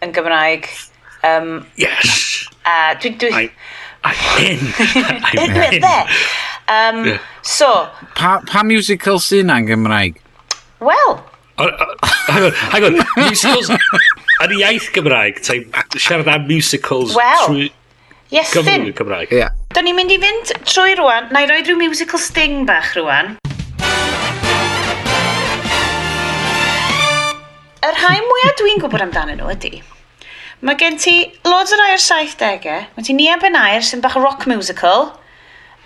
yn 0.03 0.15
Gymraeg. 0.17 0.67
Um, 1.23 1.61
yes! 1.79 2.49
A 2.67 2.97
dwi... 2.99 3.15
dwi... 3.23 3.31
I, 3.35 3.51
I'm 4.05 4.47
in! 4.47 4.61
E, 5.39 5.47
I'm 5.47 5.75
in! 5.75 5.83
Um, 6.69 7.07
yeah. 7.07 7.19
So... 7.41 7.89
Pa, 8.15 8.43
pa 8.45 8.63
musical 8.63 9.17
sy'n 9.25 9.49
na'n 9.49 9.65
Gymraeg? 9.65 10.21
Wel... 10.85 11.17
Hang 11.59 12.45
on, 12.45 12.53
hang 12.53 12.85
on. 12.85 12.99
Musicals... 13.17 13.73
Yn 14.45 14.53
iaith 14.61 14.93
Gymraeg, 14.95 15.41
ta'n 15.43 15.65
siarad 15.97 16.29
am 16.31 16.45
musicals 16.47 17.17
well, 17.17 17.49
trwy... 17.49 17.71
Yes, 18.31 18.53
Gymru 18.53 18.93
Gymraeg. 18.93 19.33
Yeah. 19.33 19.55
Do'n 19.73 19.89
ni'n 19.89 19.97
mynd 19.97 20.13
i 20.13 20.19
fynd 20.21 20.53
trwy 20.69 20.93
rwan. 21.01 21.31
Na 21.33 21.41
i 21.43 21.49
roed 21.49 21.67
rhyw 21.71 21.81
musical 21.81 22.21
sting 22.21 22.67
bach 22.69 22.93
rwan. 22.99 23.39
Yr 27.89 27.97
rhai 27.97 28.19
mwyaf 28.27 28.59
dwi'n 28.61 28.83
gwybod 28.83 29.07
amdanyn 29.07 29.41
nhw 29.41 29.49
ydy, 29.55 29.81
mae 30.61 30.77
gen 30.77 31.01
ti 31.01 31.15
loads 31.49 31.73
o 31.73 31.79
rai 31.81 31.95
o'r 31.95 32.05
70au, 32.05 32.85
mae 32.93 33.07
ti 33.07 33.17
Nia 33.17 33.39
Ben 33.41 33.57
Ayer 33.57 33.87
sy'n 33.87 34.05
bach 34.05 34.19
rock 34.21 34.45
musical, 34.51 35.15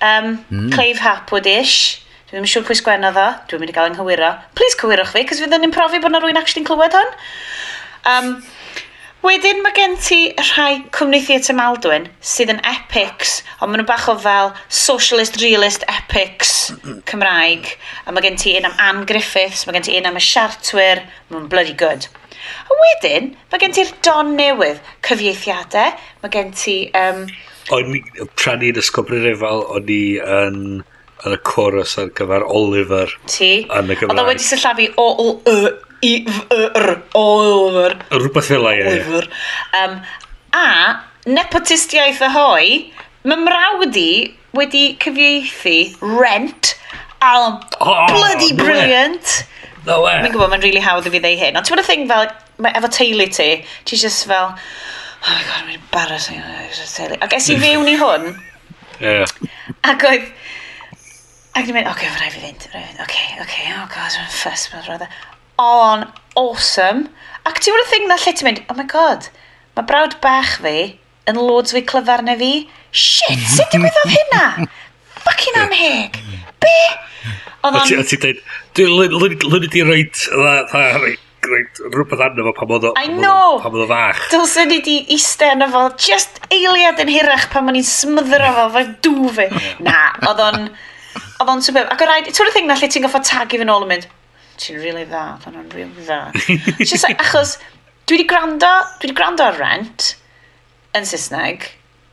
Um, 0.02 0.32
mm. 0.50 0.70
Cleif 0.74 1.02
Hapwood-ish. 1.04 1.76
Dwi 2.26 2.38
ddim 2.38 2.46
yn 2.46 2.52
siŵr 2.54 2.66
pwy 2.66 2.78
sgwenna 2.80 3.12
ddo. 3.14 3.28
Dwi'n 3.50 3.62
mynd 3.62 3.72
i 3.72 3.76
gael 3.76 3.92
ynghywiro. 3.92 4.32
Please 4.58 4.78
cywirwch 4.80 5.14
fi, 5.14 5.26
cos 5.28 5.42
fydd 5.42 5.58
yn 5.58 5.74
profi 5.74 6.02
bod 6.02 6.14
na 6.14 6.22
rwy'n 6.22 6.40
actually'n 6.40 6.68
clywed 6.68 6.98
hwn. 6.98 7.14
Um, 8.12 8.34
Wedyn 9.22 9.60
mae 9.62 9.70
gen 9.76 9.92
ti 10.02 10.16
rhai 10.34 10.80
cwmni 10.90 11.20
Theatr 11.22 11.54
Maldwyn 11.54 12.08
sydd 12.26 12.50
yn 12.50 12.58
epics, 12.66 13.36
ond 13.60 13.70
maen 13.70 13.78
nhw 13.78 13.86
bach 13.86 14.08
o 14.10 14.16
fel 14.18 14.50
socialist, 14.66 15.38
realist 15.38 15.84
epics 15.86 16.72
Cymraeg. 17.10 17.68
A 18.02 18.10
mae 18.10 18.24
gen 18.24 18.40
ti 18.42 18.56
un 18.58 18.66
am 18.66 18.74
Anne 18.82 19.06
Griffiths, 19.06 19.62
mae 19.62 19.76
gen 19.76 19.86
ti 19.86 19.94
un 19.94 20.10
am 20.10 20.18
y 20.18 20.24
Siartwyr, 20.26 21.04
mae'n 21.30 21.46
bloody 21.52 21.76
good. 21.78 22.08
A 22.66 22.80
wedyn, 22.80 23.30
mae 23.52 23.62
gen 23.62 23.78
ti'r 23.78 23.94
don 24.02 24.34
newydd, 24.40 24.82
cyfieithiadau, 25.06 25.94
mae 26.24 26.34
gen 26.34 26.50
ti 26.58 26.76
um, 26.98 27.22
O'n 27.70 27.94
i, 27.94 28.02
tra 28.40 28.56
ni'n 28.58 28.80
ysgol 28.80 29.06
Brynefal, 29.06 29.62
o'n 29.76 29.92
i 29.92 30.02
yn 30.18 30.58
yn 31.22 31.36
y 31.36 31.38
chorus 31.46 31.94
ar 32.02 32.10
gyfer 32.18 32.42
Oliver. 32.50 33.12
Ti? 33.30 33.52
Yn 33.70 33.92
y 33.92 33.96
Gymraeg. 33.98 34.10
Oedd 34.10 34.22
o 34.24 34.26
wedi 34.26 34.42
sillafu 34.42 34.88
o 34.98 35.06
l 35.22 35.36
y 35.52 35.72
i 36.02 36.12
f 36.26 36.40
y 36.50 36.64
r 36.80 36.96
Oliver. 37.18 37.94
Rhywbeth 38.10 38.50
fel 38.50 38.66
ie. 38.72 38.82
Oliver. 38.90 39.28
Um, 39.78 40.00
a 40.58 40.66
nepotistiaeth 41.30 42.24
y 42.26 42.30
hoi 42.34 42.66
mae 43.22 43.38
mrawd 43.38 43.98
i 44.00 44.10
wedi 44.58 44.96
cyfieithu 45.02 45.76
Rent 46.02 46.74
a 47.22 47.36
oh, 47.38 48.06
bloody 48.10 48.50
no 48.50 48.64
brilliant. 48.64 49.44
No 49.86 50.02
way. 50.02 50.18
Mi'n 50.24 50.34
gwybod 50.34 50.50
mae'n 50.50 50.64
really 50.66 50.82
hawdd 50.82 51.06
i 51.06 51.14
fi 51.14 51.22
ddeu 51.22 51.38
hyn. 51.38 51.58
Ond 51.58 51.66
ti'n 51.66 51.76
bod 51.76 51.84
y 51.84 51.86
thing 51.86 52.08
fel, 52.10 52.26
Mae 52.62 52.74
efo 52.78 52.90
teulu 52.92 53.24
ti, 53.32 53.48
ti'n 53.88 53.98
just 53.98 54.26
fel, 54.28 54.52
oh 55.22 55.32
my 55.32 55.42
god, 55.48 55.66
mae'n 55.66 55.78
embarrassing. 55.78 56.40
Ac 57.22 57.36
es 57.38 57.50
i 57.52 57.58
fewn 57.62 57.90
i 57.90 57.96
hwn. 58.00 58.32
Yeah. 59.02 59.26
Ac 59.86 60.06
oedd... 60.08 60.30
Ac 61.52 61.66
ni'n 61.68 61.76
mynd, 61.76 61.88
oce, 61.90 61.98
okay, 61.98 62.08
rhaid 62.16 62.32
fi 62.32 62.40
fynd, 62.40 62.66
rhaid 62.72 62.86
fi 62.86 62.94
fynd, 62.94 63.00
oce, 63.02 63.06
okay, 63.06 63.26
oce, 63.36 63.44
okay, 63.44 63.64
oh 63.76 63.86
god, 63.92 64.14
mae'n 64.16 64.32
ffys, 64.32 64.62
mae'n 64.72 64.86
rhaid. 64.88 65.02
On, 65.60 66.06
awesome. 66.40 67.06
Ac 67.48 67.60
ti'n 67.60 67.74
gwybod 67.74 67.84
y 67.84 67.90
thing 67.90 68.06
na 68.08 68.16
lle 68.22 68.32
ti'n 68.38 68.48
mynd, 68.48 68.62
oh 68.72 68.76
my 68.78 68.86
god, 68.88 69.28
mae 69.76 69.88
brawd 69.90 70.16
bach 70.24 70.56
fi 70.64 70.76
yn 71.30 71.38
loads 71.38 71.74
fwy 71.74 71.84
clyfar 71.86 72.24
na 72.24 72.38
fi. 72.40 72.52
Shit, 72.90 73.44
sut 73.52 73.68
digwyddodd 73.74 74.14
hynna? 74.14 74.46
Fucking 75.26 75.60
anheg. 75.60 76.18
Be? 76.62 76.76
Oedd 77.62 77.76
o'n... 77.76 77.82
A 77.82 78.06
ti'n 78.08 78.24
dweud, 78.24 78.40
dwi'n 78.78 78.90
lwyd 79.12 79.76
i 79.78 79.84
roed 79.86 80.24
great 81.42 81.80
rhywbeth 81.92 82.22
arno 82.22 82.46
fo 82.46 82.54
pam 82.56 82.72
oedd 82.76 82.86
o... 82.88 82.92
I 82.98 83.10
know! 83.10 83.58
Pam 83.62 83.74
oedd 83.74 83.84
o 83.84 83.88
fach. 83.90 84.22
Dylswn 84.32 84.72
i 84.76 84.78
di 84.86 84.96
eiste 85.16 85.48
arno 85.50 85.68
fo, 85.72 85.82
just 85.98 86.38
eiliad 86.54 87.02
yn 87.02 87.10
hirach 87.10 87.48
pan 87.52 87.70
o'n 87.70 87.78
i'n 87.80 87.86
smyddro 87.88 88.52
fo, 88.56 88.66
fe 88.76 88.84
dŵ 89.04 89.28
fi. 89.38 89.48
Na, 89.84 89.98
oedd 90.30 90.42
o'n... 90.46 90.66
Oedd 91.42 91.50
o'n 91.50 91.62
superb. 91.66 91.90
Ac 91.92 92.02
o 92.04 92.08
rhaid, 92.08 92.30
ti'n 92.30 92.52
thing 92.54 92.70
na 92.70 92.78
lle 92.78 92.88
ti'n 92.88 93.04
goffa 93.04 93.42
i 93.42 93.58
fy 93.58 93.66
nôl 93.66 93.84
yn 93.84 93.90
mynd, 93.90 94.08
ti'n 94.62 94.78
really 94.80 95.04
dda, 95.08 95.24
oedd 95.42 95.58
o'n 95.58 95.70
really 95.74 96.06
dda. 96.06 96.20
just 96.90 97.02
like, 97.02 97.18
achos, 97.20 97.56
dwi 98.06 98.20
wedi 98.20 98.28
gwrando, 98.30 98.70
dwi 99.00 99.10
wedi 99.10 99.18
gwrando 99.18 99.48
ar 99.48 99.58
rent 99.58 100.12
yn 100.96 101.08
Saesneg, 101.08 101.66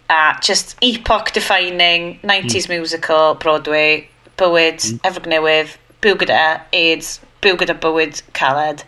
a 0.10 0.40
just 0.42 0.76
epoch 0.82 1.32
defining 1.36 2.16
90s 2.24 2.66
mm. 2.66 2.80
musical, 2.80 3.36
Broadway, 3.36 4.08
bywyd, 4.42 4.82
mm. 4.82 5.04
efrog 5.06 5.30
newydd, 5.30 5.78
byw 6.02 6.18
gyda 6.24 6.42
AIDS, 6.74 7.20
byw 7.46 7.60
gyda 7.62 7.78
bywyd 7.84 8.24
caled. 8.34 8.84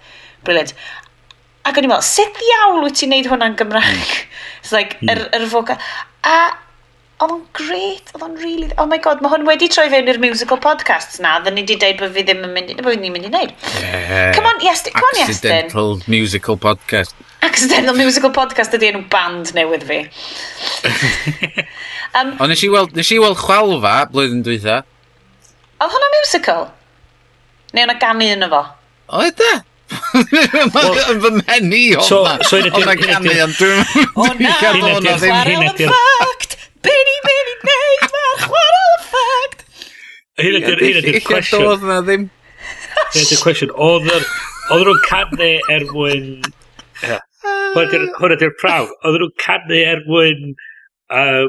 Brilliant. 0.47 0.73
Ac 1.67 1.77
o'n 1.77 1.85
i'n 1.85 1.91
meddwl, 1.93 2.07
sut 2.07 2.35
ddiawl 2.39 2.81
wyt 2.85 2.97
ti'n 2.97 3.13
neud 3.13 3.29
hwnna'n 3.29 3.57
Gymraeg? 3.59 4.17
It's 4.61 4.73
like, 4.73 4.97
yr, 5.03 5.05
mm. 5.05 5.13
yr 5.13 5.23
er, 5.27 5.45
er 5.45 5.49
vocal. 5.51 5.79
A 6.25 6.35
oedd 7.21 7.33
o'n 7.35 7.41
great, 7.53 8.09
oedd 8.15 8.23
o'n 8.25 8.37
really... 8.41 8.69
Oh 8.81 8.87
my 8.89 8.97
god, 9.03 9.21
mae 9.21 9.29
hwn 9.29 9.45
wedi 9.45 9.67
troi 9.69 9.85
fewn 9.91 10.09
i'r 10.09 10.19
musical 10.21 10.57
podcasts 10.61 11.21
na, 11.21 11.35
dda 11.43 11.53
ni 11.53 11.61
wedi 11.61 11.77
dweud 11.81 11.99
bod 12.01 12.15
fi 12.15 12.23
ddim 12.25 12.41
yn 12.47 12.55
mynd, 12.55 12.71
bod 12.81 12.97
ni'n 12.97 13.13
mynd 13.13 13.27
i 13.27 13.29
wneud. 13.29 13.53
Yeah. 13.77 14.31
Come 14.33 14.49
on, 14.49 14.61
yes, 14.65 14.81
come 14.87 15.05
on, 15.11 15.19
Iestyn. 15.21 15.35
Accidental 15.35 15.99
musical 16.09 16.57
podcast. 16.61 17.13
Accidental 17.45 17.97
musical 17.97 18.33
podcast 18.33 18.73
ydy 18.77 18.89
enw 18.89 19.03
band 19.13 19.53
newydd 19.57 19.85
fi. 19.85 20.01
um, 22.17 22.33
o, 22.39 22.49
nes 22.49 22.65
i 22.65 22.71
weld, 22.73 22.97
nes 22.97 23.13
i 23.13 23.21
weld 23.21 23.37
chwalfa 23.41 23.95
blwyddyn 24.13 24.41
dwytha. 24.47 24.81
Oedd 25.81 25.93
hwnna 25.93 26.13
musical? 26.17 26.69
Neu 27.75 27.85
o'na 27.85 27.99
ganu 28.01 28.33
yno 28.33 28.49
fo? 28.49 28.63
Oedd 29.21 29.45
e? 29.45 29.57
Yn 30.11 31.21
fy 31.23 31.31
menu 31.37 31.81
o 32.01 32.07
ma. 32.23 32.33
O 32.41 32.57
na 32.67 32.95
canu, 32.99 33.35
ond 33.45 33.55
dwi'n... 33.59 33.83
O 34.15 34.27
na, 34.39 34.55
chwarae 35.21 35.57
o'n 35.61 35.77
ffact! 35.79 36.57
Benny, 36.85 37.15
Benny, 37.27 37.53
neud 37.69 38.05
ma'r 38.15 38.39
chwarae 38.45 38.85
y 38.91 38.97
ffact! 39.07 39.59
Hyn 40.41 40.57
ydy'r 40.59 41.19
cwestiwn. 41.27 41.63
Doedd 41.67 41.85
na 41.87 41.99
ddim. 42.07 42.23
Hyn 43.13 43.23
ydy'r 43.25 43.43
cwestiwn. 43.45 43.71
Oedd 43.87 44.09
nhw'n 44.71 45.01
canu 45.07 45.51
er 45.75 45.87
mwyn... 45.91 46.27
Hwn 47.75 48.35
ydy'r 48.35 48.55
prawf. 48.61 48.91
Oedd 49.07 49.19
nhw'n 49.21 49.35
canu 49.41 49.77
er 49.79 50.03
mwyn 50.07 50.41
uh, 51.11 51.45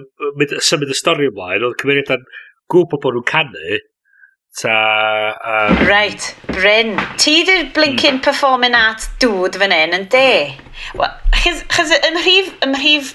symud 0.63 0.93
y 0.93 0.99
stori 0.99 1.31
ymlaen. 1.33 1.67
Oedd 1.67 1.81
cymeriad 1.83 2.15
yn 2.19 2.29
gwybod 2.73 3.03
bod 3.03 3.19
nhw'n 3.19 3.29
canu. 3.33 3.81
Ta... 4.61 5.35
Um... 5.45 5.87
Right, 5.89 6.37
Bryn. 6.53 6.99
Ti 7.17 7.37
di'r 7.49 7.73
blinking 7.73 8.19
mm. 8.19 8.23
performing 8.27 8.77
art 8.77 9.09
dŵd 9.23 9.57
fan 9.63 9.73
hyn 9.73 9.97
yn 9.97 10.07
de. 10.13 10.29
Well, 10.99 11.15
chys, 11.41 11.65
chys 11.73 11.95
ymrhif, 12.11 12.53
ymrhif 12.67 13.15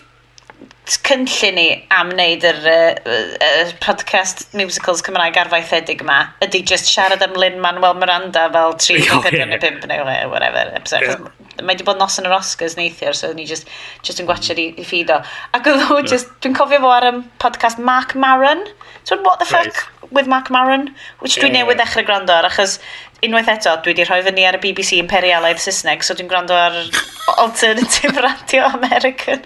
cynllun 0.88 1.58
ni 1.60 1.66
am 1.92 2.14
wneud 2.14 2.46
yr 2.48 2.62
uh, 2.72 3.16
uh, 3.44 3.72
podcast 3.84 4.46
musicals 4.56 5.04
Cymraeg 5.06 5.36
arfaethedig 5.42 6.04
yma 6.06 6.22
ydy 6.46 6.64
just 6.72 6.88
siarad 6.88 7.26
am 7.26 7.36
Lyn-Manuel 7.36 8.00
Miranda 8.00 8.48
fel 8.54 8.78
3.45 8.80 9.18
oh, 9.18 9.28
yeah. 9.36 9.52
neu 9.52 9.60
5 9.68 9.92
neu 9.92 10.32
whatever. 10.32 10.72
episode 10.80 11.06
Yeah 11.12 11.37
mae 11.62 11.74
wedi 11.74 11.86
bod 11.88 12.00
noson 12.02 12.28
yr 12.28 12.36
Oscars 12.38 12.76
neithiwr, 12.78 13.16
so 13.18 13.32
ni 13.34 13.46
just, 13.50 13.70
just 14.06 14.22
yn 14.22 14.28
gwachod 14.30 14.60
i, 14.62 14.68
i 14.78 14.86
ffid 14.86 15.12
o. 15.14 15.20
Ac 15.58 15.70
oedd 15.70 15.82
nhw, 15.82 16.00
yeah. 16.00 16.10
just, 16.12 16.32
dwi'n 16.44 16.56
cofio 16.58 16.80
fo 16.84 16.92
ar 16.94 17.08
y 17.10 17.12
podcast 17.44 17.82
Mark 17.82 18.16
Maron. 18.16 18.64
So, 19.04 19.20
what 19.24 19.40
the 19.40 19.48
fuck 19.50 19.66
right. 19.66 20.12
with 20.12 20.28
Mark 20.28 20.52
Maron? 20.54 20.90
Which 21.24 21.38
yeah, 21.38 21.46
dwi'n 21.46 21.58
newydd 21.60 21.82
ddechrau 21.82 22.06
gwrando 22.08 22.36
ar, 22.36 22.50
achos 22.50 22.78
unwaith 23.26 23.52
eto, 23.52 23.76
dwi 23.84 23.94
wedi 23.96 24.08
rhoi 24.08 24.22
fyny 24.26 24.46
ar 24.48 24.60
y 24.60 24.64
BBC 24.68 25.02
Imperialaidd 25.02 25.62
Saesneg, 25.64 26.06
so 26.06 26.18
dwi'n 26.18 26.30
gwrando 26.32 26.58
ar 26.58 26.78
Alternative 27.44 28.26
Radio 28.26 28.70
American. 28.78 29.44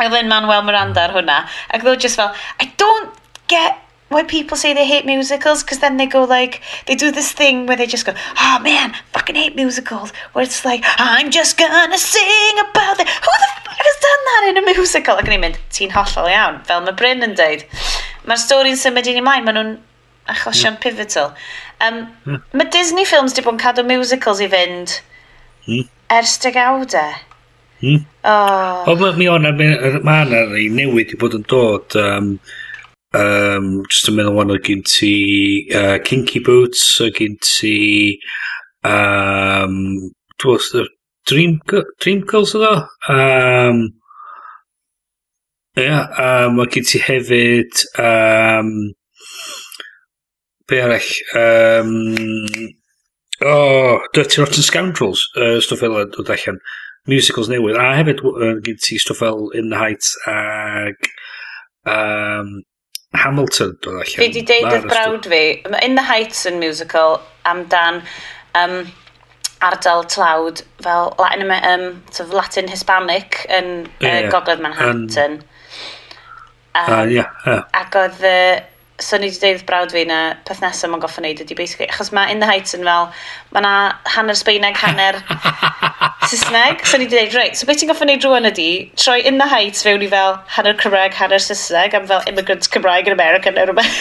Oedd 0.00 0.18
yn 0.18 0.30
Manuel 0.30 0.64
Miranda 0.66 1.06
ar 1.06 1.16
hwnna. 1.16 1.42
Ac 1.72 1.86
oedd 1.86 2.04
just 2.04 2.20
fel, 2.20 2.32
I 2.60 2.70
don't 2.80 3.16
get 3.52 3.81
why 4.12 4.22
people 4.22 4.56
say 4.56 4.72
they 4.72 4.86
hate 4.86 5.06
musicals 5.06 5.62
because 5.62 5.80
then 5.80 5.96
they 5.96 6.06
go 6.06 6.24
like 6.24 6.60
they 6.86 6.94
do 6.94 7.10
this 7.10 7.32
thing 7.32 7.66
where 7.66 7.76
they 7.76 7.86
just 7.86 8.06
go 8.06 8.14
oh 8.38 8.58
man 8.62 8.94
fucking 9.12 9.36
hate 9.36 9.56
musicals 9.56 10.12
where 10.32 10.44
it's 10.44 10.64
like 10.64 10.84
I'm 10.98 11.30
just 11.30 11.58
gonna 11.58 11.98
sing 11.98 12.58
about 12.70 13.00
it 13.00 13.08
who 13.08 13.32
the 13.42 13.50
fuck 13.64 13.78
has 13.78 13.98
done 14.08 14.22
that 14.28 14.46
in 14.50 14.56
a 14.58 14.66
musical 14.66 15.16
ac 15.18 15.30
yn 15.30 15.38
i'n 15.38 15.44
mynd 15.46 15.58
ti'n 15.74 15.96
hollol 15.96 16.30
iawn 16.32 16.60
fel 16.68 16.84
mae 16.84 16.98
Bryn 17.00 17.26
yn 17.26 17.34
deud 17.38 17.66
mae'r 18.28 18.40
stori'n 18.44 18.78
symud 18.78 19.10
i 19.10 19.16
ni 19.16 19.24
maen 19.24 19.48
nhw'n 19.48 19.74
achosion 20.32 20.76
mm. 20.76 20.80
pivotal 20.84 21.32
um, 21.80 22.06
mm. 22.26 22.40
mae 22.52 22.70
Disney 22.70 23.04
films 23.08 23.34
di 23.34 23.44
bod 23.44 23.56
yn 23.56 23.62
cadw 23.62 23.84
musicals 23.88 24.42
i 24.44 24.48
fynd 24.52 24.96
mm. 25.66 25.86
ers 26.18 26.36
degawdau 26.44 27.16
mm. 27.82 28.04
oh. 28.30 28.90
o 28.92 28.96
mae 29.02 29.30
yna 29.36 29.54
mae 29.58 30.26
yna 30.26 30.44
newid 30.78 31.14
i 31.14 31.20
bod 31.20 31.38
yn 31.38 31.46
dod 31.50 31.98
um, 31.98 32.36
um, 33.18 33.68
just 33.90 34.08
yn 34.10 34.18
meddwl 34.18 34.36
wan, 34.38 34.52
oedd 34.54 34.64
gen 34.66 34.82
ti 34.88 35.14
uh, 35.76 35.98
Kinky 36.04 36.42
Boots, 36.44 36.84
oedd 37.04 37.16
gen 37.18 37.38
ti 37.44 37.76
um, 38.88 39.76
dwi'n 40.42 40.90
Dream, 41.28 41.60
Dream 42.02 42.24
Girls 42.26 42.54
oedd 42.58 42.66
o? 42.66 42.76
Um, 43.12 43.82
Ie, 45.72 45.86
yeah, 45.86 46.08
um, 46.20 46.58
mae 46.58 46.68
gen 46.68 46.84
ti 46.84 46.98
hefyd 47.00 47.84
um, 47.96 48.72
be 50.68 50.80
arall 50.84 51.06
um, 51.38 51.94
oh, 53.40 54.02
Dirty 54.12 54.42
Rotten 54.42 54.66
Scoundrels 54.66 55.22
uh, 55.36 55.56
stwff 55.64 55.80
fel 55.80 55.96
oedd 55.96 56.18
allan 56.34 56.60
musicals 57.08 57.48
newydd 57.48 57.80
a 57.80 57.86
hefyd 58.02 58.20
uh, 58.28 58.52
gen 58.66 58.82
ti 58.84 59.00
stwff 59.00 59.22
fel 59.24 59.48
In 59.56 59.72
the 59.72 59.80
Heights 59.80 60.12
ag 60.28 61.08
um, 61.88 62.52
Hamilton 63.14 63.76
dod 63.80 64.00
allan. 64.00 64.16
Fi 64.16 64.28
di 64.32 64.42
deud 64.42 64.70
wrth 64.70 64.88
brawd 64.88 65.28
fi, 65.28 65.44
In 65.84 65.96
the 65.96 66.06
Heights 66.08 66.46
yn 66.48 66.58
musical 66.62 67.20
amdan 67.48 68.02
um, 68.58 68.76
ardal 69.62 70.04
tlawd 70.10 70.64
fel 70.82 71.14
Latin, 71.18 71.50
um, 71.50 72.02
sort 72.10 72.28
of 72.28 72.34
Latin 72.34 72.68
Hispanic 72.68 73.44
yn 73.48 73.88
yeah, 74.00 74.26
uh, 74.26 74.30
Gogledd 74.32 74.62
Manhattan. 74.64 75.06
Um, 75.14 75.40
uh, 76.74 77.06
yeah, 77.08 77.30
yeah. 77.46 77.64
Ac 77.76 77.98
oedd 78.00 78.24
uh, 78.26 78.60
so 79.00 79.16
ni 79.18 79.28
wedi 79.30 79.40
deud 79.40 79.64
brawd 79.66 79.92
fi 79.94 80.04
na 80.08 80.18
peth 80.48 80.60
nesaf 80.62 80.90
mae'n 80.90 81.02
goffa 81.02 81.22
wneud 81.22 81.40
ydi 81.44 81.56
basically, 81.58 81.88
achos 81.88 82.12
mae 82.12 82.32
In 82.32 82.40
the 82.40 82.46
Heights 82.46 82.74
yn 82.76 82.84
fel, 82.86 83.08
mae 83.54 83.64
na 83.64 83.72
hanner 84.14 84.36
Sbeineg, 84.38 84.76
hanner 84.78 85.18
Saesneg, 86.30 86.84
so 86.86 86.98
ni 86.98 87.06
wedi 87.06 87.18
deud, 87.18 87.36
right 87.38 87.56
so 87.58 87.66
beth 87.66 87.80
ti'n 87.82 87.90
goffa 87.90 88.06
wneud 88.06 88.26
rwan 88.26 88.48
ydi, 88.50 88.68
troi 89.00 89.18
In 89.24 89.38
the 89.42 89.48
Heights 89.50 89.82
fewn 89.86 90.04
i 90.06 90.10
fel 90.12 90.36
hanner 90.56 90.74
Cymraeg, 90.82 91.16
hanner 91.18 91.40
Saesneg, 91.42 91.96
am 91.98 92.06
fel 92.10 92.22
immigrants 92.30 92.70
Cymraeg 92.70 93.10
yn 93.10 93.16
America 93.18 93.54
neu 93.54 93.70
rhywbeth. 93.70 93.96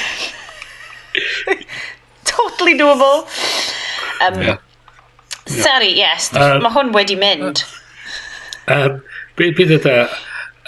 totally 2.32 2.78
doable. 2.78 3.26
Um, 4.22 4.42
yeah. 4.42 4.58
Sorry, 5.48 5.94
yes, 5.98 6.30
um, 6.36 6.62
mae 6.64 6.76
hwn 6.76 6.94
wedi 6.96 7.18
mynd. 7.20 7.66
Um, 8.72 9.02
Bydd 9.40 9.74
yda, 9.80 9.96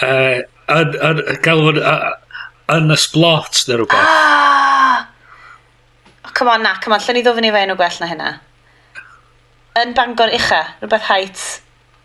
uh, 0.01 0.41
gael 1.45 1.61
fod 1.67 1.79
galw 1.85 2.22
yn 2.71 2.93
y 2.93 2.97
splot 2.99 3.63
neu 3.67 3.81
rhywbeth. 3.81 4.07
Ah! 4.07 5.09
Oh, 6.23 6.31
come 6.33 6.53
on, 6.53 6.63
na, 6.63 6.77
come 6.79 6.95
on, 6.95 7.03
lle 7.03 7.17
ni 7.17 7.23
ddofyn 7.25 7.49
i 7.49 7.51
fe 7.53 7.65
enw 7.65 7.75
gwell 7.79 7.99
na 7.99 8.09
hynna. 8.11 8.31
Yn 9.81 9.93
Bangor 9.97 10.31
ucha, 10.37 10.63
rhywbeth 10.79 11.09
height. 11.09 11.43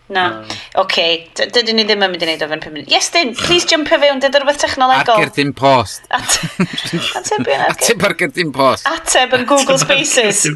Na. 0.09 0.23
No. 0.29 0.59
Oce, 0.81 0.81
okay. 0.81 1.49
dydyn 1.53 1.77
ni 1.77 1.85
ddim 1.85 2.03
yn 2.07 2.15
mynd 2.15 2.23
i 2.25 2.29
wneud 2.31 2.43
o 2.47 2.49
fe'n 2.49 2.63
5 2.65 2.73
munud. 2.75 2.93
dyn, 3.15 3.35
please 3.37 3.69
jump 3.69 3.91
jumpio 3.91 4.01
fewn, 4.03 4.23
dydyn 4.25 4.43
rhywbeth 4.43 4.63
technolegol. 4.65 5.19
Ar 5.21 5.27
gyrdim 5.27 5.53
post. 5.57 6.09
Ateb 6.17 7.45
yn 7.45 7.67
Ateb 7.69 8.09
ar 8.09 8.17
gyrdim 8.23 8.55
post. 8.57 8.89
Ateb 8.89 9.37
yn 9.37 9.45
Google 9.51 9.79
Spaces. 9.83 10.47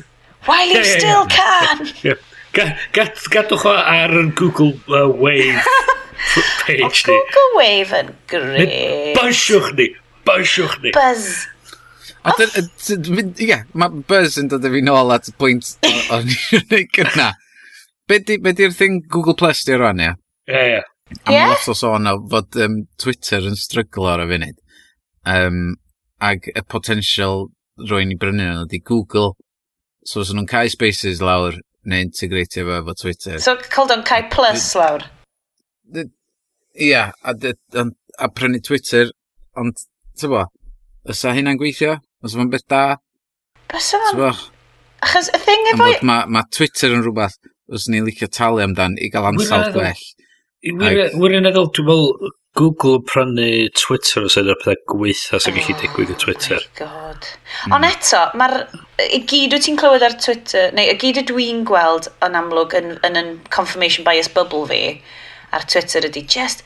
While 0.48 0.72
you 0.72 0.84
still 0.84 1.26
can. 1.30 1.86
Gadwch 2.53 3.66
o 3.68 3.76
ar 3.76 4.16
Google 4.34 4.72
uh, 4.88 5.07
Wave. 5.09 5.62
page 6.66 7.06
ni. 7.08 7.16
Oedd 7.16 7.32
Google 7.36 7.58
Wave 7.58 8.00
yn 8.02 8.12
gret. 8.30 8.76
Bysiwch 9.18 9.72
ni, 9.78 9.88
bysiwch 10.28 10.78
ni. 10.84 10.94
Buzz. 10.96 11.48
A 12.22 12.34
ie, 12.38 13.58
mae 13.74 14.02
Buzz 14.08 14.38
yn 14.38 14.50
dod 14.50 14.66
fi 14.74 14.82
nôl 14.84 15.14
at 15.14 15.30
y 15.30 15.36
pwynt 15.38 15.74
o'n 16.14 16.28
i'n 16.30 16.66
rhaid 16.68 16.92
gyna. 16.94 17.32
Be 18.08 18.20
di'r 18.22 18.74
thing 18.76 19.02
Google 19.10 19.34
Plus 19.38 19.64
di 19.66 19.74
ar 19.74 19.86
wan, 19.88 20.02
ia? 20.02 20.16
Ie, 20.50 20.64
ie. 20.76 20.82
A 21.26 21.30
mae 21.30 21.48
lot 21.50 21.68
o 21.68 21.74
sôn 21.76 22.08
o 22.08 22.16
fod 22.30 22.58
um, 22.64 22.82
Twitter 23.00 23.44
yn 23.48 23.58
stryglo 23.58 24.08
ar 24.12 24.22
y 24.24 24.28
funud. 24.30 24.58
Um, 25.28 25.58
ag 26.22 26.46
y 26.50 26.62
potensial 26.68 27.48
rwy'n 27.82 28.14
i 28.14 28.18
brynu 28.18 28.46
nhw 28.46 28.64
ydy 28.66 28.82
Google. 28.86 29.34
So 30.06 30.22
os 30.22 30.32
nhw'n 30.32 30.48
cael 30.50 30.70
spaces 30.72 31.22
lawr 31.22 31.58
neu 31.88 32.06
integratio 32.06 32.66
fo 32.68 32.78
efo 32.78 32.96
Twitter. 33.02 33.38
So 33.42 33.56
called 33.74 33.94
o'n 33.94 34.06
cael 34.06 34.28
plus 34.32 34.70
lawr? 34.78 35.04
Ia, 36.82 37.05
a, 37.22 37.34
dy, 37.36 37.53
a 38.18 38.28
prynu 38.32 38.62
Twitter, 38.64 39.11
ond, 39.61 39.84
tyfo, 40.18 40.47
ysa 41.12 41.34
hynna'n 41.36 41.61
gweithio? 41.61 41.99
Os 42.24 42.36
yma'n 42.36 42.53
beth 42.53 42.68
da? 42.72 42.82
Bysa 43.72 44.01
fo'n... 44.09 44.43
Achos 45.03 45.32
y 45.34 45.40
thing 45.43 45.72
efo... 45.72 45.88
Mae 46.07 46.28
ma 46.30 46.45
Twitter 46.55 46.95
yn 46.95 47.03
rhywbeth, 47.05 47.36
os 47.72 47.88
ni'n 47.90 48.07
licio 48.07 48.30
talu 48.30 48.62
amdan, 48.64 48.95
i 49.03 49.11
gael 49.12 49.32
ansawdd 49.32 49.74
gwell. 49.74 50.05
Wirioneddol, 50.62 51.72
dwi'n 51.74 51.88
meddwl, 51.88 52.32
Google 52.55 53.01
prynu 53.09 53.70
Twitter 53.72 54.26
os 54.28 54.36
ydy'r 54.36 54.59
pethau 54.61 54.76
gweitha 54.93 55.38
sy'n 55.40 55.55
gallu 55.57 55.72
oh 55.72 55.80
digwydd 55.80 56.12
i 56.12 56.16
Twitter. 56.20 56.61
Oh 56.61 56.82
god. 56.82 57.28
Mm. 57.64 57.74
Ond 57.78 57.88
eto, 57.88 58.20
mae'r... 58.36 58.57
Y 59.07 59.22
gyd 59.28 59.57
wyt 59.57 59.64
ti'n 59.66 59.78
clywed 59.80 60.05
ar 60.05 60.18
Twitter, 60.20 60.68
neu 60.76 60.93
y 60.93 60.99
gyd 61.01 61.22
y 61.22 61.24
dwi'n 61.30 61.64
gweld 61.68 62.11
yn 62.26 62.36
amlwg 62.38 62.76
yn, 62.76 62.90
yn, 63.09 63.18
yn 63.18 63.32
confirmation 63.57 64.05
bias 64.07 64.28
bubble 64.36 64.68
fi, 64.68 64.82
ar 65.53 65.66
Twitter 65.68 66.09
ydy 66.09 66.24
just 66.28 66.64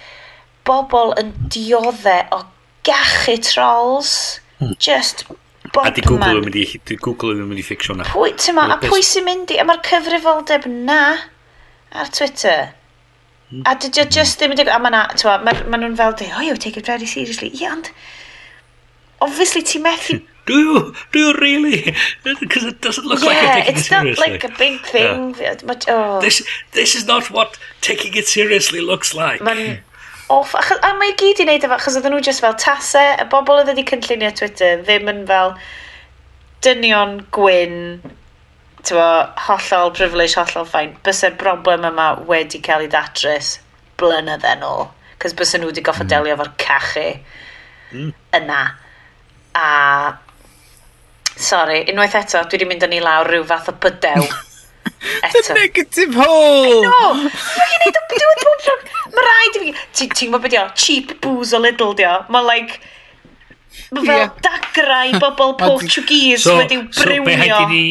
bobl 0.66 1.14
yn 1.20 1.32
diodde 1.52 2.18
o 2.34 2.42
gachu 2.86 3.36
trolls. 3.42 4.14
Hmm. 4.60 4.74
Just 4.78 5.26
Bobman. 5.72 5.90
A 5.90 5.94
di 5.96 6.02
Google 6.06 6.38
yn 6.38 6.44
mynd 6.46 6.56
i, 6.56 6.64
di 6.88 6.96
Google 7.02 7.34
yn 7.34 7.48
mynd 7.50 7.60
i 7.60 7.64
ffixio 7.66 7.96
na. 7.98 8.06
Pwy, 8.08 8.32
ma, 8.54 8.68
a 8.70 8.76
pwy 8.80 9.02
sy'n 9.04 9.26
mynd 9.26 9.50
i, 9.52 9.58
a 9.60 9.64
mae'r 9.66 9.82
cyfrifoldeb 9.84 10.68
na 10.70 11.00
ar 11.90 12.12
Twitter. 12.14 12.70
Hmm. 13.50 13.64
A 13.66 13.74
dy 13.78 13.90
just 13.90 14.38
ddim 14.38 14.54
yn 14.54 14.60
digwydd, 14.60 14.74
a 14.76 14.78
mae 14.82 14.94
na, 14.94 15.02
ma, 15.42 15.56
ma 15.66 15.80
nhw'n 15.80 15.98
fel 15.98 16.14
dweud, 16.16 16.36
oh, 16.38 16.44
you 16.46 16.56
take 16.56 16.78
it 16.78 16.86
very 16.86 17.08
seriously. 17.10 17.50
Ie, 17.50 17.64
yeah, 17.64 17.74
ond, 17.74 17.90
obviously 19.26 19.62
ti 19.66 19.82
methu 19.82 20.20
hmm 20.20 20.35
do 20.46 20.58
you, 20.58 20.94
do 21.12 21.18
you 21.18 21.34
really? 21.34 21.94
Because 22.40 22.64
it 22.64 22.80
doesn't 22.80 23.04
look 23.04 23.20
yeah, 23.20 23.26
like 23.26 23.42
you're 23.42 23.52
taking 23.52 23.76
it's 23.76 23.86
it 23.86 23.90
seriously. 23.90 24.30
not 24.30 24.32
like 24.32 24.44
a 24.44 24.58
big 24.58 24.80
thing. 24.86 25.34
Yeah. 25.40 25.56
But, 25.64 25.84
oh. 25.88 26.20
this, 26.20 26.46
this 26.72 26.94
is 26.94 27.06
not 27.06 27.30
what 27.30 27.58
taking 27.80 28.14
it 28.14 28.26
seriously 28.26 28.80
looks 28.80 29.14
like. 29.14 29.40
Mae'n 29.40 29.80
off. 30.28 30.54
A 30.54 30.92
mae 30.98 31.14
gyd 31.18 31.40
i 31.42 31.46
wneud 31.46 31.66
efo, 31.66 31.76
achos 31.78 31.96
oedden 31.98 32.14
nhw 32.16 32.22
just 32.24 32.42
fel 32.44 32.56
tasau, 32.58 33.14
y 33.20 33.26
bobl 33.30 33.60
oedd 33.60 33.70
wedi 33.70 33.84
cynllunio 33.86 34.32
Twitter 34.38 34.82
ddim 34.82 35.10
yn 35.12 35.22
fel 35.28 35.54
dynion 36.66 37.20
gwyn, 37.34 37.78
tyfo, 38.82 39.06
hollol 39.46 39.92
privilege, 39.96 40.34
hollol 40.38 40.66
ffain. 40.68 40.96
Bysa'r 41.06 41.38
broblem 41.40 41.86
yma 41.90 42.12
wedi 42.30 42.62
cael 42.64 42.86
ei 42.86 42.92
datrys 42.92 43.56
blynydde 44.00 44.56
yn 44.56 44.66
ôl. 44.66 44.88
Cos 45.22 45.36
bys 45.36 45.54
nhw 45.56 45.70
wedi 45.70 45.84
goffa 45.86 46.04
mm. 46.04 46.12
delio 46.12 46.36
efo'r 46.36 46.52
cachu 46.60 47.08
mm. 47.92 48.12
yna. 48.40 48.62
A 49.56 49.68
Sorry, 51.36 51.84
unwaith 51.92 52.16
eto, 52.16 52.42
dwi 52.48 52.56
wedi 52.56 52.68
mynd 52.68 52.84
yn 52.86 52.96
i 52.96 53.00
lawr 53.04 53.28
rhyw 53.28 53.44
fath 53.48 53.70
o 53.72 53.76
bydew. 53.82 54.26
Eto. 55.22 55.40
The 55.46 55.54
negative 55.54 56.14
hole! 56.14 56.82
No! 56.82 57.14
Mae'n 57.14 57.72
gen 57.72 57.86
i 57.86 57.92
dwi'n 57.94 58.42
bob 58.42 58.62
tro... 58.64 58.76
Mae 59.14 59.26
rhaid 59.26 59.58
i 59.58 59.62
fi... 59.62 59.72
Ti'n 60.00 60.30
gwybod 60.32 60.44
beth 60.46 60.58
o? 60.60 60.66
Cheap 60.82 61.16
booze 61.24 61.56
o 61.56 61.60
little 61.62 61.94
di 61.98 62.06
o. 62.08 62.18
Mae 62.32 62.46
like... 62.46 62.78
Mae 63.94 64.06
fel 64.06 64.22
yeah. 64.22 64.38
dagrau 64.44 65.18
bobl 65.22 65.56
Portuguese 65.60 66.44
so, 66.46 66.56
wedi'w 66.60 66.86
brywio. 66.88 67.20
So 67.20 67.28
be 67.28 67.36
haid 67.42 67.56
i 67.58 67.66
ni... 67.72 67.84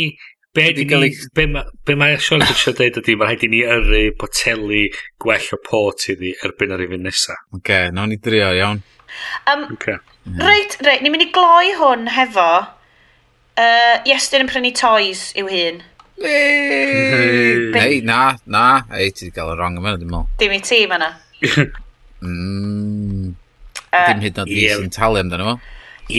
Be, 0.55 0.69
di 0.71 0.85
ni, 0.87 1.11
be, 1.35 1.47
ma, 1.51 1.65
be 1.83 1.97
mae 1.99 2.15
Sean 2.23 2.39
yn 2.39 2.47
Gynchio 2.47 2.71
dweud 2.77 3.01
ydy, 3.01 3.17
mae 3.19 3.27
rhaid 3.27 3.41
i 3.43 3.49
ni 3.51 3.61
yrru 3.67 4.03
poteli 4.19 4.85
gwell 5.21 5.49
o 5.51 5.59
port 5.59 6.07
i 6.13 6.15
ni 6.21 6.31
erbyn 6.47 6.71
ar 6.71 6.83
i 6.83 6.87
fynd 6.91 7.03
nesaf. 7.03 7.41
Oce, 7.51 7.59
okay, 7.59 7.89
nawn 7.91 8.13
ni 8.13 8.19
drio, 8.23 8.53
iawn. 8.55 8.79
Um, 9.51 9.65
okay. 9.75 9.99
Reit, 10.39 10.77
reit, 10.79 11.03
ni'n 11.03 11.11
mynd 11.11 11.27
i 11.27 11.29
gloi 11.35 11.75
hwn 11.75 12.07
hefo 12.15 12.47
Uh, 13.55 14.01
Iestyn 14.03 14.43
yn 14.43 14.49
prynu 14.51 14.73
toys 14.75 15.29
i'w 15.39 15.47
hun. 15.47 15.77
Ei, 16.27 18.01
na, 18.03 18.35
na. 18.51 18.63
Ei, 18.91 19.13
ti 19.15 19.29
wedi 19.29 19.35
cael 19.37 19.53
y 19.53 19.55
wrong 19.55 19.77
yma, 19.79 19.93
dim 20.01 20.11
ond. 20.17 20.33
Dim 20.41 20.51
i 20.51 20.59
ti, 20.59 20.81
fanna. 20.91 21.13
mm, 22.25 23.31
dim 23.95 24.25
hyd 24.25 24.41
yn 24.41 24.43
oed 24.43 24.51
fi 24.51 24.67
sy'n 24.73 24.91
talu 24.91 25.23
amdano 25.23 25.53
fo. 25.53 25.55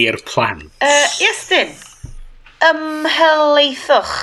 I'r 0.00 0.16
plan. 0.24 0.64
Uh, 0.80 1.04
Iestyn, 1.28 1.76
ymhelaethwch. 2.70 4.16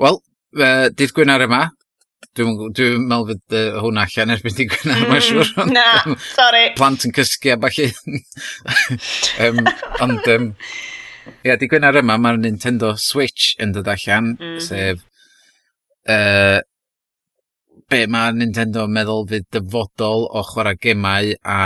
Wel, 0.00 0.20
uh, 0.56 0.88
dydd 0.96 1.12
Gwynar 1.20 1.44
yma. 1.44 1.66
Dwi'n 2.36 2.56
dwi, 2.76 2.90
meddwl 2.96 3.28
fydd 3.34 3.60
uh, 3.60 3.78
hwnna 3.84 4.08
allan 4.08 4.38
erbyn 4.38 4.56
dydd 4.56 4.72
Gwynar 4.72 5.04
mm, 5.04 5.08
yma, 5.12 5.22
siwr. 5.28 5.54
Na, 5.68 5.88
sorry. 6.32 6.68
Plant 6.80 7.04
yn 7.04 7.16
cysgu 7.20 7.52
a 7.52 7.60
falle. 7.68 7.92
um, 9.44 9.66
ond, 10.08 10.32
um, 10.32 10.52
Ie, 11.26 11.50
yeah, 11.50 11.58
di 11.60 11.68
gwynar 11.70 11.98
yma, 12.02 12.18
mae'r 12.22 12.40
Nintendo 12.42 12.94
Switch 13.00 13.54
yn 13.62 13.74
dod 13.76 13.92
allan, 13.92 14.34
mm. 14.38 14.56
-hmm. 14.56 14.64
sef... 14.70 15.04
Uh, 16.06 16.62
be 17.90 18.06
mae 18.10 18.32
Nintendo 18.34 18.84
yn 18.88 18.94
meddwl 18.96 19.26
fydd 19.30 19.44
dyfodol 19.54 20.24
o 20.26 20.42
chwarae 20.46 20.78
gemau 20.82 21.28
a 21.46 21.58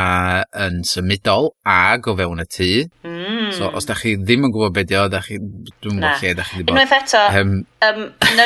yn 0.67 0.83
symudol 0.85 1.49
ag 1.65 2.09
o 2.11 2.15
fewn 2.19 2.43
y 2.43 2.47
tŷ. 2.57 2.71
Mm. 3.09 3.47
So, 3.57 3.71
os 3.77 3.89
da 3.89 3.97
chi 3.97 4.17
ddim 4.21 4.45
yn 4.49 4.53
gwybod 4.53 4.75
beth 4.77 4.93
o, 5.01 5.07
da 5.13 5.23
chi, 5.25 5.39
dwi'n 5.41 6.03
gwybod 6.03 6.25
lle 6.25 6.35
da 6.37 6.45
chi 6.45 6.59
wedi 6.59 6.67
bod. 6.69 6.75
Unwaith 6.77 6.97
eto, 6.99 7.23
um, 7.41 7.55
um, 7.89 8.03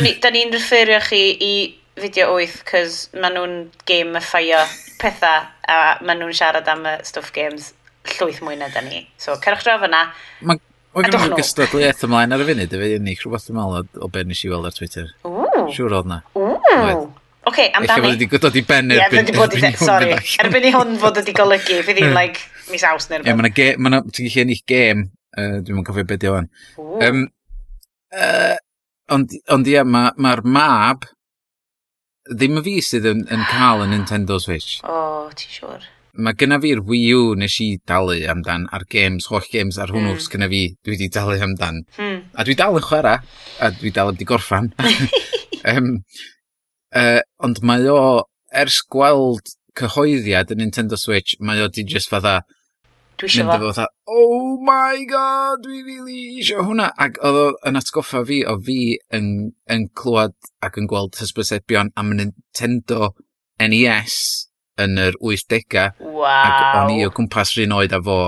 ni, 0.07 0.15
da 0.23 0.31
ni'n 0.35 0.55
referio 0.55 1.01
chi 1.09 1.23
i 1.35 1.55
fideo 1.99 2.37
8, 2.37 2.62
cos 2.69 3.01
maen 3.17 3.35
nhw'n 3.39 3.57
game 3.91 4.23
ffio 4.23 4.62
pethau 5.03 5.49
a 5.75 5.81
maen 6.05 6.23
nhw'n 6.23 6.39
siarad 6.39 6.71
am 6.71 6.87
y 6.93 6.95
stuff 7.09 7.35
games 7.35 7.73
llwyth 8.15 8.43
mwy 8.47 8.61
na 8.61 8.71
da 8.71 8.85
ni. 8.87 9.03
So, 9.19 9.35
cerwch 9.43 9.67
draw 9.67 9.83
fyna. 9.83 10.07
Mae 10.47 10.62
Oedd 10.95 11.11
gen 11.11 11.26
i'n 11.26 11.36
gystadleuaeth 11.38 12.05
ymlaen 12.07 12.34
ar 12.34 12.42
y 12.45 12.47
funud, 12.47 12.74
efo 12.78 12.88
unig 13.01 13.22
rhywbeth 13.22 13.51
ymlaen 13.51 13.76
o, 13.80 14.03
o 14.07 14.09
ben 14.14 14.28
nes 14.30 14.42
i 14.47 14.51
weld 14.53 14.68
ar 14.68 14.74
Twitter. 14.76 15.09
Ooh. 15.26 15.66
Siwr 15.74 15.97
oedd 15.99 16.11
na. 16.11 16.20
Ooh. 16.38 17.09
Oce, 17.45 17.66
amdani. 17.76 17.90
Eich 17.90 18.05
bod 18.05 18.12
wedi 18.14 18.28
godod 18.30 18.57
i 18.57 18.62
ben 18.64 18.92
erbyn, 18.95 19.26
yeah, 19.28 19.36
bod 19.36 19.57
erbyn, 19.57 19.74
sorry, 19.80 20.14
erbyn 20.40 20.68
i 20.68 20.70
hwn 20.72 20.95
fod 21.03 21.18
wedi 21.20 21.34
golygu, 21.36 21.80
fydd 21.84 21.99
hi'n 22.01 22.09
hmm. 22.09 22.16
like, 22.16 22.45
mis 22.72 22.84
aws 22.88 23.11
neu 23.11 23.20
rhywbeth. 23.20 23.51
Ie, 23.59 23.66
yeah, 23.66 23.80
mae'na, 23.84 24.01
ti'n 24.09 24.28
gallu 24.30 24.45
ennill 24.45 24.62
gêm, 24.70 25.03
uh, 25.36 25.57
dwi'n 25.59 25.76
mwyn 25.76 25.88
cofio 25.88 26.07
beth 26.09 26.28
o'n. 26.30 26.49
Um, 27.05 27.26
uh, 28.16 28.55
ond, 29.18 29.34
ond 29.59 29.72
ie, 29.74 29.76
mae'r 29.84 30.47
ma 30.47 30.61
mab, 30.61 31.09
ddim 32.32 32.62
y 32.62 32.64
fi 32.64 32.78
sydd 32.86 33.11
yn, 33.11 33.26
yn 33.34 33.45
cael 33.51 33.84
y 33.84 33.90
Nintendo 33.92 34.38
Switch. 34.40 34.78
O, 34.80 34.95
oh, 34.95 35.34
ti'n 35.36 35.59
siŵr? 35.59 35.90
Mae 36.15 36.37
gyna 36.39 36.61
fi'r 36.62 36.83
Wii 36.87 37.15
U 37.17 37.23
nes 37.39 37.57
i 37.65 37.73
dalu 37.91 38.21
amdan 38.31 38.69
ar 38.77 38.85
games, 38.91 39.27
holl 39.33 39.47
games 39.51 39.81
ar 39.83 39.91
hwnnw 39.91 40.12
mm. 40.15 40.29
gyna 40.31 40.49
fi, 40.53 40.62
dwi 40.85 40.95
wedi 40.95 41.09
dalu 41.11 41.41
amdan. 41.43 41.81
Mm. 41.99 42.21
A 42.39 42.47
dwi 42.47 42.55
dal 42.59 42.79
yn 42.79 42.87
chwarae, 42.87 43.19
a 43.59 43.71
dwi 43.75 43.91
dal 43.95 44.12
wedi 44.12 44.29
gorffan. 44.29 44.71
um, 45.73 45.91
uh, 47.01 47.21
ond 47.43 47.62
mae 47.67 47.91
o, 47.91 47.99
ers 48.55 48.79
gweld 48.95 49.57
cyhoeddiad 49.75 50.55
yn 50.55 50.62
Nintendo 50.62 50.99
Switch, 51.01 51.35
mae 51.43 51.65
o 51.65 51.67
di 51.67 51.83
just 51.83 52.15
fatha, 52.15 52.43
Dwi 53.19 53.29
eisiau 53.29 53.47
fo. 53.47 53.59
Fatha, 53.71 53.87
oh 54.11 54.57
my 54.62 55.05
god, 55.11 55.62
dwi 55.62 55.83
really 55.87 56.23
eisiau 56.39 56.65
hwnna. 56.67 56.89
Ac 56.99 57.19
oedd 57.23 57.39
o 57.43 57.45
yn 57.71 57.79
atgoffa 57.79 58.25
fi 58.27 58.41
o 58.51 58.57
fi 58.67 58.79
yn, 59.15 59.29
yn 59.71 59.87
clywed 59.99 60.35
ac 60.67 60.79
yn 60.79 60.89
gweld 60.91 61.19
hysbysebion 61.23 61.93
am 61.99 62.11
Nintendo 62.19 63.12
NES 63.62 64.43
yn 64.83 64.99
yr 64.99 65.18
80au. 65.20 65.93
Wow. 66.01 66.25
Ac 66.31 66.81
o'n 66.81 66.95
i 66.97 67.05
o 67.07 67.12
gwmpas 67.14 67.55
rhan 67.59 67.77
oed 67.77 67.95
a 67.95 68.01
fo, 68.03 68.18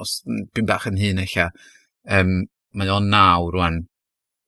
os 0.00 0.20
byn 0.26 0.68
bach 0.68 0.88
yn 0.88 1.00
hun 1.00 1.20
eich 1.24 1.36
um, 1.40 2.34
mae 2.76 2.92
o'n 2.92 3.10
naw 3.12 3.50
rwan. 3.52 3.84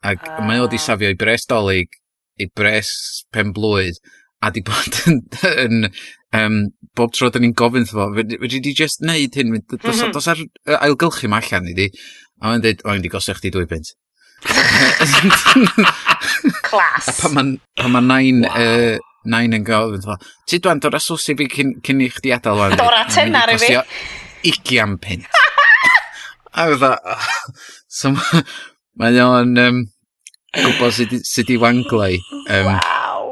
Ac 0.03 0.25
ah. 0.31 0.41
mae 0.47 0.63
o 0.63 0.69
di 0.71 0.81
safio 0.83 1.13
i 1.13 1.19
bres 1.19 1.47
dolyg, 1.51 1.93
i 2.41 2.49
bres 2.49 2.91
pen 3.35 3.53
blwydd, 3.55 4.01
a 4.43 4.51
di 4.51 4.63
bod 4.67 4.99
yn, 5.07 5.21
yn 5.53 5.87
um, 6.35 6.59
bob 6.99 7.13
tro 7.15 7.31
dyn 7.31 7.47
ni'n 7.47 7.57
gofyn 7.59 7.87
fo, 7.89 8.09
wedi 8.17 8.63
di 8.65 8.75
just 8.75 9.05
neud 9.07 9.37
hyn, 9.39 9.55
dos, 9.61 9.83
mm 9.83 9.93
-hmm. 9.93 10.15
dos 10.17 10.31
ar 10.33 10.43
ailgylchu 10.83 11.31
ma 11.31 11.43
allan 11.43 11.71
i 11.71 11.77
di, 11.79 11.91
a 12.41 12.49
mae'n 12.49 12.65
dweud, 12.65 12.83
o'n 12.89 12.99
i 12.99 13.05
di 13.05 13.13
gosio 13.13 13.37
chdi 13.39 13.53
dwy 13.55 13.69
bint. 13.71 13.95
Clas. 16.67 17.07
a 17.13 17.15
pan 17.23 17.37
mae'n 17.37 17.93
ma 17.95 18.03
nain, 18.03 18.43
wow. 18.49 18.59
uh, 18.59 19.12
na 19.25 19.43
un 19.47 19.57
yn 19.57 19.65
gofyn, 19.67 20.19
ti 20.49 20.59
dwan, 20.63 20.81
dod 20.83 20.97
sws 20.99 21.33
i 21.33 21.37
fi 21.39 21.49
cyn, 21.53 21.77
cyn 21.85 22.03
i 22.03 22.09
chdi 22.13 22.35
adael 22.35 22.65
o'n... 22.67 22.77
Dod 22.81 22.97
at 22.97 23.15
hynna 23.21 23.45
i 23.53 23.59
fi. 23.61 23.77
Igian 24.51 24.97
pint. 25.03 25.27
a 26.53 26.67
fydda, 26.73 26.93
so 27.99 28.13
mae 28.99 29.21
o'n 29.23 29.55
um, 29.63 29.81
gwybod 30.57 30.97
sydd 30.97 31.15
sut 31.29 31.53
i 31.53 31.59
wanglau. 31.61 32.19
Um, 32.49 32.73
wow. 32.73 33.31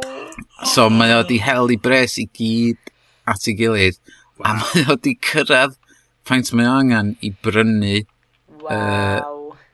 So 0.68 0.88
mae 0.92 1.16
o 1.18 1.24
di 1.26 1.40
hel 1.42 1.72
i 1.74 1.78
bres 1.80 2.16
i 2.22 2.28
gyd 2.36 2.94
at 3.30 3.48
ei 3.50 3.56
gilydd. 3.58 4.00
Wow. 4.38 4.46
A 4.46 4.54
mae 4.62 4.86
o 4.94 4.96
di 4.96 5.16
cyrraedd 5.26 5.76
faint 6.28 6.52
mae 6.54 6.68
o 6.68 6.78
angen 6.78 7.14
i 7.26 7.32
brynu 7.42 8.00
wow. 8.62 8.70
uh, 8.70 9.20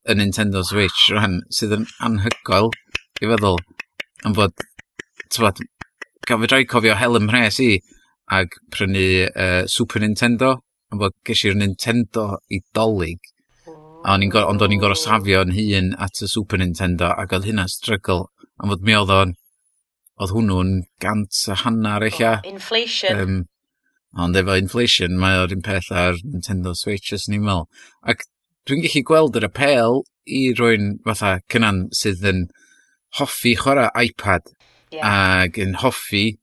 y 0.06 0.14
Nintendo 0.14 0.62
Switch 0.66 1.10
rhan 1.12 1.40
sydd 1.54 1.74
yn 1.76 1.86
anhygoel 2.06 2.70
i 3.22 3.30
feddwl 3.30 3.58
am 4.26 4.34
fod 4.36 4.54
tywed, 5.34 5.62
gan 6.26 6.42
fydra 6.42 6.60
i 6.62 6.66
cofio 6.66 6.96
Helen 6.98 7.28
Mhres 7.28 7.60
i 7.62 7.76
ag 8.34 8.54
prynu 8.74 9.06
uh, 9.28 9.64
Super 9.70 10.02
Nintendo, 10.02 10.56
ond 10.90 11.02
bod 11.02 11.14
ges 11.26 11.44
i'r 11.46 11.58
Nintendo 11.58 12.28
i 12.50 12.60
dolyg, 12.74 13.20
ond 14.06 14.62
o'n 14.62 14.74
i'n 14.74 14.82
gorau 14.82 14.98
safio 14.98 15.42
yn 15.46 15.54
hun 15.54 15.92
at 16.02 16.22
y 16.22 16.30
Super 16.30 16.62
Nintendo, 16.62 17.12
ac 17.14 17.34
oedd 17.36 17.46
hynna'n 17.46 17.70
struggle, 17.70 18.26
ond 18.58 18.74
fod 18.74 18.86
mi 18.86 18.96
oedd 18.98 19.12
o'n, 19.14 19.36
oedd 20.22 20.34
hwnnw'n 20.34 20.72
gant 21.02 21.44
a 21.52 21.60
hannar 21.62 22.06
eich 22.06 22.22
oh, 22.26 22.40
Inflation. 22.50 23.22
Um, 23.22 23.38
ond 24.16 24.38
efo 24.38 24.56
inflation, 24.56 25.18
mae 25.20 25.38
o'r 25.42 25.52
un 25.52 25.62
peth 25.62 25.92
ar 25.92 26.18
Nintendo 26.24 26.72
Switch, 26.74 27.12
os 27.14 27.28
ni'n 27.28 27.44
meddwl. 27.44 27.66
Ac 28.08 28.24
dwi'n 28.66 28.82
gallu 28.86 29.02
gweld 29.06 29.38
yr 29.38 29.50
apel 29.50 30.00
i 30.26 30.46
rwy'n 30.56 30.96
fatha 31.06 31.36
cynan 31.52 31.84
sydd 31.94 32.24
yn 32.26 32.46
hoffi 33.20 33.54
chwarae 33.60 33.92
iPad 34.08 34.55
yeah. 34.92 35.42
ag 35.42 35.58
yn 35.62 35.76
hoffi 35.82 36.36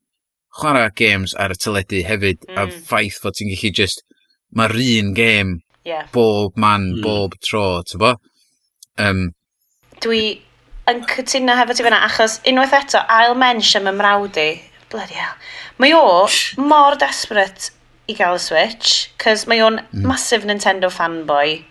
chwarae 0.53 0.91
games 0.95 1.33
ar 1.39 1.53
y 1.53 1.57
teledu 1.57 2.01
hefyd, 2.05 2.43
mm. 2.47 2.57
a 2.57 2.65
hmm. 2.65 2.81
ffaith 2.87 3.19
fod 3.21 3.37
ti'n 3.37 3.51
gallu 3.53 3.71
just, 3.73 4.03
mae'r 4.53 4.75
un 4.77 5.13
gêm 5.17 5.53
yeah. 5.87 6.05
bob 6.13 6.57
man, 6.59 6.91
mm. 6.97 7.05
bob 7.05 7.37
tro, 7.41 7.81
ti'n 7.89 8.01
bo? 8.03 8.13
Um, 9.01 9.23
Dwi 10.03 10.23
yn 10.91 11.01
cytuno 11.09 11.55
hefo 11.57 11.73
ti 11.73 11.85
fyna, 11.85 12.03
achos 12.05 12.37
unwaith 12.49 12.75
eto, 12.77 13.01
ail 13.17 13.37
mensh 13.39 13.73
am 13.79 13.89
y 13.89 13.95
mrawd 13.97 14.37
i, 14.41 14.49
bloody 14.93 15.17
hell, 15.17 15.39
mae 15.81 15.95
o 15.97 16.03
mor 16.61 16.99
desperate 17.01 17.71
i 18.11 18.17
gael 18.17 18.37
y 18.37 18.43
Switch, 18.43 19.07
cos 19.23 19.47
mae 19.49 19.63
o'n 19.65 19.79
mm. 19.81 20.05
massive 20.05 20.45
Nintendo 20.45 20.91
fanboy, 20.93 21.63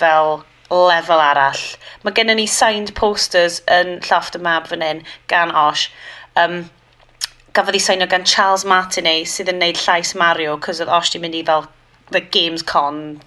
fel 0.00 0.42
lefel 0.74 1.20
arall. 1.20 1.62
Mae 2.02 2.14
gennym 2.16 2.40
ni 2.40 2.46
signed 2.50 2.94
posters 2.98 3.60
yn 3.70 3.98
llofft 4.04 4.38
y 4.38 4.42
mab 4.42 4.66
fan 4.70 4.82
hyn 4.84 5.02
gan 5.30 5.52
Osh 5.54 5.86
Um, 6.40 6.64
gafodd 7.54 7.76
ei 7.78 7.82
seinio 7.82 8.08
gan 8.10 8.26
Charles 8.26 8.64
Martinet 8.66 9.30
sydd 9.30 9.52
yn 9.52 9.60
neud 9.62 9.78
llais 9.84 10.14
Mario 10.18 10.56
cos 10.62 10.80
oedd 10.82 10.90
os 10.90 11.12
ti'n 11.12 11.22
mynd 11.22 11.38
i 11.38 11.44
fel 11.46 11.68
the 12.10 12.20
Games 12.20 12.64
Con. 12.66 13.20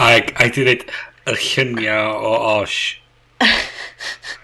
A 0.00 0.14
i 0.16 0.48
di 0.54 0.64
dweud 0.64 0.86
yr 1.28 1.42
lluniau 1.42 2.14
o 2.30 2.32
os 2.62 2.78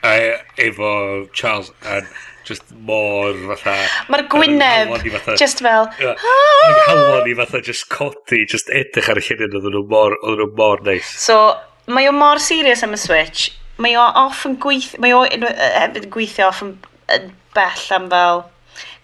a, 0.02 0.12
efo 0.60 0.92
Charles 1.32 1.72
a 1.88 2.02
just 2.44 2.68
mor 2.88 3.32
fatha 3.52 3.76
mae'r 4.10 4.26
gwyneb 4.32 4.92
fatha, 5.14 5.36
just 5.40 5.62
fel 5.64 5.86
yn 6.02 6.78
halwon 6.88 7.30
i 7.30 7.36
fatha 7.38 7.62
just 7.64 7.86
ah! 7.86 7.94
codi 7.96 8.42
just 8.54 8.72
edrych 8.82 9.08
ar 9.12 9.22
y 9.22 9.26
lluniau 9.28 9.60
oedd 9.62 9.72
nhw 9.72 9.84
mor 9.94 10.18
oedd 10.20 10.42
nhw 10.42 10.50
mor 10.58 10.84
neis. 10.84 11.16
So 11.24 11.40
mae 11.88 12.10
o 12.10 12.14
mor 12.16 12.42
serious 12.42 12.84
am 12.84 12.92
y 12.92 13.00
Switch. 13.00 13.50
Mae 13.80 13.96
o 13.96 14.04
off 14.26 14.44
yn 14.44 14.60
gweithio 14.60 15.00
mae 15.00 15.16
o 15.16 15.22
hefyd 15.24 16.10
gweithio 16.12 16.50
off 16.50 16.60
yn 16.66 16.76
yn 17.16 17.30
bell 17.56 17.88
am 17.96 18.10
fel 18.12 18.44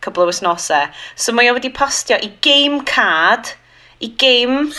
cwbl 0.04 0.26
o 0.26 0.30
wisnosau. 0.30 0.92
So 1.16 1.34
mae 1.34 1.50
o 1.50 1.56
wedi 1.56 1.72
postio 1.74 2.18
i 2.22 2.30
game 2.44 2.84
card, 2.88 3.54
i 4.00 4.12
game 4.20 4.70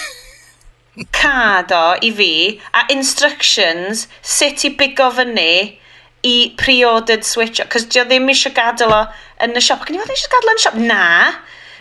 card 1.15 1.71
o 1.75 1.83
i 2.03 2.11
fi, 2.15 2.31
a 2.73 2.85
instructions 2.93 4.07
sut 4.21 4.65
i 4.67 4.73
bigo 4.79 5.09
fyny 5.15 5.77
i 6.27 6.35
pre-ordered 6.59 7.23
Switch. 7.23 7.61
Cos 7.71 7.85
di 7.87 8.01
o 8.01 8.07
ddim 8.07 8.27
eisiau 8.31 8.55
gadael 8.55 8.95
o 8.95 9.03
yn 9.45 9.55
y 9.55 9.63
siop. 9.63 9.85
Ac 9.85 9.93
i 9.93 10.01
fod 10.01 10.15
eisiau 10.15 10.33
gadael 10.35 10.53
yn 10.53 10.59
y 10.59 10.65
siop? 10.65 10.79
Na. 10.89 11.05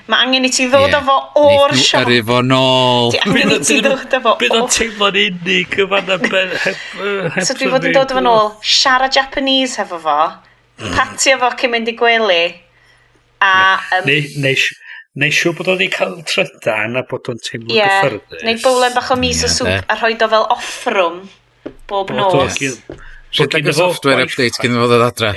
Mae 0.09 0.25
angen 0.25 0.47
i 0.49 0.51
ti 0.55 0.65
ddod 0.71 0.89
yeah. 0.89 1.03
o 1.03 1.05
fo 1.05 1.17
o'r 1.43 1.75
siop. 1.77 2.07
Ar 2.07 2.13
efo 2.15 2.39
nôl. 2.47 3.11
Ti 3.13 3.23
angen 3.27 3.57
i 3.57 3.61
ti 3.61 3.81
ddod 3.85 4.15
o 4.19 4.21
fo 4.25 4.35
o'r... 4.35 4.43
Bydd 4.45 4.55
o'n 4.57 4.71
teimlo'n 4.73 5.19
unig 5.25 5.79
yma 5.85 6.03
na 6.07 6.21
ben... 6.23 6.55
So 7.45 7.59
dwi 7.59 7.73
fod 7.75 7.89
yn 7.91 7.97
dod 7.97 8.15
o 8.15 8.19
fo 8.19 8.25
nôl. 8.25 8.53
Siarad 8.63 9.19
Japanese 9.19 9.83
hefo 9.83 9.99
fo 10.07 10.21
patio 10.79 11.39
fo 11.41 11.51
cyn 11.59 11.75
mynd 11.75 11.91
i 11.91 11.97
gwely. 11.99 12.45
A... 13.45 13.53
Um, 13.99 14.09
neu, 14.09 14.25
neu, 14.45 14.65
neu 15.19 15.35
siw 15.35 15.55
bod 15.59 15.71
o'n 15.75 15.85
ei 15.85 15.91
cael 15.93 16.17
trydan 16.29 16.99
a 16.99 17.05
bod 17.09 17.31
o'n 17.33 17.41
teimlo'n 17.43 17.75
yeah, 17.75 18.01
gyffyrddus. 18.05 18.45
Neu 18.47 18.63
bowlen 18.65 18.97
bach 18.97 19.13
o 19.15 19.19
mis 19.21 19.43
yeah, 19.43 19.51
o 19.51 19.55
soup 19.55 19.71
yeah. 19.73 19.87
a 19.91 19.99
rhoi 20.01 20.15
do 20.19 20.31
fel 20.35 20.49
offrwm 20.55 21.23
bob 21.91 22.13
nos. 22.15 22.59
Sut 23.29 23.53
gyda 23.53 23.75
software 23.77 24.25
update 24.25 24.63
gyda 24.63 24.83
fod 24.83 24.95
oedd 24.97 25.07
adra. 25.11 25.33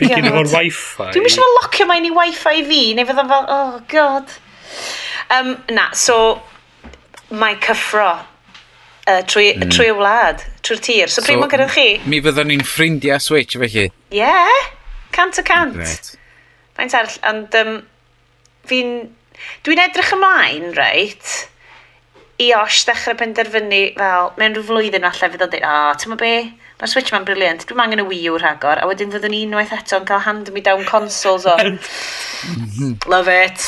gen 0.00 0.26
i 0.26 0.32
fo'r 0.34 0.50
wifi. 0.50 1.10
Dwi'n 1.14 1.26
mysio 1.26 1.44
fel 1.44 1.58
locio 1.60 1.86
mae'n 1.90 2.08
i 2.08 2.14
wifi 2.16 2.64
fi, 2.66 2.80
neu 2.98 3.08
fydda 3.08 3.26
fel, 3.30 3.46
oh 3.54 3.76
god. 3.92 4.34
Um, 5.30 5.54
na, 5.76 5.90
so, 5.94 6.16
mae 7.30 7.54
cyffro 7.62 8.10
uh, 9.10 9.20
trwy, 9.26 9.50
mm. 9.56 9.74
trwy 9.74 9.90
y 9.90 9.98
wlad, 9.98 10.44
trwy'r 10.66 10.82
tir. 10.86 11.10
So, 11.10 11.20
so 11.20 11.26
pryd 11.26 11.40
mae'n 11.42 11.52
gyda 11.52 11.68
chi? 11.74 11.86
Mi 12.10 12.22
fyddwn 12.24 12.50
ni'n 12.52 12.66
ffrindiau 12.66 13.20
Switch 13.22 13.58
felly. 13.58 13.88
Ie, 13.90 14.20
yeah, 14.22 14.66
cant 15.16 15.40
o 15.40 15.46
cant. 15.46 16.14
Faint 16.78 16.96
arall, 16.98 17.16
ond 17.30 17.56
um, 17.60 17.78
fi'n... 18.70 19.00
Dwi'n 19.64 19.80
edrych 19.80 20.10
ymlaen, 20.12 20.66
reit, 20.76 21.30
i 22.40 22.50
os 22.56 22.82
dechrau 22.88 23.16
penderfynu 23.20 23.80
fel, 23.96 24.32
mewn 24.40 24.56
rhyw 24.56 24.66
flwyddyn 24.68 25.06
allai 25.08 25.30
fydd 25.32 25.44
o'n 25.46 25.52
dweud, 25.52 25.64
o, 25.64 25.70
oh, 25.70 25.94
ti'n 26.00 26.18
be, 26.20 26.32
mae'r 26.80 26.92
Switch 26.92 27.12
ma'n 27.14 27.24
briliant, 27.28 27.64
dwi'n 27.68 27.82
angen 27.84 28.02
y 28.04 28.06
Wii 28.08 28.30
U 28.32 28.38
rhagor, 28.40 28.80
a 28.80 28.88
wedyn 28.88 29.12
fyddwn 29.12 29.32
ni 29.32 29.42
unwaith 29.46 29.72
eto 29.76 30.00
yn 30.00 30.08
cael 30.08 30.24
hand-me-down 30.26 30.84
consoles 30.88 31.48
o. 31.48 31.56
Mm-hmm. 31.56 32.92
Love 33.12 33.32
it. 33.46 33.66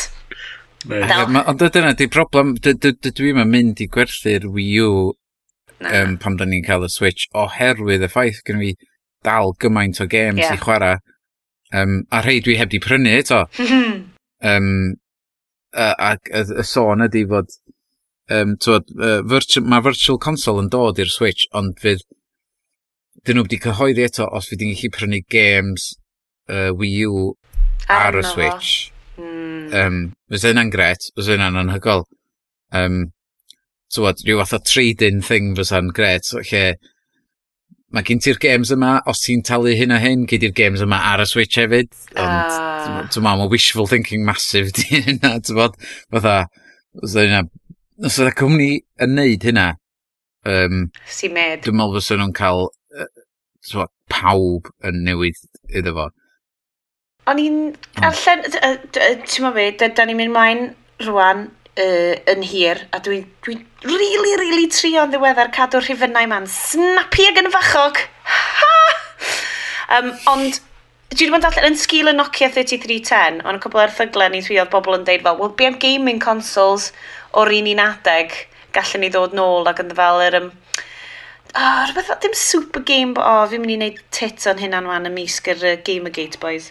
Ond 0.92 1.62
dyna 1.62 1.92
di 1.96 2.08
problem, 2.12 2.54
dwi'n 2.60 3.42
mynd 3.48 3.80
i 3.84 3.88
gwerthu'r 3.92 4.48
Wii 4.52 4.78
U 4.84 4.92
Na. 5.82 5.92
um, 6.00 6.16
pam 6.22 6.38
da 6.38 6.46
ni'n 6.48 6.64
cael 6.66 6.86
y 6.86 6.90
Switch, 6.92 7.28
oherwydd 7.34 8.06
y 8.06 8.10
ffaith 8.10 8.42
gen 8.46 8.60
fi 8.62 8.72
dal 9.26 9.54
gymaint 9.62 10.00
o 10.02 10.06
games 10.10 10.42
yeah. 10.42 10.54
i 10.54 10.62
chwarae. 10.62 10.98
Um, 11.72 12.02
a 12.12 12.20
rhai 12.20 12.40
dwi 12.44 12.58
heb 12.60 12.72
di 12.72 12.80
prynu 12.82 13.12
eto. 13.16 13.44
um, 14.52 14.72
ac 15.72 16.28
y, 16.28 16.42
y 16.60 16.66
sôn 16.68 17.04
ydy 17.06 17.24
fod 17.30 17.54
um, 18.30 18.56
twod, 18.60 18.90
uh, 18.98 19.20
virtual, 19.28 19.66
mae 19.68 19.84
Virtual 19.84 20.18
Console 20.20 20.62
yn 20.64 20.70
dod 20.72 21.00
i'r 21.00 21.12
Switch, 21.12 21.46
ond 21.56 21.78
fydd 21.82 22.04
dyn 23.26 23.38
nhw 23.38 23.46
wedi 23.46 23.60
cyhoeddi 23.62 24.04
eto 24.06 24.26
os 24.34 24.48
fydd 24.50 24.64
yn 24.66 24.74
gallu 24.74 24.92
prynu 24.96 25.20
games 25.30 25.92
uh, 26.50 26.70
Wii 26.76 27.06
U 27.08 27.26
ar 27.92 28.18
y 28.18 28.24
Switch. 28.26 28.72
Mm. 29.20 29.66
Um, 29.78 29.98
fydd 30.32 30.48
hynna'n 30.50 30.72
gret, 30.74 31.10
fydd 31.16 31.34
hynna'n 31.34 31.60
anhygol. 31.64 32.06
Um, 32.74 33.04
tywod, 33.92 34.24
rhyw 34.24 34.40
fath 34.42 34.56
o 34.56 34.60
trading 34.66 35.20
thing 35.24 35.52
fysa'n 35.58 35.92
gret, 35.96 36.32
lle 36.50 36.64
mae 37.92 38.04
gen 38.08 38.22
ti'r 38.24 38.38
games 38.40 38.72
yma, 38.72 38.94
os 39.10 39.20
ti'n 39.24 39.42
talu 39.44 39.74
hyn 39.76 39.92
a 39.92 39.98
hyn, 40.00 40.24
gei 40.28 40.40
di'r 40.40 40.54
games 40.56 40.80
yma 40.84 40.98
ar 41.10 41.22
y 41.24 41.26
Switch 41.28 41.58
hefyd, 41.60 41.90
ond 42.14 42.22
ah. 42.24 43.02
ti'n 43.12 43.24
meddwl, 43.24 43.42
mae 43.42 43.52
wishful 43.52 43.88
thinking 43.90 44.24
massive 44.24 44.72
di 44.78 45.02
hynna, 45.04 45.34
ti'n 45.44 45.58
bod, 45.58 45.76
fatha, 46.14 46.38
os 47.02 47.16
yna, 47.20 47.42
os 48.08 48.18
yna 48.22 48.32
cwmni 48.38 48.70
yn 49.04 49.16
neud 49.18 49.44
hynna, 49.48 49.68
um, 50.48 50.86
si 51.04 51.28
med. 51.32 51.60
Dwi'n 51.66 51.78
meddwl 51.78 52.00
fysa 52.00 52.16
nhw'n 52.20 52.34
cael, 52.36 52.70
uh, 52.96 53.86
pawb 54.12 54.72
yn 54.88 55.04
newid 55.04 55.38
iddo 55.68 55.96
fo. 55.98 56.08
O'n 57.28 57.38
i'n, 57.38 57.58
allan, 58.00 58.46
ti'n 58.48 59.44
meddwl 59.44 59.58
be, 59.58 59.68
da 59.84 60.08
ni'n 60.08 60.18
mynd 60.18 60.32
mlaen 60.32 60.70
rwan, 61.04 61.50
uh, 61.80 62.14
yn 62.32 62.44
hir, 62.46 62.82
a 62.92 63.00
dwi'n 63.04 63.24
dwi 63.44 63.56
really, 63.86 64.34
really 64.40 64.68
trio'n 64.72 65.12
ddiweddar 65.12 65.52
cadw 65.54 65.80
rhifynnau 65.82 66.28
ma'n 66.30 66.48
snappy 66.50 67.28
ag 67.30 67.40
yn 67.42 67.50
fachog. 67.54 68.00
um, 69.96 70.12
ond 70.32 70.60
dwi 71.12 71.26
wedi 71.26 71.32
bod 71.32 71.40
yn 71.40 71.46
darllen 71.46 71.70
yn 71.72 71.78
sgil 71.80 72.12
y 72.12 72.16
Nokia 72.16 72.50
3310, 72.52 73.42
ond 73.44 73.58
y 73.58 73.62
cwbl 73.64 73.84
o'r 73.84 73.94
ffyglen 73.96 74.34
ni 74.36 74.42
dwi 74.44 74.58
oedd 74.62 74.72
bobl 74.72 74.98
yn 74.98 75.06
deud 75.08 75.24
fel, 75.26 75.38
well, 75.40 75.54
be 75.56 75.68
am 75.68 75.78
gaming 75.80 76.20
consoles 76.22 76.90
o'r 77.36 77.52
un 77.52 77.70
un 77.74 77.84
adeg 77.84 78.34
gallen 78.76 79.04
ni 79.04 79.12
ddod 79.12 79.36
nôl 79.36 79.68
ac 79.68 79.82
yn 79.84 79.94
fel 79.96 80.22
yr... 80.26 80.38
Um, 80.40 80.50
oh, 81.52 81.82
rhywbeth 81.84 82.08
fel, 82.08 82.20
dim 82.24 82.36
super 82.38 82.84
game, 82.88 83.12
o, 83.20 83.24
oh, 83.24 83.44
fi'n 83.50 83.64
mynd 83.64 83.74
i 83.74 83.78
wneud 83.78 84.00
tit 84.16 84.48
o'n 84.48 84.60
hynna'n 84.62 84.88
wan 84.88 85.08
y 85.08 85.12
misg 85.12 85.52
yr 85.52 85.66
uh, 85.68 85.76
Gamergate 85.84 86.40
boys. 86.40 86.70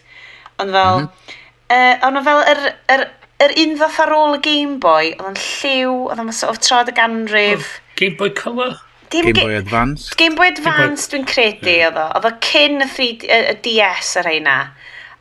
Ond 0.57 0.73
fel, 0.73 1.03
mm 1.03 1.09
-hmm. 1.09 1.35
uh, 1.77 2.07
ond 2.09 2.23
fel 2.25 2.41
yr, 2.53 2.63
yr 2.95 3.05
yr 3.41 3.53
un 3.63 3.75
fath 3.79 3.99
ar 4.03 4.13
ôl 4.15 4.37
y 4.37 4.41
Game 4.45 4.77
Boy, 4.83 5.11
oedd 5.15 5.27
o'n 5.31 5.41
lliw, 5.41 5.97
oedd 6.11 6.21
o'n 6.21 6.31
sort 6.35 6.53
of 6.53 6.61
trod 6.63 6.91
y 6.91 6.95
ganrif. 6.97 7.75
Oh, 7.77 7.93
Game 8.01 8.17
Boy 8.19 8.33
Color? 8.37 8.79
Dim 9.11 9.25
Game 9.27 9.43
Boy 9.43 9.55
Advance? 9.57 10.15
Game 10.15 10.37
Boy 10.39 10.51
Advance 10.53 11.09
dwi'n 11.11 11.25
credu 11.27 11.73
oedd 11.87 11.97
o. 11.99 12.07
Oedd 12.15 12.27
o 12.29 12.33
cyn 12.45 12.79
y, 12.79 12.87
3, 12.87 13.07
y, 13.27 13.39
y 13.51 13.55
DS 13.65 14.13
ar 14.21 14.29
heina. 14.31 14.57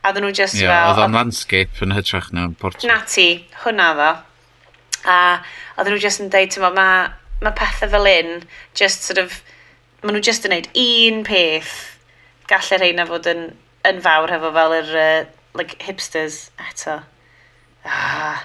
A 0.00 0.10
oedden 0.12 0.24
nhw 0.24 0.34
just 0.36 0.56
yeah, 0.60 0.70
fel... 0.70 0.92
Oedd 0.92 1.02
o'n 1.06 1.16
landscape 1.18 1.84
yn 1.84 1.96
hytrach 1.96 2.30
na 2.36 2.46
portrait. 2.60 2.86
Na 2.88 3.00
ti, 3.08 3.28
hwnna 3.64 3.88
ddo. 3.98 4.10
A 5.10 5.18
oedden 5.76 5.96
nhw 5.96 6.02
just 6.04 6.22
yn 6.22 6.30
deud, 6.32 6.52
ti'n 6.54 6.64
mae 6.64 7.10
ma 7.40 7.54
pethau 7.56 7.90
fel 7.92 8.08
un, 8.12 8.32
just 8.78 9.08
sort 9.08 9.20
of, 9.20 9.40
maen 10.04 10.16
nhw 10.16 10.24
just 10.30 10.46
yn 10.48 10.54
neud 10.54 10.70
un 10.84 11.24
peth. 11.26 11.74
Gallai 12.52 12.80
rheina 12.80 13.08
fod 13.10 13.28
yn, 13.32 13.46
yn 13.90 14.00
fawr 14.04 14.32
hefo 14.32 14.52
fel 14.54 14.76
yr 14.78 14.92
uh, 15.02 15.20
like 15.58 15.80
hipsters 15.84 16.46
eto 16.70 17.00
ah, 17.89 18.43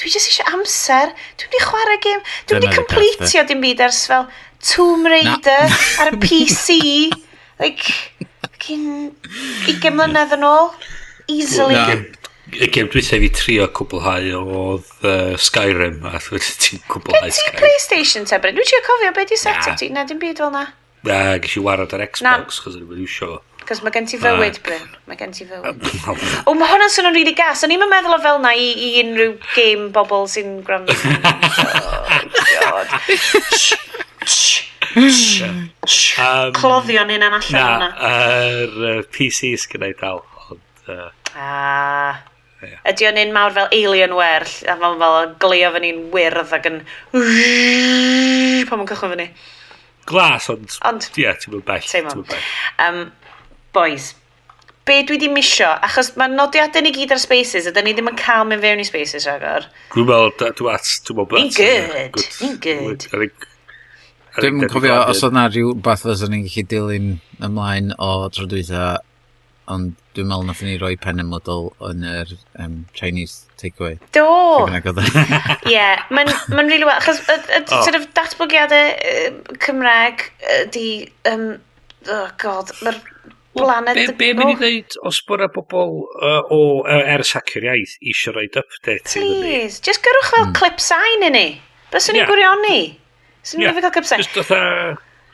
dwi 0.00 0.12
jyst 0.12 0.30
eisiau 0.30 0.56
amser, 0.56 1.12
dwi 1.38 1.48
wedi 1.48 1.62
chwarae 1.66 2.00
gym. 2.06 2.24
dwi 2.48 2.58
wedi 2.58 2.72
completio 2.76 3.44
dim 3.48 3.62
byd 3.64 3.84
ers 3.86 4.04
fel 4.10 4.26
Tomb 4.62 5.06
Raider 5.10 5.68
Na. 5.68 5.78
ar 6.04 6.12
y 6.14 6.18
PC, 6.22 6.76
like, 7.60 7.94
cyn 8.62 9.12
20 9.66 9.94
mlynedd 9.98 10.36
yn 10.38 10.44
ôl, 10.46 10.70
easily. 11.30 11.78
Y 12.52 12.68
gêm 12.68 12.90
dwi'n 12.92 13.06
sef 13.06 13.22
i 13.24 13.30
trio 13.32 13.66
cwblhau 13.72 14.42
oedd 14.42 14.90
uh, 15.08 15.32
Skyrim, 15.40 16.02
a 16.04 16.18
wedi 16.18 16.54
ti'n 16.66 16.82
cwblhau 16.90 17.22
Skyrim. 17.22 17.38
Gen 17.38 17.56
ti 17.56 17.58
PlayStation 17.62 18.28
te, 18.28 18.38
Bryn? 18.42 18.58
Dwi'n 18.58 18.68
trio 18.68 18.82
cofio 18.86 19.12
beth 19.16 19.34
i 19.34 19.40
set 19.40 19.70
up 19.70 19.78
ti, 19.80 19.88
na 19.94 20.04
dim 20.08 20.20
byd 20.22 20.42
fel 20.42 20.52
na. 20.54 20.66
Na, 21.06 21.22
gysi 21.42 21.62
warad 21.64 21.94
ar 21.96 22.04
Xbox, 22.06 22.60
chos 22.62 22.76
o'n 22.76 22.84
i'n 22.84 23.02
iwsio. 23.02 23.40
Cos 23.68 23.82
mae 23.84 23.94
gen 23.94 24.08
ti 24.10 24.18
fywyd, 24.20 24.58
Bryn. 24.66 24.88
Mae 25.06 25.18
gen 25.20 25.34
ti 25.34 25.46
fywyd. 25.48 25.82
Oh, 26.10 26.16
o, 26.50 26.54
mae 26.58 26.68
hwnna'n 26.70 26.90
swnio'n 26.90 27.14
rili 27.14 27.30
really 27.30 27.36
gas. 27.38 27.62
O'n 27.64 27.72
i'n 27.74 27.84
meddwl 27.88 28.16
o 28.16 28.18
fel 28.22 28.40
na 28.42 28.52
i, 28.58 28.72
i 28.74 28.88
unrhyw 29.02 29.36
game 29.54 29.88
bobl 29.94 30.26
sy'n 30.30 30.58
gwrando. 30.66 30.94
oh, 30.96 32.02
God. 32.58 32.88
um, 34.98 36.52
Cloddion 36.58 37.14
un 37.14 37.26
yn 37.28 37.38
allan 37.38 37.86
na, 37.86 37.92
yr 38.10 38.76
uh, 38.90 38.98
PCs 39.14 39.68
gyda 39.70 39.92
i 39.92 39.96
dal. 40.00 40.22
Ond, 40.48 40.66
uh, 40.88 41.08
ah. 41.36 42.20
Yeah. 42.62 42.78
Ydy 42.92 43.08
o'n 43.08 43.18
un 43.18 43.32
mawr 43.34 43.54
fel 43.56 43.72
Alienware, 43.74 44.46
a 44.70 44.76
fel, 44.78 45.00
fel 45.00 45.32
gleo 45.42 45.72
fan 45.74 45.82
ni'n 45.82 46.04
wyrdd 46.12 46.52
ac 46.54 46.68
yn... 46.70 46.76
pan 47.10 48.78
mae'n 48.78 48.90
cychwyn 48.92 49.16
fan 49.16 49.24
i. 49.24 49.32
Glas, 50.06 50.46
ond... 50.52 50.76
Ond... 50.86 51.08
Ie, 51.16 51.24
yeah, 51.24 51.34
ti'n 51.38 51.56
mynd 51.56 51.66
bell. 51.66 51.82
Ti'n 51.86 52.06
mynd 52.06 52.28
bell. 52.30 52.46
Um, 52.86 53.02
boys, 53.72 54.12
be 54.84 55.02
dwi 55.06 55.18
di 55.20 55.28
misio, 55.30 55.70
achos 55.86 56.12
mae 56.18 56.32
nodiadau 56.32 56.82
ni 56.82 56.92
gyd 56.94 57.14
ar 57.14 57.22
spaces, 57.22 57.68
a 57.68 57.72
da 57.74 57.84
ni 57.84 57.94
ddim 57.94 58.10
yn 58.10 58.18
cael 58.18 58.44
mynd 58.48 58.64
fewn 58.64 58.82
i 58.82 58.86
spaces 58.88 59.28
rhagor. 59.28 59.68
Dwi'n 59.94 60.08
meddwl, 60.10 60.34
dwi'n 60.58 60.74
at, 60.74 60.92
dwi'n 61.06 61.20
meddwl 61.20 61.30
bat. 61.30 61.38
Ni'n 61.38 61.54
good, 61.56 62.28
ni'n 62.42 62.60
good. 62.66 63.08
Dwi'n 64.40 64.68
cofio 64.72 64.98
os 65.12 65.22
oedd 65.22 65.36
na 65.36 65.46
rhyw 65.48 65.72
bath 65.86 66.04
fyddwn 66.06 66.34
ni'n 66.34 66.44
gallu 66.48 66.68
dilyn 66.72 67.08
ymlaen 67.46 67.94
o 68.02 68.12
trodwytha, 68.34 68.90
ond 69.72 69.94
dwi'n 70.16 70.28
meddwl 70.28 70.48
nath 70.48 70.62
ni 70.66 70.76
roi 70.80 70.94
pen 71.00 71.22
ymwydol 71.22 71.70
yn 71.88 72.06
yr 72.08 72.34
um, 72.64 72.78
Chinese 72.98 73.46
takeaway. 73.60 74.00
Do! 74.16 74.26
E. 74.66 74.80
Ie, 75.72 75.86
mae'n 76.10 76.72
rili 76.72 76.88
wel, 76.88 76.96
achos 76.96 77.22
y, 77.22 77.38
y, 77.38 77.62
oh. 77.62 77.84
sort 77.86 78.00
of 78.00 78.08
datblygiadau 78.18 79.54
Cymraeg 79.62 80.26
di, 80.74 80.88
um, 81.30 81.52
oh 82.10 82.28
god, 82.42 82.74
mae'r 82.82 82.98
Blaned 83.52 83.98
be, 83.98 84.06
be 84.16 84.30
mynd 84.38 84.54
i 84.54 84.56
ddeud 84.56 84.96
os 85.08 85.18
bod 85.28 85.42
y 85.44 85.48
bobl 85.52 85.98
uh, 86.16 86.40
o 86.54 86.60
uh, 86.80 87.02
er 87.14 87.20
hacio'r 87.20 87.66
iaith 87.68 87.98
eisiau 88.00 88.32
rhoi 88.36 88.46
update 88.48 89.18
i 89.20 89.24
ni? 89.24 89.32
Please, 89.42 89.80
just 89.84 90.00
gyrwch 90.06 90.30
fel 90.32 90.46
mm. 90.46 90.54
clip 90.56 90.80
sign 90.80 91.26
i 91.26 91.30
ni. 91.34 91.46
Byswn 91.92 92.16
yeah. 92.16 92.24
i'n 92.24 92.30
gwirioni. 92.30 92.78
Byswn 93.42 93.60
i'n 93.60 93.66
yeah. 93.68 93.90
clip 93.92 94.08
sign. 94.08 94.22
Just 94.24 94.38
dotha 94.38 94.60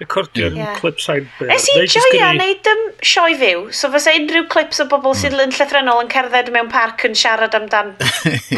recordio, 0.03 0.49
yeah. 0.55 0.73
clip 0.81 0.99
sign. 1.03 1.29
Nes 1.47 1.69
i 1.71 1.77
joia 1.87 2.33
neud 2.39 2.71
ym 2.73 2.83
sioe 3.13 3.37
fyw, 3.39 3.63
so 3.75 3.91
fysa 3.95 4.17
unrhyw 4.19 4.49
clips 4.51 4.83
o 4.83 4.89
bobl 4.91 5.13
mm. 5.13 5.21
sydd 5.21 5.37
hmm. 5.37 5.45
yn 5.47 5.55
llythrenol 5.55 6.03
yn 6.03 6.11
cerdded 6.17 6.51
mewn 6.55 6.73
parc 6.75 7.07
yn 7.07 7.15
siarad 7.19 7.55
amdan. 7.59 7.95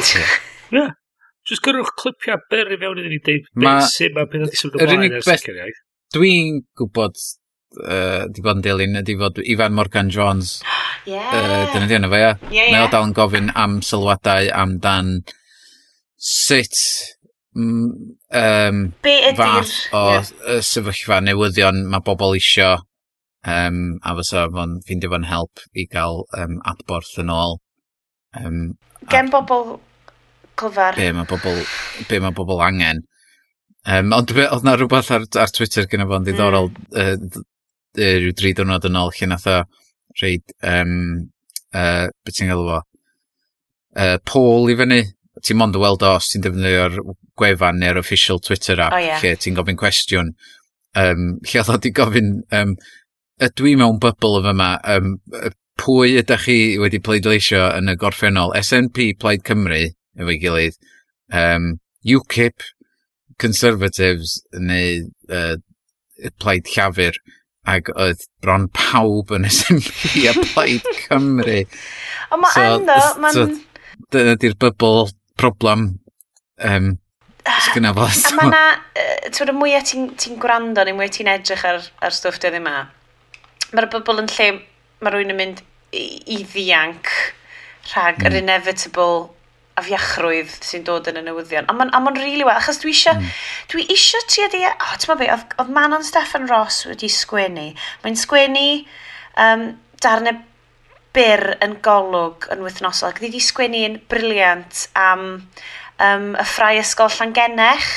yeah. 0.77 0.97
Just 1.49 1.65
gyrwch 1.67 1.93
clipiau 2.01 2.41
byr 2.53 2.73
i 2.73 2.81
fewn 2.81 3.01
iddyn 3.01 3.13
ni, 3.13 3.21
deud 3.29 3.53
beth 3.61 3.93
sy'n 3.93 4.17
ma 4.17 4.25
peth 4.29 4.47
oedd 4.47 4.57
i 4.57 4.61
symud 4.61 4.81
ymlaen 4.87 5.21
ers 5.21 5.29
hacio'r 5.29 5.63
iaith. 5.63 5.85
Dwi'n 6.17 6.61
gwybod 6.81 7.21
uh, 7.79 8.27
di 8.33 8.43
bod 8.45 8.61
yn 8.61 8.65
dilyn 8.65 8.99
ydi 9.01 9.17
fod 9.21 9.41
Ifan 9.43 9.77
Morgan 9.77 10.11
Jones 10.13 10.59
yeah. 11.07 11.31
uh, 11.31 11.65
dyna 11.73 11.87
di 11.87 11.97
hwnna 11.97 12.11
fe 12.13 12.21
ia 12.21 12.27
yeah, 12.27 12.51
yeah. 12.51 12.71
mae 12.75 12.87
o 12.87 12.91
dal 12.93 13.09
yn 13.09 13.17
gofyn 13.17 13.51
am 13.55 13.79
sylwadau 13.87 14.51
amdan 14.63 15.13
sut 16.31 16.79
mm, 17.57 17.91
um, 18.43 18.81
be 19.07 19.17
fath 19.39 19.75
o 19.97 20.05
yeah. 20.17 20.63
sefyllfa 20.67 21.21
newyddion 21.25 21.85
mae 21.93 22.05
bobl 22.07 22.39
isio 22.39 22.73
um, 23.47 24.01
a 24.03 24.17
fysa 24.19 24.49
fo'n 24.57 24.81
ffeindio 24.87 25.13
fo'n 25.15 25.29
help 25.31 25.63
i 25.75 25.87
gael 25.91 26.25
um, 26.39 26.59
adborth 26.73 27.15
yn 27.23 27.33
ôl 27.35 27.61
um, 28.41 28.65
gen 29.13 29.31
bobl 29.33 29.79
cyfar 30.61 30.99
be 30.99 31.13
mae 31.17 31.29
bobl, 31.29 31.63
be 32.11 32.21
mae 32.21 32.37
bobl 32.37 32.67
angen 32.67 33.07
Um, 33.89 34.11
ond 34.13 34.29
oedd 34.37 34.65
na 34.67 34.75
rhywbeth 34.77 35.09
ar, 35.15 35.23
ar 35.41 35.53
Twitter 35.57 35.87
gyda 35.89 36.05
fo'n 36.05 36.27
ddiddorol 36.27 36.67
mm. 36.69 36.99
uh, 37.01 37.45
rhyw 37.99 38.35
dri 38.37 38.53
diwrnod 38.57 38.87
yn 38.89 38.99
ôl 39.01 39.13
lle 39.17 39.31
nath 39.31 39.49
o 39.51 39.63
reid, 40.21 40.45
um, 40.67 41.31
uh, 41.75 42.07
beth 42.25 42.39
ti'n 42.39 42.51
gael 42.51 42.67
fo, 42.69 42.83
uh, 43.97 44.17
poll 44.27 44.71
i 44.71 44.77
fyny. 44.79 45.03
Ti'n 45.41 45.57
mond 45.57 45.77
o 45.79 45.81
weld 45.81 46.03
os 46.05 46.29
ti'n 46.31 46.45
defnyddio'r 46.45 46.99
gwefan 47.41 47.79
neu'r 47.81 48.01
official 48.01 48.41
Twitter 48.45 48.81
app 48.83 48.97
oh, 48.97 49.01
yeah. 49.01 49.23
lle 49.23 49.37
ti'n 49.41 49.57
gofyn 49.57 49.79
cwestiwn. 49.81 50.35
Um, 50.99 51.39
lle 51.47 51.63
oedd 51.63 51.73
o 51.73 51.79
di 51.81 51.93
gofyn, 51.97 52.35
um, 52.57 52.75
ydw 53.41 53.71
i 53.71 53.77
mewn 53.81 54.01
bubble 54.03 54.37
of 54.41 54.49
yma, 54.51 54.75
um, 54.91 55.15
pwy 55.81 56.19
ydych 56.21 56.45
chi 56.45 56.59
wedi 56.83 57.01
pleidleisio 57.01 57.71
yn 57.79 57.89
y 57.89 57.97
gorffennol? 58.01 58.53
SNP 58.59 59.15
Plaid 59.23 59.47
Cymru, 59.47 59.87
efo'i 60.19 60.39
gilydd, 60.43 60.77
um, 61.33 61.73
UKIP, 62.05 62.67
Conservatives 63.41 64.43
neu 64.53 65.07
uh, 65.33 65.57
Plaid 66.43 66.69
Llafur 66.75 67.17
ac 67.69 67.91
oedd 67.93 68.23
bron 68.41 68.69
pawb 68.77 69.33
yn 69.37 69.47
SNP 69.49 70.25
a 70.31 70.35
Plaid 70.39 70.87
Cymru. 71.05 71.61
Ond 72.31 72.45
mae 72.45 72.55
so, 72.55 72.67
ando, 72.79 72.99
mae'n... 73.21 73.37
So, 73.37 74.07
dyna 74.15 74.37
di'r 74.41 74.57
bybl 74.61 75.11
problem 75.41 75.91
um, 76.65 76.93
sgynna 77.67 77.93
fo. 77.97 78.07
A 78.31 78.37
mae 78.39 78.53
na, 78.53 78.63
uh, 78.97 79.43
y 79.45 79.57
mwyaf 79.57 79.91
ti'n 79.91 80.09
ti 80.21 80.37
gwrando 80.41 80.85
neu 80.87 80.97
mwyaf 80.97 81.19
ti'n 81.19 81.33
edrych 81.35 81.67
ar, 81.69 81.83
ar 82.01 82.17
stwff 82.17 82.41
dydw 82.43 82.61
yma, 82.63 82.77
mae'r 83.75 83.91
bybl 83.93 84.25
yn 84.25 84.33
lle 84.37 84.49
mae 85.01 85.13
rhywun 85.13 85.35
yn 85.35 85.39
mynd 85.41 85.63
i, 85.97 86.05
i 86.37 86.41
ddianc 86.45 87.13
rhag 87.91 88.21
mm. 88.21 88.27
yr 88.27 88.35
hmm. 88.35 88.43
inevitable 88.43 89.31
afiachrwydd 89.81 90.53
sy'n 90.67 90.85
dod 90.87 91.09
yn 91.11 91.21
y 91.21 91.25
newyddion. 91.27 91.69
A 91.69 91.75
mae'n 91.77 91.91
ma 91.93 92.13
rili 92.13 92.27
really 92.27 92.47
well, 92.47 92.61
achos 92.61 92.81
dwi 92.83 92.95
eisiau, 92.95 93.19
mm. 93.19 93.33
dwi 93.73 93.87
eisiau 93.93 94.27
ti 94.29 94.45
ydi, 94.47 94.63
o, 94.69 94.75
oh, 94.87 94.95
ti'n 95.01 95.19
be, 95.21 95.29
oedd, 95.35 95.57
oedd 95.61 95.73
Manon 95.77 96.07
Steffan 96.07 96.49
Ross 96.51 96.85
wedi 96.89 97.11
sgwennu. 97.13 97.71
Mae'n 98.05 98.21
sgwennu 98.21 98.69
um, 99.47 99.67
darnau 100.03 100.41
byr 101.17 101.45
yn 101.65 101.77
golwg 101.85 102.47
yn 102.55 102.65
wythnosol, 102.65 103.11
ac 103.11 103.21
wedi 103.25 103.43
sgwennu 103.43 103.83
yn 103.89 103.99
briliant 104.11 104.87
am 104.99 105.27
um, 105.35 106.33
y 106.39 106.47
ffrau 106.47 106.81
ysgol 106.81 107.13
Llangennech, 107.17 107.91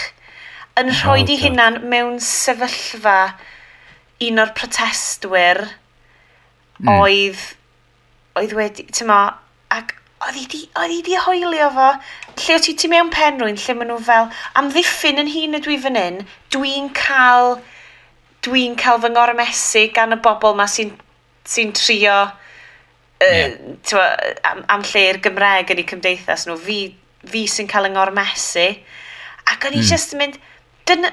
yn 0.81 0.89
oh, 0.89 1.01
rhoi 1.03 1.25
di 1.27 1.37
hunan 1.43 1.83
mewn 1.89 2.17
sefyllfa 2.23 3.17
un 4.23 4.41
o'r 4.41 4.53
protestwyr 4.57 5.61
mm. 6.81 6.89
oedd, 6.95 7.43
oedd 8.39 8.55
wedi, 8.57 8.87
ti'n 8.89 9.13
ac 9.13 9.93
oedd 10.27 10.37
hi 10.39 10.45
di, 10.51 10.61
oedd 10.79 10.93
hi 10.93 11.01
di 11.05 11.17
hoelio 11.19 11.69
fo. 11.75 11.89
Lle 12.33 12.57
wyt 12.57 12.67
ti, 12.67 12.75
ti 12.79 12.89
mewn 12.91 13.11
pen 13.13 13.39
rwy'n, 13.41 13.59
lle 13.59 13.75
maen 13.77 13.91
nhw 13.91 13.99
fel, 14.03 14.29
amddiffyn 14.59 15.21
yn 15.21 15.31
hun 15.33 15.59
ydw 15.59 15.73
i 15.75 15.79
fan 15.83 15.99
hyn, 15.99 16.21
dwi'n 16.53 16.89
cael, 16.97 17.57
dwi'n 18.45 18.77
cael 18.79 19.01
fy 19.03 19.11
ngormesu 19.13 19.83
gan 19.95 20.15
y 20.15 20.19
bobl 20.23 20.57
ma 20.57 20.67
sy'n 20.69 20.93
sy 21.47 21.67
trio 21.75 22.15
uh, 22.23 23.27
yeah. 23.27 23.55
twa, 23.87 24.07
am, 24.47 24.63
am 24.71 24.85
lle'r 24.87 25.19
Gymreg 25.23 25.71
yn 25.73 25.83
eu 25.83 25.87
cymdeithas 25.91 26.47
nhw. 26.47 26.57
Fi, 26.63 26.79
fi 27.29 27.45
sy'n 27.51 27.69
cael 27.71 27.89
yng 27.89 27.97
ngormesu. 27.97 28.67
Ac 29.51 29.67
o'n 29.67 29.75
i 29.77 29.81
mm. 29.81 29.89
just 29.89 30.15
yn 30.15 30.23
mynd, 30.23 30.39
dyna, 30.89 31.11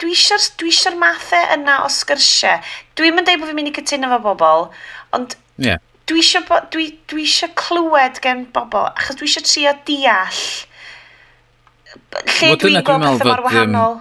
dwi 0.00 0.14
eisiau'r 0.16 0.48
dwi 0.60 0.72
eisiau 0.72 0.96
mathau 1.00 1.52
yna 1.56 1.82
o 1.84 1.90
sgyrsiau. 1.92 2.64
Dwi'n 2.96 3.16
mynd 3.16 3.28
dweud 3.28 3.42
bod 3.42 3.52
fi'n 3.52 3.60
mynd 3.60 3.72
i 3.72 3.76
cytuno 3.76 4.10
fo 4.12 4.22
bobl, 4.30 4.66
ond 5.16 5.36
yeah 5.62 5.80
dwi 6.06 6.22
eisiau, 6.22 6.62
dwi, 6.72 6.88
dwi 7.10 7.26
eisiau 7.26 7.52
clywed 7.58 8.20
gen 8.22 8.46
bobl, 8.54 8.88
achos 8.92 9.18
dwi 9.18 9.30
eisiau 9.30 9.46
trio 9.46 9.76
deall 9.88 10.42
lle 11.96 12.52
dwi'n 12.60 12.82
gweld 12.84 13.04
pethau 13.04 13.30
mor 13.30 13.44
wahanol. 13.46 13.98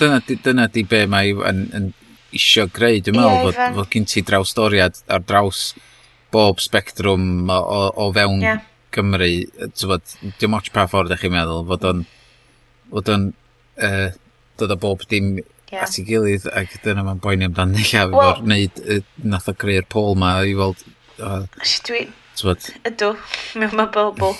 Dyna, 0.00 0.20
dyna 0.46 0.66
di 0.72 0.84
be 0.88 1.04
mae 1.10 1.34
yn, 1.50 1.62
yn 1.76 1.90
eisiau 2.36 2.70
greu, 2.72 3.02
dwi'n 3.04 3.18
meddwl, 3.18 3.50
yeah, 3.50 3.60
fod, 3.60 3.78
fod 3.78 3.92
gen 3.92 4.08
ti 4.08 4.24
drawstoriad 4.26 5.00
ar 5.10 5.24
draws 5.26 5.70
bob 6.32 6.62
spectrwm 6.62 7.50
o, 7.50 7.58
o, 7.58 7.80
o 8.06 8.10
fewn 8.16 8.44
yeah. 8.44 8.66
Cymru. 8.94 9.30
Tywod, 9.76 10.16
dim 10.40 10.56
otch 10.58 10.72
pa 10.74 10.86
ffordd 10.90 11.14
ych 11.14 11.24
chi'n 11.24 11.34
meddwl, 11.34 11.64
fod 11.68 11.88
o'n, 11.90 12.04
fod 12.94 13.14
o'n, 13.14 13.26
uh, 13.86 14.06
dod 14.60 14.76
o 14.76 14.78
bob 14.80 15.04
dim 15.10 15.34
yeah. 15.40 15.82
at 15.84 15.98
ei 15.98 16.06
gilydd, 16.06 16.48
ac 16.56 16.78
dyna 16.84 17.04
mae'n 17.06 17.20
boeni 17.22 17.50
amdano 17.50 17.76
ni 17.76 17.84
llaf, 17.84 18.14
well, 18.14 18.40
efo'r 18.40 18.96
uh, 18.96 19.04
nath 19.34 19.50
o 19.50 19.56
greu'r 19.58 19.88
pôl 19.90 20.16
ma, 20.18 20.38
i 20.46 20.56
weld 20.58 20.86
Dwi... 21.86 22.06
Ydw, 22.88 23.10
mewn 23.60 23.76
mae 23.76 23.90
bobl. 23.92 24.36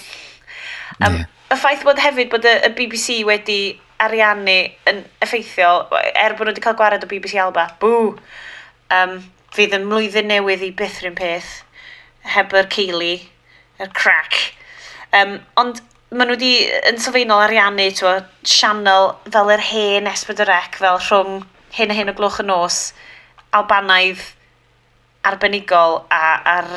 Um, 1.04 1.18
y 1.52 1.56
ffaith 1.58 1.82
bod 1.84 2.00
hefyd 2.00 2.30
bod 2.32 2.46
y, 2.48 2.54
y 2.64 2.70
BBC 2.78 3.20
wedi 3.28 3.58
ariannu 4.00 4.56
yn 4.88 5.02
effeithiol, 5.24 5.84
er 6.14 6.36
bod 6.38 6.48
nhw 6.48 6.54
wedi 6.54 6.64
cael 6.64 6.78
gwared 6.78 7.04
o 7.04 7.10
BBC 7.10 7.40
Alba, 7.42 7.66
bw! 7.82 8.14
Um, 8.94 9.18
fydd 9.54 9.74
yn 9.76 9.84
mlwyddyn 9.90 10.30
newydd 10.30 10.64
i 10.64 10.72
byth 10.76 11.02
rhywun 11.02 11.18
peth, 11.18 11.52
heb 12.34 12.54
yr 12.56 12.68
ceili, 12.72 13.14
yr 13.82 13.92
crack. 13.96 14.38
Um, 15.16 15.38
ond 15.60 15.82
maen 16.10 16.30
nhw 16.30 16.38
wedi 16.38 16.54
yn 16.88 17.00
sylfaenol 17.02 17.44
ariannu 17.44 17.90
twa, 17.98 18.16
sianel 18.46 19.12
fel 19.28 19.52
yr 19.54 19.64
hen 19.68 20.10
esbyd 20.10 20.44
y 20.44 20.48
rec, 20.48 20.80
fel 20.80 21.00
rhwng 21.02 21.42
hyn 21.76 21.92
a 21.92 21.98
hyn 21.98 22.12
o 22.12 22.16
gloch 22.16 22.40
y 22.42 22.46
nos, 22.48 22.82
Albanaidd, 23.56 24.22
arbenigol 25.26 26.00
a, 26.08 26.24
ar 26.56 26.68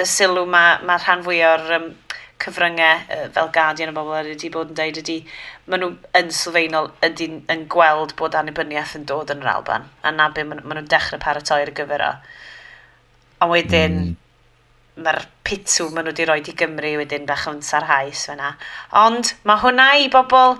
y 0.00 0.04
sylw 0.08 0.44
mae 0.48 0.80
ma 0.86 0.98
rhan 1.00 1.24
fwy 1.24 1.40
o'r 1.48 1.66
um, 1.78 1.90
cyfryngau 2.40 3.30
fel 3.34 3.50
Guardian 3.54 3.92
y 3.92 3.96
bobl 3.96 4.30
wedi 4.30 4.50
bod 4.52 4.72
yn 4.72 4.78
dweud 4.78 5.00
ydy 5.02 5.16
maen 5.70 5.84
nhw 5.84 5.90
yn 6.20 6.32
sylfaenol 6.34 6.90
ydy 7.06 7.28
yn 7.52 7.66
gweld 7.72 8.14
bod 8.20 8.36
annibyniaeth 8.38 8.96
yn 9.00 9.04
dod 9.10 9.32
yn 9.34 9.44
yr 9.44 9.52
Alban 9.54 9.88
a 10.04 10.12
na 10.14 10.30
be 10.34 10.44
maen 10.48 10.64
nhw'n 10.64 10.88
dechrau 10.92 11.22
paratoi 11.22 11.60
ar 11.64 11.72
y 11.72 11.76
gyfer 11.80 12.06
o. 12.06 12.10
A 13.40 13.50
wedyn 13.50 13.98
mm. 13.98 14.16
mae'r 15.04 15.22
pitw 15.48 15.90
maen 15.90 16.08
nhw 16.08 16.14
wedi 16.14 16.28
rhoi 16.28 16.40
i 16.40 16.56
Gymru 16.62 16.94
wedyn 17.02 17.28
bach 17.28 17.46
yn 17.52 17.62
sarhaus 17.66 18.24
fyna. 18.30 18.54
Ond 19.04 19.34
mae 19.48 19.62
hwnna 19.64 19.92
i 20.00 20.10
bobl 20.12 20.58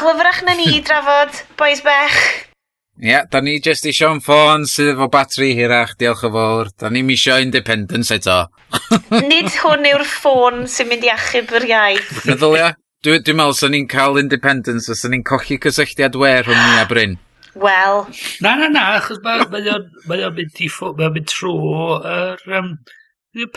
clyfrach 0.00 0.42
na 0.48 0.56
ni 0.58 0.80
drafod, 0.80 1.44
boys 1.60 1.84
bech. 1.84 2.53
Ie, 2.94 3.08
yeah, 3.10 3.24
da 3.26 3.40
ni 3.42 3.56
jyst 3.58 3.88
eisiau 3.90 4.12
yn 4.14 4.20
ffôn 4.22 4.64
sydd 4.70 4.92
efo 4.92 5.08
batri 5.10 5.48
hirach, 5.58 5.96
diolch 5.98 6.20
yn 6.28 6.30
fawr. 6.30 6.68
Da 6.78 6.90
ni'n 6.94 7.06
misio 7.08 7.40
independence 7.42 8.14
eto. 8.14 8.36
Nid 9.32 9.48
hwn 9.56 9.88
yw'r 9.90 10.04
ffôn 10.06 10.60
sy'n 10.70 10.86
mynd 10.92 11.06
i 11.08 11.10
achub 11.10 11.50
yr 11.58 11.66
iaith. 11.72 12.12
Meddylia, 12.28 12.68
dwi'n 13.02 13.24
dwi 13.26 13.34
meddwl 13.34 13.56
sy'n 13.58 13.74
ni'n 13.74 13.88
cael 13.90 14.20
independence 14.20 14.86
os 14.94 15.02
sy'n 15.02 15.10
ni'n 15.16 15.24
cochi 15.26 15.58
cysylltiad 15.64 16.14
wer 16.20 16.46
rhwng 16.46 16.60
ni 16.62 16.76
a 16.78 16.84
Bryn. 16.92 17.16
Wel. 17.64 17.98
Na, 18.46 18.52
na, 18.60 18.68
na, 18.70 18.84
achos 19.00 19.18
mae 19.26 19.42
o'n 19.42 20.36
mynd 20.38 20.62
i 20.62 20.68
ffôn, 20.70 20.94
mae 20.94 21.08
o'n 21.08 21.16
mynd 21.16 21.32
trwy 21.32 21.98
yr 22.12 22.58
um, 22.60 22.68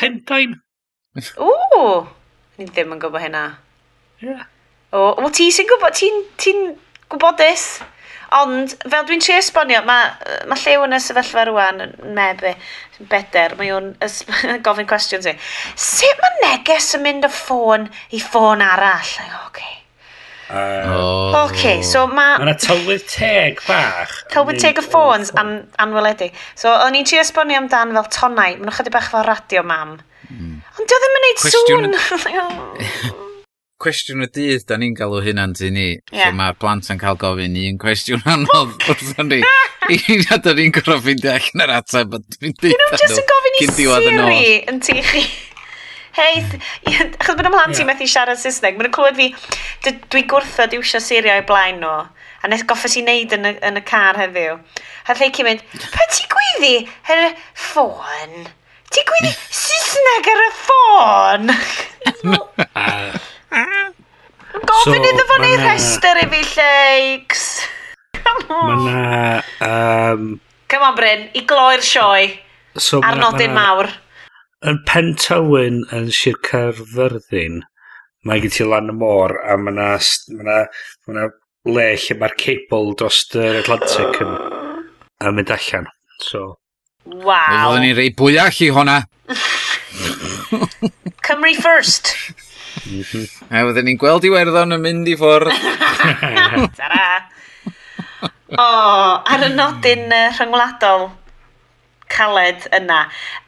pentain. 0.02 0.56
O, 1.38 1.52
ni 2.58 2.66
ddim 2.72 2.98
yn 2.98 3.04
gwybod 3.06 3.22
hynna. 3.28 3.44
Ie. 4.24 4.32
Yeah. 4.32 4.50
O, 4.98 5.12
o 5.22 5.30
ti 5.30 5.52
sy'n 5.54 5.70
gwybod, 5.70 5.94
ti'n 6.02 6.20
ti 6.42 6.56
gwybodus? 7.14 7.68
Ti 7.78 7.97
Ond, 8.36 8.74
fel 8.84 9.06
dwi'n 9.08 9.22
trio 9.24 9.38
esbonio, 9.40 9.80
mae 9.88 10.10
ma 10.50 10.58
llew 10.60 10.84
yn 10.84 10.98
y 10.98 11.00
sefyllfa 11.00 11.46
rwan, 11.48 11.84
mebu, 12.18 12.52
beder, 13.08 13.56
mae 13.60 13.72
o'n 13.76 13.94
gofyn 14.66 14.90
cwestiwn 14.90 15.24
ti. 15.24 15.34
Sut 15.80 16.24
mae 16.24 16.42
neges 16.44 16.94
yn 16.98 17.06
mynd 17.06 17.28
o 17.28 17.32
ffôn 17.32 17.88
i 18.12 18.20
ffôn 18.24 18.64
arall? 18.66 19.08
Oce. 19.08 19.44
Okay. 19.48 19.74
Uh, 20.48 20.96
oh. 20.96 21.46
okay, 21.46 21.82
so 21.84 22.06
mae... 22.08 22.38
Mae 22.40 22.48
yna 22.48 22.56
tylwydd 22.64 23.08
teg 23.12 23.60
bach. 23.68 24.14
Tylwydd 24.32 24.62
teg 24.64 24.80
y 24.80 24.84
ffôns 24.86 25.34
an, 25.40 25.58
anweledig. 25.84 26.36
So, 26.56 26.72
o'n 26.72 26.96
i'n 26.96 27.08
trio 27.08 27.24
esbonio 27.24 27.60
amdan 27.60 27.96
fel 27.98 28.12
tonau. 28.16 28.60
Mae'n 28.64 28.76
chydig 28.80 28.96
bach 28.96 29.12
fel 29.12 29.28
radio 29.28 29.64
mam. 29.68 29.98
Mm. 30.32 30.58
Ond 30.76 30.84
di 30.84 31.00
ddim 31.04 31.22
yn 31.22 31.24
gwneud 31.24 31.48
sŵn. 31.48 31.96
Oh. 33.18 33.24
cwestiwn 33.82 34.26
y 34.26 34.30
dydd, 34.34 34.66
da 34.70 34.78
ni'n 34.80 34.96
galw 34.98 35.20
hynna'n 35.26 35.54
tu 35.58 35.70
ni. 35.74 35.90
Yeah. 36.12 36.32
So 36.32 36.38
mae'r 36.40 36.58
plant 36.62 36.90
yn 36.94 37.02
cael 37.02 37.20
gofyn 37.22 37.58
un 37.62 37.78
cwestiwn 37.82 38.24
anodd 38.26 38.74
oh, 38.74 38.94
wrthon 38.94 39.30
ni. 39.34 39.42
I 39.94 40.18
na 40.26 40.40
da 40.44 40.54
ni'n 40.58 40.74
gorfod 40.76 41.04
ffeindio 41.06 41.36
allan 41.36 41.66
yr 41.68 41.76
ateb, 41.78 42.18
a 42.18 42.22
dwi'n 42.38 42.58
dweud 42.58 42.82
nhw. 42.82 42.90
jyst 43.04 43.22
yn 43.22 43.30
gofyn 43.32 43.60
i 43.60 43.70
Siri 43.78 44.50
yn 44.72 44.82
tu 44.84 44.98
chi. 45.12 45.24
Hei, 46.18 46.42
achos 46.90 47.36
bod 47.38 47.46
ymlaen 47.46 47.70
yeah. 47.70 47.78
ti 47.78 47.86
methu 47.86 48.08
siarad 48.10 48.40
Saesneg, 48.42 48.80
mae'n 48.80 48.94
clywed 48.96 49.20
fi, 49.20 49.28
dwi 50.10 50.24
gwrthod 50.32 50.74
iwsio 50.74 51.02
Siri 51.04 51.30
o'i 51.30 51.44
blaen 51.46 51.78
nhw, 51.84 52.08
a 52.42 52.50
nes 52.50 52.66
goffes 52.66 52.98
i 52.98 53.04
wneud 53.06 53.36
yn 53.38 53.46
y, 53.52 53.54
yn 53.70 53.78
y 53.78 53.84
car 53.86 54.18
heddiw. 54.18 54.58
A 55.06 55.16
lle 55.16 55.30
ci'n 55.38 55.46
mynd, 55.46 55.62
pa 55.94 56.08
ti 56.10 56.26
gwyddi 56.34 56.74
yr 57.14 57.24
ffôn? 57.68 58.50
Ti 58.90 59.06
gwyddi 59.12 59.32
Saesneg 59.62 60.32
ar 60.34 60.44
y 60.48 60.52
ffôn? 60.64 61.54
so, 64.84 64.94
fe 64.94 65.00
nid 65.04 65.22
efo 65.24 65.38
ni 65.44 65.54
rhester 65.62 66.20
i 66.22 66.26
fi 66.34 66.42
lleigs. 66.56 67.46
Come 68.18 68.58
on. 68.58 68.84
Mae 68.86 69.42
Um, 69.68 70.28
Come 70.68 70.84
on, 70.84 70.96
Bryn, 70.98 71.28
i 71.34 71.44
gloi'r 71.48 71.84
sioe. 71.86 72.28
So, 72.78 73.00
ar 73.06 73.16
nodyn 73.20 73.54
mawr. 73.56 73.90
Yn 74.68 74.82
Pentywyn 74.90 75.84
yn 75.96 76.10
Sir 76.14 76.36
Caerfyrddin, 76.44 77.62
mae 78.28 78.42
gen 78.44 78.52
ti 78.54 78.66
lan 78.68 78.92
y 78.92 78.96
môr 78.98 79.34
a 79.46 79.56
mae 79.62 79.74
yna 79.74 79.88
ma 80.42 80.58
ma 81.14 81.28
le 81.68 81.86
lle 81.96 82.18
mae'r 82.20 82.36
cable 82.42 82.96
dros 83.00 83.22
yr 83.38 83.62
Atlantic 83.62 84.20
yn, 84.26 84.34
yn 85.24 85.38
mynd 85.38 85.54
allan. 85.56 85.88
So. 86.26 86.58
Wow. 87.06 87.48
Fe 87.48 87.62
fydden 87.62 87.86
ni'n 87.86 87.98
rei 88.02 88.10
bwyach 88.20 88.60
i 88.66 88.70
hwnna. 88.76 88.98
Cymru 91.28 91.56
first. 91.64 92.12
Mm 92.88 93.04
-hmm. 93.04 93.26
A 93.52 93.64
wedyn 93.68 93.86
ni'n 93.86 94.00
gweld 94.00 94.24
Iwerddon 94.24 94.76
yn 94.76 94.84
mynd 94.84 95.08
i 95.12 95.16
ffwrdd. 95.20 95.52
Tara! 96.80 97.08
O, 98.48 98.64
oh, 98.64 99.24
ar 99.28 99.42
y 99.44 99.48
nodyn 99.52 100.06
uh, 100.08 100.30
rhyngwladol 100.32 101.10
caled 102.08 102.64
yna, 102.72 103.02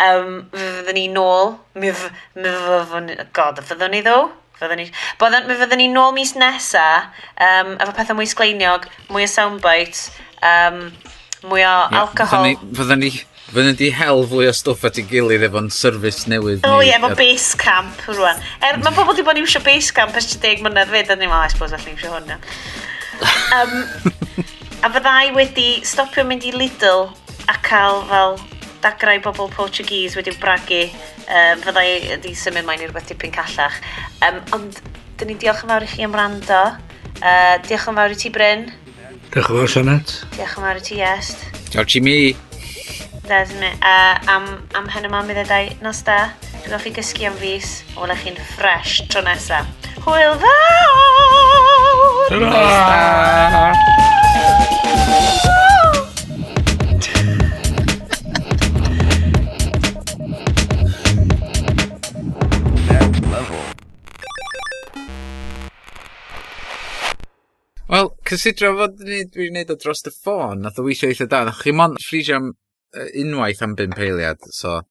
um, 0.03 0.33
fyddwn 0.51 0.97
ni 0.97 1.05
nôl, 1.13 1.53
mi 1.79 1.93
fyddwn 1.95 3.07
ni, 3.07 3.15
god, 3.35 3.61
fyddwn 3.63 3.95
ni 3.95 4.01
ddo? 4.03 4.17
Fyddwn 4.59 4.81
ni, 4.81 4.89
bydden, 5.21 5.47
mi 5.47 5.55
fyddwn 5.55 5.79
ni 5.79 5.87
nôl 5.93 6.11
mis 6.17 6.35
nesa, 6.35 6.85
um, 7.39 7.77
efo 7.79 7.95
pethau 7.95 8.19
mwy 8.19 8.27
sgleiniog, 8.27 8.89
mwy 9.07 9.23
o 9.23 9.31
soundbites, 9.31 10.09
um, 10.43 10.89
mwy 11.47 11.63
o 11.63 11.63
yeah, 11.63 11.95
alcohol. 12.03 12.43
Fyddwn 12.43 12.49
ni, 12.49 12.75
fyddwn 12.81 13.03
ni, 13.05 13.13
Fy'n 13.49 13.71
di 13.73 13.87
hel 13.89 14.19
fwy 14.29 14.45
o 14.45 14.51
stwff 14.53 14.83
at 14.85 14.99
ei 15.01 15.05
gilydd 15.09 15.41
efo'n 15.47 15.71
service 15.73 16.29
newydd. 16.29 16.61
O 16.67 16.75
oh, 16.77 16.83
ie, 16.85 16.91
efo 16.93 17.09
base 17.17 17.57
camp 17.57 18.03
rwan. 18.05 18.37
Er, 18.61 18.77
mae 18.83 18.93
pobl 18.93 19.09
wedi 19.09 19.23
bod 19.25 19.39
yn 19.41 19.47
base 19.65 19.93
camp 19.95 20.17
ys 20.19 20.35
10 20.35 20.61
mlynedd 20.61 20.91
fyd, 20.93 21.09
a 21.09 21.15
ni'n 21.17 21.31
meddwl, 21.31 21.47
I 21.47 21.53
suppose, 21.53 21.73
allan 21.73 21.95
iwsio 21.95 22.11
hwnna. 22.13 22.37
Um, 23.57 23.73
a 24.85 24.91
fydda 24.93 25.13
i 25.25 25.31
wedi 25.33 25.67
stopio 25.81 26.27
mynd 26.29 26.45
i 26.45 26.53
Lidl 26.53 27.07
a 27.49 27.55
cael 27.65 28.03
fel 28.11 28.37
dagrau 28.83 29.23
bobl 29.25 29.49
Portuguese 29.55 30.19
wedi 30.19 30.35
bragu. 30.37 30.83
Um, 31.25 31.63
fydda 31.65 31.85
i 31.87 31.95
wedi 32.11 32.35
symud 32.37 32.67
mae'n 32.67 32.83
i 32.83 32.89
rhywbeth 32.91 33.09
dipyn 33.09 33.33
callach. 33.33 33.79
Um, 34.27 34.37
ond, 34.59 34.77
dyn 35.17 35.33
ni 35.33 35.39
diolch 35.41 35.65
yn 35.65 35.73
fawr 35.73 35.87
i 35.87 35.89
chi 35.89 36.05
am 36.05 36.13
rando. 36.19 36.61
Uh, 37.17 37.57
diolch 37.65 37.89
yn 37.89 37.97
fawr 37.97 38.13
i 38.13 38.19
ti, 38.21 38.29
Bryn. 38.35 38.69
Diolch 39.33 39.49
yn 39.49 39.57
fawr, 39.57 39.73
Sionet. 39.73 40.13
Diolch 40.37 40.53
yn 40.53 40.67
fawr 40.67 40.83
i 40.83 40.85
ti, 40.85 41.01
Est. 41.09 41.49
Diolch 41.73 41.97
i 41.97 42.03
mi. 42.05 42.19
Desmond, 43.29 43.77
uh, 43.85 44.17
am, 44.33 44.45
am 44.73 44.87
hyn 44.89 45.05
yma 45.05 45.19
mi 45.21 45.35
ddedau 45.37 45.67
nos 45.85 45.99
da. 46.01 46.33
Dwi'n 46.63 46.73
goffi 46.73 46.89
gysgu 46.95 47.27
am 47.29 47.35
fus, 47.37 47.83
o 47.93 48.01
wna 48.01 48.15
chi'n 48.17 48.39
ffres 48.55 49.05
tro 49.05 49.21
nesa. 49.21 49.59
Hwyl 50.01 50.33
fawr! 50.41 52.33
Ta-ra! 52.33 53.69
Wel, 67.89 68.09
cysidro 68.25 68.73
fod 68.79 68.97
ni, 69.05 69.21
dwi'n 69.29 69.53
gwneud 69.53 69.75
o 69.75 69.77
dros 69.77 70.01
y 70.09 70.11
ffôn, 70.15 70.65
nath 70.65 70.81
o 70.81 70.83
weithio 70.89 71.13
eitha 71.13 71.29
da, 71.29 71.43
nath 71.45 71.61
chi 71.61 71.71
mon 71.77 71.93
ffrisio 72.01 72.41
am 72.41 72.49
unwaith 72.93 73.61
am 73.61 73.75
bump 73.75 73.97
eiliad, 73.97 74.39
so 74.51 74.81